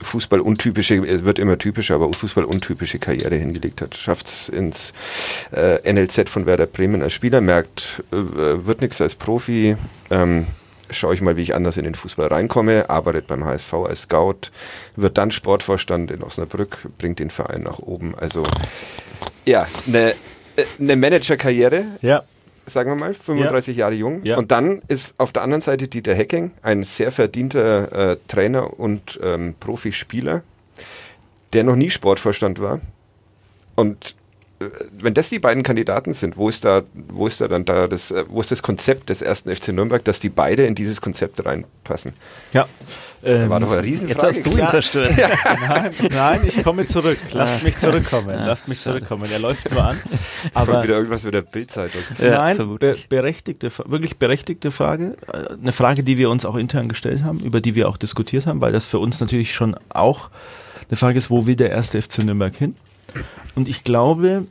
[0.03, 3.95] Fußball-untypische, es wird immer typischer, aber Fußball-untypische Karriere hingelegt hat.
[3.95, 4.93] Schafft es ins
[5.53, 8.17] äh, NLZ von Werder Bremen als Spieler, merkt, äh,
[8.67, 9.77] wird nichts als Profi,
[10.11, 10.47] ähm,
[10.91, 14.51] schaue ich mal, wie ich anders in den Fußball reinkomme, arbeitet beim HSV als Scout,
[14.97, 18.15] wird dann Sportvorstand in Osnabrück, bringt den Verein nach oben.
[18.17, 18.45] Also
[19.47, 20.15] ja, eine
[20.57, 21.85] äh, eine Managerkarriere.
[22.03, 22.25] Ja
[22.67, 23.81] sagen wir mal, 35 ja.
[23.81, 24.25] Jahre jung.
[24.25, 24.39] Ja.
[24.39, 29.19] Und dann ist auf der anderen Seite Dieter Hecking, ein sehr verdienter äh, Trainer und
[29.23, 30.43] ähm, Profispieler,
[31.53, 32.81] der noch nie Sportvorstand war.
[33.75, 34.17] Und
[35.01, 38.11] wenn das die beiden Kandidaten sind, wo ist da, wo ist da dann da das,
[38.11, 41.45] äh, wo ist das Konzept des ersten FC Nürnberg, dass die beide in dieses Konzept
[41.45, 42.13] reinpassen?
[42.53, 42.69] Ja.
[43.25, 44.27] Ähm, war doch eine Riesenfrage.
[44.27, 45.13] Jetzt hast du ihn zerstört.
[45.69, 47.19] nein, nein, ich komme zurück.
[47.31, 48.31] Lasst mich zurückkommen.
[48.31, 49.29] Lasst mich zurückkommen.
[49.31, 50.01] Er läuft nur an.
[50.43, 52.03] Jetzt aber kommt wieder irgendwas mit der Bildzeitung.
[52.19, 55.17] Ja, nein, be berechtigte, wirklich berechtigte Frage.
[55.33, 58.47] Äh, eine Frage, die wir uns auch intern gestellt haben, über die wir auch diskutiert
[58.47, 60.31] haben, weil das für uns natürlich schon auch
[60.89, 62.77] eine Frage ist, wo will der erste FC Nürnberg hin?
[63.55, 64.47] Und ich glaube,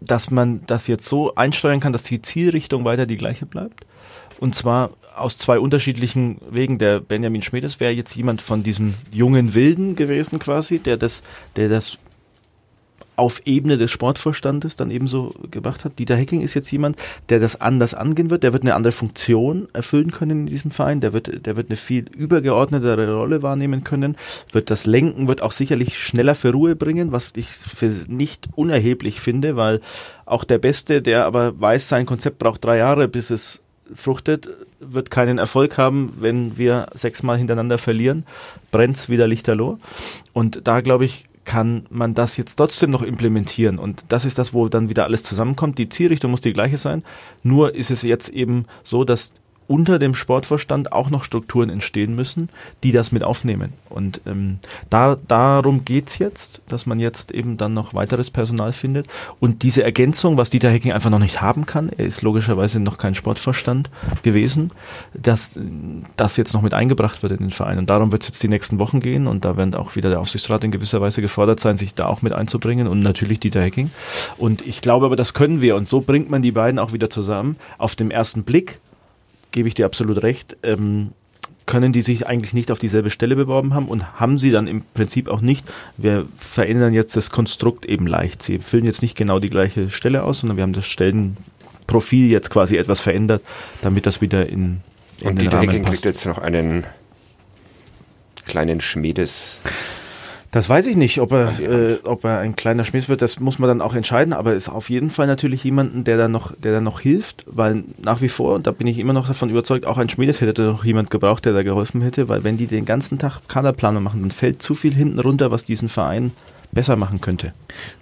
[0.00, 3.86] dass man das jetzt so einsteuern kann, dass die Zielrichtung weiter die gleiche bleibt.
[4.38, 6.78] Und zwar aus zwei unterschiedlichen Wegen.
[6.78, 11.22] Der Benjamin Schmedes wäre jetzt jemand von diesem jungen Wilden gewesen quasi, der das,
[11.56, 11.98] der das
[13.18, 15.98] auf Ebene des Sportvorstandes dann ebenso gemacht hat.
[15.98, 16.96] Dieter Hecking ist jetzt jemand,
[17.28, 18.44] der das anders angehen wird.
[18.44, 21.00] Der wird eine andere Funktion erfüllen können in diesem Verein.
[21.00, 24.16] Der wird, der wird eine viel übergeordnetere Rolle wahrnehmen können.
[24.52, 29.20] Wird das Lenken, wird auch sicherlich schneller für Ruhe bringen, was ich für nicht unerheblich
[29.20, 29.80] finde, weil
[30.24, 33.62] auch der Beste, der aber weiß, sein Konzept braucht drei Jahre, bis es
[33.94, 34.48] fruchtet,
[34.80, 38.24] wird keinen Erfolg haben, wenn wir sechsmal hintereinander verlieren,
[38.70, 39.78] brennt's wieder lichterloh.
[40.32, 43.78] Und da glaube ich, kann man das jetzt trotzdem noch implementieren.
[43.78, 45.78] Und das ist das, wo dann wieder alles zusammenkommt.
[45.78, 47.02] Die Zielrichtung muss die gleiche sein.
[47.42, 49.32] Nur ist es jetzt eben so, dass
[49.68, 52.48] unter dem Sportvorstand auch noch Strukturen entstehen müssen,
[52.82, 53.74] die das mit aufnehmen.
[53.90, 54.58] Und ähm,
[54.90, 59.06] da, darum geht's jetzt, dass man jetzt eben dann noch weiteres Personal findet.
[59.40, 62.96] Und diese Ergänzung, was Dieter Hecking einfach noch nicht haben kann, er ist logischerweise noch
[62.96, 63.90] kein Sportvorstand
[64.22, 64.70] gewesen,
[65.14, 65.58] dass
[66.16, 67.78] das jetzt noch mit eingebracht wird in den Verein.
[67.78, 70.20] Und darum wird es jetzt die nächsten Wochen gehen und da werden auch wieder der
[70.20, 73.90] Aufsichtsrat in gewisser Weise gefordert sein, sich da auch mit einzubringen und natürlich Dieter Hecking.
[74.38, 75.76] Und ich glaube aber, das können wir.
[75.76, 77.56] Und so bringt man die beiden auch wieder zusammen.
[77.76, 78.80] Auf dem ersten Blick
[79.50, 81.12] gebe ich dir absolut recht, ähm,
[81.66, 84.82] können die sich eigentlich nicht auf dieselbe Stelle beworben haben und haben sie dann im
[84.94, 85.66] Prinzip auch nicht.
[85.98, 88.42] Wir verändern jetzt das Konstrukt eben leicht.
[88.42, 92.48] Sie füllen jetzt nicht genau die gleiche Stelle aus, sondern wir haben das Stellenprofil jetzt
[92.48, 93.42] quasi etwas verändert,
[93.82, 94.80] damit das wieder in,
[95.20, 96.02] in und den Dieter Rahmen Hecking passt.
[96.02, 96.84] kriegt jetzt noch einen
[98.46, 99.60] kleinen Schmiedes
[100.50, 103.58] Das weiß ich nicht, ob er, äh, ob er ein kleiner Schmiss wird, das muss
[103.58, 106.72] man dann auch entscheiden, aber ist auf jeden Fall natürlich jemanden, der dann noch, der
[106.72, 109.84] dann noch hilft, weil nach wie vor, und da bin ich immer noch davon überzeugt,
[109.84, 112.86] auch ein Schmiedes hätte noch jemand gebraucht, der da geholfen hätte, weil wenn die den
[112.86, 116.32] ganzen Tag Kaderplanung machen, dann fällt zu viel hinten runter, was diesen Verein
[116.72, 117.52] besser machen könnte.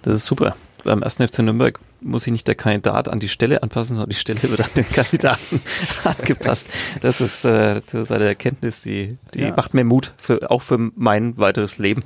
[0.03, 0.55] Das ist super.
[0.85, 1.15] Beim 1.
[1.15, 4.61] FC Nürnberg muss sich nicht der Kandidat an die Stelle anpassen, sondern die Stelle wird
[4.61, 5.61] an den Kandidaten
[6.03, 6.67] angepasst.
[7.01, 9.55] Das ist, äh, das ist eine Erkenntnis, die, die Ja.
[9.55, 12.03] macht mir Mut, für, auch für mein weiteres Leben.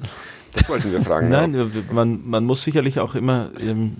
[0.53, 1.29] Das wollten wir fragen.
[1.29, 1.65] Nein, ja.
[1.91, 3.97] man, man muss sicherlich auch immer, ähm,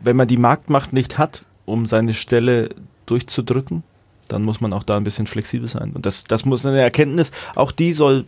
[0.00, 2.70] wenn man die Marktmacht nicht hat, um seine Stelle
[3.06, 3.82] durchzudrücken,
[4.28, 5.92] dann muss man auch da ein bisschen flexibel sein.
[5.92, 8.24] Und das, das muss eine Erkenntnis, auch die soll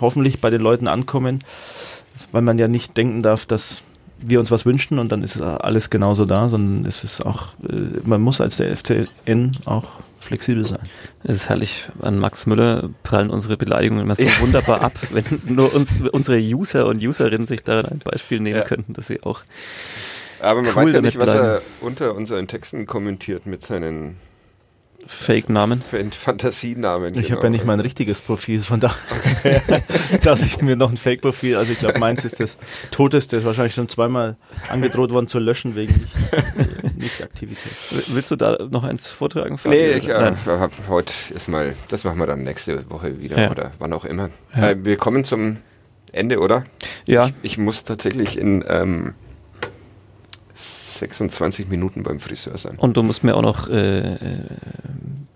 [0.00, 1.40] hoffentlich bei den Leuten ankommen,
[2.32, 3.82] weil man ja nicht denken darf, dass
[4.18, 7.48] wir uns was wünschen und dann ist es alles genauso da, sondern es ist auch,
[7.68, 9.84] äh, man muss als der FCN auch
[10.20, 10.78] flexibel sein.
[11.22, 15.74] Es ist herrlich, an Max Müller prallen unsere Beleidigungen immer so wunderbar ab, wenn nur
[15.74, 18.64] uns, unsere User und Userinnen sich daran ein Beispiel nehmen Ja.
[18.64, 19.40] könnten, dass sie auch
[20.40, 21.46] Aber man cool weiß ja nicht, was bleiben.
[21.46, 24.16] er unter unseren Texten kommentiert mit seinen
[25.06, 25.80] Fake-Namen.
[25.82, 27.14] Fan- Fantasienamen.
[27.18, 27.36] Ich genau.
[27.38, 29.62] habe ja nicht mein richtiges Profil, von daher,
[30.22, 32.56] dass ich mir noch ein Fake-Profil, also ich glaube, meins ist das
[32.90, 34.36] toteste, ist wahrscheinlich schon zweimal
[34.70, 37.72] angedroht worden zu löschen wegen nicht, äh, Nichtaktivität.
[38.08, 39.58] Willst du da noch eins vortragen?
[39.58, 39.76] Fabi?
[39.76, 40.36] Nee, ich, äh, Nein.
[40.46, 43.50] hab, heute ist mal, das machen wir dann nächste Woche wieder Ja.
[43.50, 44.30] oder wann auch immer.
[44.56, 44.70] Ja.
[44.70, 45.58] Äh, wir kommen zum
[46.12, 46.64] Ende, oder?
[47.06, 49.14] Ja, Ich muss tatsächlich in ähm,
[50.54, 52.76] 26 Minuten beim Friseur sein.
[52.76, 54.16] und du musst mir auch noch äh, äh,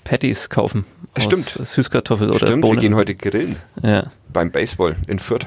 [0.05, 0.85] Patties kaufen.
[1.15, 1.45] aus Stimmt.
[1.49, 2.77] Süßkartoffel oder Stimmt, Bohnen.
[2.77, 4.05] wir gehen heute grillen ja.
[4.33, 5.47] beim Baseball in Fürth.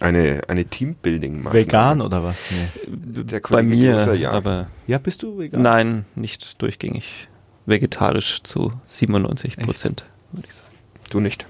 [0.00, 1.52] Eine, eine Teambuilding-Maßnahme.
[1.52, 2.36] Vegan oder was?
[2.50, 3.24] Nee.
[3.24, 4.32] Der Bei mir, Großer, ja.
[4.32, 5.62] aber Ja, bist du vegan?
[5.62, 7.28] nein, nicht durchgängig.
[7.64, 10.70] Vegetarisch zu 97 Prozent, würde ich sagen.
[11.10, 11.46] Du nicht.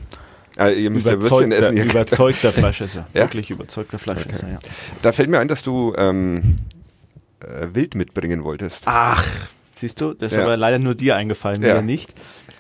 [0.59, 1.77] Äh, ihr müsst ja Würstchen Überzeugter, essen.
[1.77, 3.07] Ihr überzeugter Fleischesser.
[3.13, 3.23] Ja?
[3.23, 4.59] Wirklich überzeugter Fleischesser, ja.
[5.03, 6.57] Da fällt mir ein, dass du ähm,
[7.41, 8.85] äh, Wild mitbringen wolltest.
[8.87, 9.25] Ach,
[9.75, 10.45] siehst du, das ist Ja.
[10.45, 11.75] aber leider nur dir eingefallen, Ja.
[11.75, 12.15] mir nicht.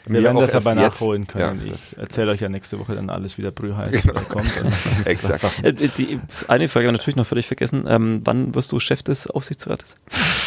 [0.04, 1.00] Wir Mir werden das aber jetzt.
[1.00, 1.66] nachholen können.
[1.66, 4.04] Ja, ich erzähle euch ja nächste Woche dann alles wieder brühheiß Genau.
[4.04, 4.56] wieder kommt.
[4.56, 5.64] Und dann kann ich das Exakt.
[5.64, 7.86] Äh, die, eine Frage habe ich natürlich noch völlig vergessen.
[7.88, 9.96] Ähm, wann wirst du Chef des Aufsichtsrates?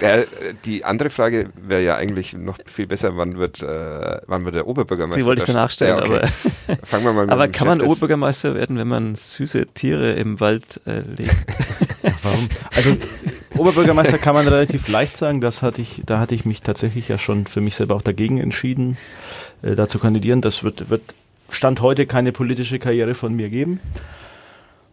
[0.00, 0.24] Äh,
[0.64, 4.66] die andere Frage wäre ja eigentlich noch viel besser, wann wird, äh, wann wird der
[4.66, 5.20] Oberbürgermeister?
[5.20, 6.28] Die wollte ich da- danach stellen, Ja, okay.
[6.84, 10.80] Fangen wir mal mit aber kann man Oberbürgermeister werden, wenn man süße Tiere im Wald
[10.86, 11.34] äh, legt?
[12.22, 12.48] Warum?
[12.76, 12.96] Also
[13.56, 15.40] Oberbürgermeister kann man relativ leicht sagen.
[15.40, 18.38] Das hatte ich, da hatte ich mich tatsächlich ja schon für mich selber auch dagegen
[18.38, 18.96] entschieden,
[19.62, 20.40] äh, da zu kandidieren.
[20.42, 21.02] Das wird, wird
[21.50, 23.80] Stand heute keine politische Karriere von mir geben.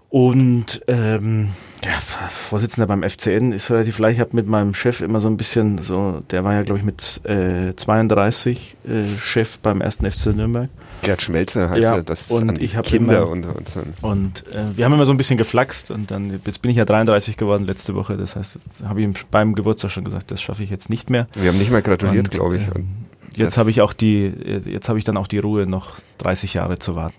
[0.09, 1.49] Und ähm,
[1.85, 4.15] ja, Vorsitzender beim FCN ist relativ leicht.
[4.15, 6.85] Ich habe mit meinem Chef immer so ein bisschen so, der war ja glaube ich
[6.85, 10.69] mit äh, 32 äh, Chef beim ersten FC Nürnberg.
[11.01, 13.81] Gerd Schmelzer heißt Ja, ja, das und ich Kinder immer- und, und so.
[14.01, 16.85] Und äh, wir haben immer so ein bisschen geflaxt und dann, jetzt bin ich ja
[16.85, 18.17] 33 geworden letzte Woche.
[18.17, 18.57] Das heißt,
[18.87, 21.27] habe ich ihm beim Geburtstag schon gesagt, das schaffe ich jetzt nicht mehr.
[21.35, 22.63] Wir haben nicht mal gratuliert, glaube ich.
[22.63, 25.65] ähm, Und Jetzt habe ich auch die, äh, jetzt habe ich dann auch die Ruhe,
[25.67, 27.15] noch 30 Jahre zu warten.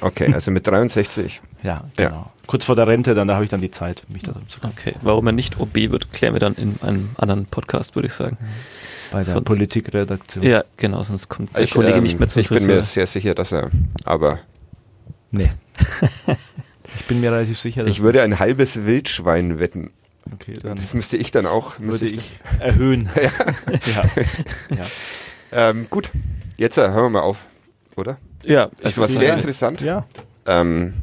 [0.00, 1.40] Okay, also mit 63.
[1.62, 2.08] Ja, Ja.
[2.08, 2.30] genau.
[2.46, 4.74] Kurz vor der Rente, dann da habe ich dann die Zeit, mich darum zu kümmern.
[4.78, 8.14] Okay, warum er nicht OB wird, klären wir dann in einem anderen Podcast, würde ich
[8.14, 8.38] sagen.
[9.12, 10.42] Bei der Sonst- Politikredaktion.
[10.44, 12.76] Ja, genau, sonst kommt der Ich, Kollege ähm, nicht mehr zum ich bin Friseur.
[12.76, 13.70] mir sehr sicher, dass er,
[14.04, 14.38] aber
[15.30, 15.50] Nee.
[16.98, 19.90] ich bin mir relativ sicher, dass ich würde ein halbes Wildschwein wetten.
[20.32, 23.08] okay, dann Das müsste ich dann auch, müsste würde ich, ich erhöhen.
[23.94, 24.02] ja.
[24.76, 24.86] ja.
[25.70, 26.10] Ähm, gut,
[26.56, 27.38] jetzt äh, hören wir mal auf,
[27.96, 28.16] oder?
[28.44, 29.34] Ja, Das also war sehr ja.
[29.34, 29.80] interessant.
[29.80, 30.04] ja.
[30.46, 30.94] Ähm,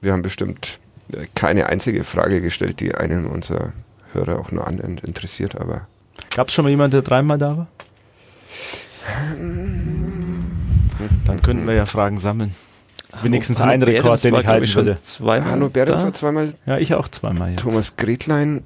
[0.00, 0.78] wir haben bestimmt
[1.12, 3.72] äh, keine einzige Frage gestellt, die einen unserer
[4.12, 5.86] Hörer auch nur annähernd interessiert, aber
[6.34, 7.66] Gab es schon mal jemanden, der dreimal da war?
[11.26, 12.54] Dann könnten wir ja Fragen sammeln.
[13.22, 14.96] Wenigstens Hanno einen Rekord, Behrens den ich halten würde.
[15.02, 16.04] Zweimal Hanno Behrens da.
[16.04, 17.60] war zweimal, Ja, ich auch zweimal jetzt.
[17.60, 18.62] Thomas Gretlein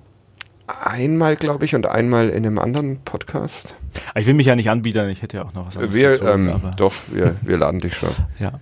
[0.66, 3.74] einmal, glaube ich, und einmal in einem anderen Podcast.
[4.10, 6.16] Aber Ich will mich ja nicht anbiedern, ich hätte ja auch noch was anderes Wir,
[6.16, 8.52] zu tun, ähm, doch, wir, wir laden dich schon ja.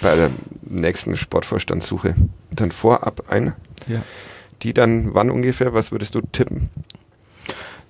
[0.00, 0.30] bei der
[0.62, 2.14] nächsten Sportvorstandssuche
[2.50, 3.54] dann vorab ein.
[3.86, 4.02] ja.
[4.62, 6.68] Die dann, wann ungefähr, was würdest du tippen?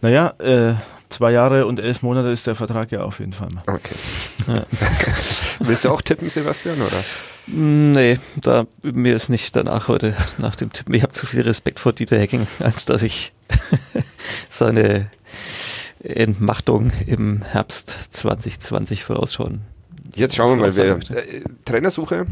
[0.03, 0.75] Naja, äh,
[1.09, 3.63] zwei Jahre und elf Monate ist der Vertrag ja auf jeden Fall mal.
[3.67, 3.95] Okay.
[5.61, 7.03] Willst du auch tippen, Sebastian, oder?
[7.47, 10.93] Nee, da mir ist nicht danach heute nach dem Tippen.
[10.95, 13.33] Ich habe zu viel Respekt vor Dieter Hecking, als dass ich
[14.49, 15.11] seine
[16.03, 19.63] Entmachtung im Herbst 2020 vorausschauen.
[20.15, 22.27] Jetzt schauen wir mal, wer, äh, Trainersuche,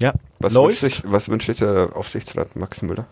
[0.00, 0.82] Ja, was läuft.
[0.82, 3.06] wünscht, sich, was wünscht sich der Aufsichtsrat Max Müller?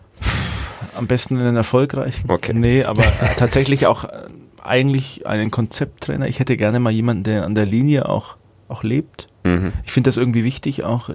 [0.95, 2.29] Am besten einen erfolgreichen.
[2.29, 2.53] Okay.
[2.53, 4.23] Nee, aber äh, tatsächlich auch äh,
[4.65, 6.27] eigentlich einen Konzepttrainer.
[6.27, 8.35] Ich hätte gerne mal jemanden, der an der Linie auch,
[8.67, 9.27] auch lebt.
[9.43, 9.73] Mhm.
[9.85, 11.09] Ich finde das irgendwie wichtig, auch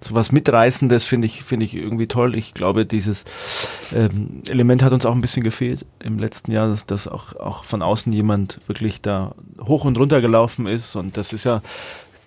[0.00, 2.36] so was Mitreißendes finde ich, finde ich irgendwie toll.
[2.36, 3.24] Ich glaube, dieses
[3.94, 7.64] ähm, Element hat uns auch ein bisschen gefehlt im letzten Jahr, dass, dass auch, auch
[7.64, 10.96] von außen jemand wirklich da hoch und runter gelaufen ist.
[10.96, 11.62] Und das ist ja,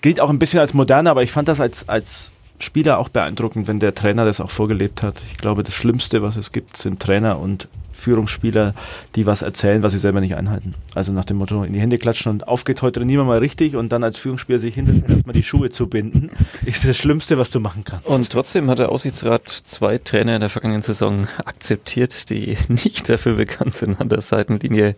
[0.02, 3.68] gilt auch ein bisschen als moderne, aber ich fand das als, als Spieler auch beeindruckend,
[3.68, 5.22] wenn der Trainer das auch vorgelebt hat.
[5.30, 7.68] Ich glaube, das Schlimmste, was es gibt, sind Trainer und
[7.98, 8.74] Führungsspieler,
[9.15, 10.76] die was erzählen, was sie selber nicht einhalten.
[10.94, 13.76] Also nach dem Motto, in die Hände klatschen und auf geht's, heute wir mal richtig
[13.76, 16.30] und dann als Führungsspieler sich hinsetzen, erstmal die Schuhe zu binden,
[16.65, 18.07] ist das Schlimmste, was du machen kannst.
[18.07, 23.36] Und trotzdem hat der Aussichtsrat zwei Trainer in der vergangenen Saison akzeptiert, die nicht dafür
[23.36, 24.95] bekannt sind an der Seitenlinie.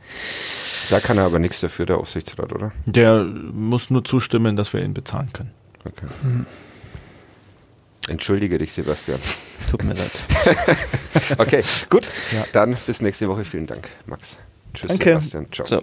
[0.89, 2.71] Da kann er aber nichts dafür, der Aufsichtsrat, oder?
[2.85, 5.51] Der muss nur zustimmen, dass wir ihn bezahlen können.
[5.85, 6.07] Okay.
[6.21, 6.45] Hm.
[8.09, 9.19] Entschuldige dich, Sebastian.
[9.69, 10.11] Tut mir leid.
[11.37, 12.07] okay, gut.
[12.31, 12.45] Ja.
[12.53, 13.45] Dann bis nächste Woche.
[13.45, 14.37] Vielen Dank, Max.
[14.73, 15.19] Tschüss, Danke.
[15.21, 15.47] Sebastian.
[15.51, 15.65] Ciao.
[15.65, 15.81] Ciao.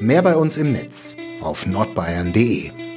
[0.00, 2.89] Mehr bei uns im Netz auf nordbayern.de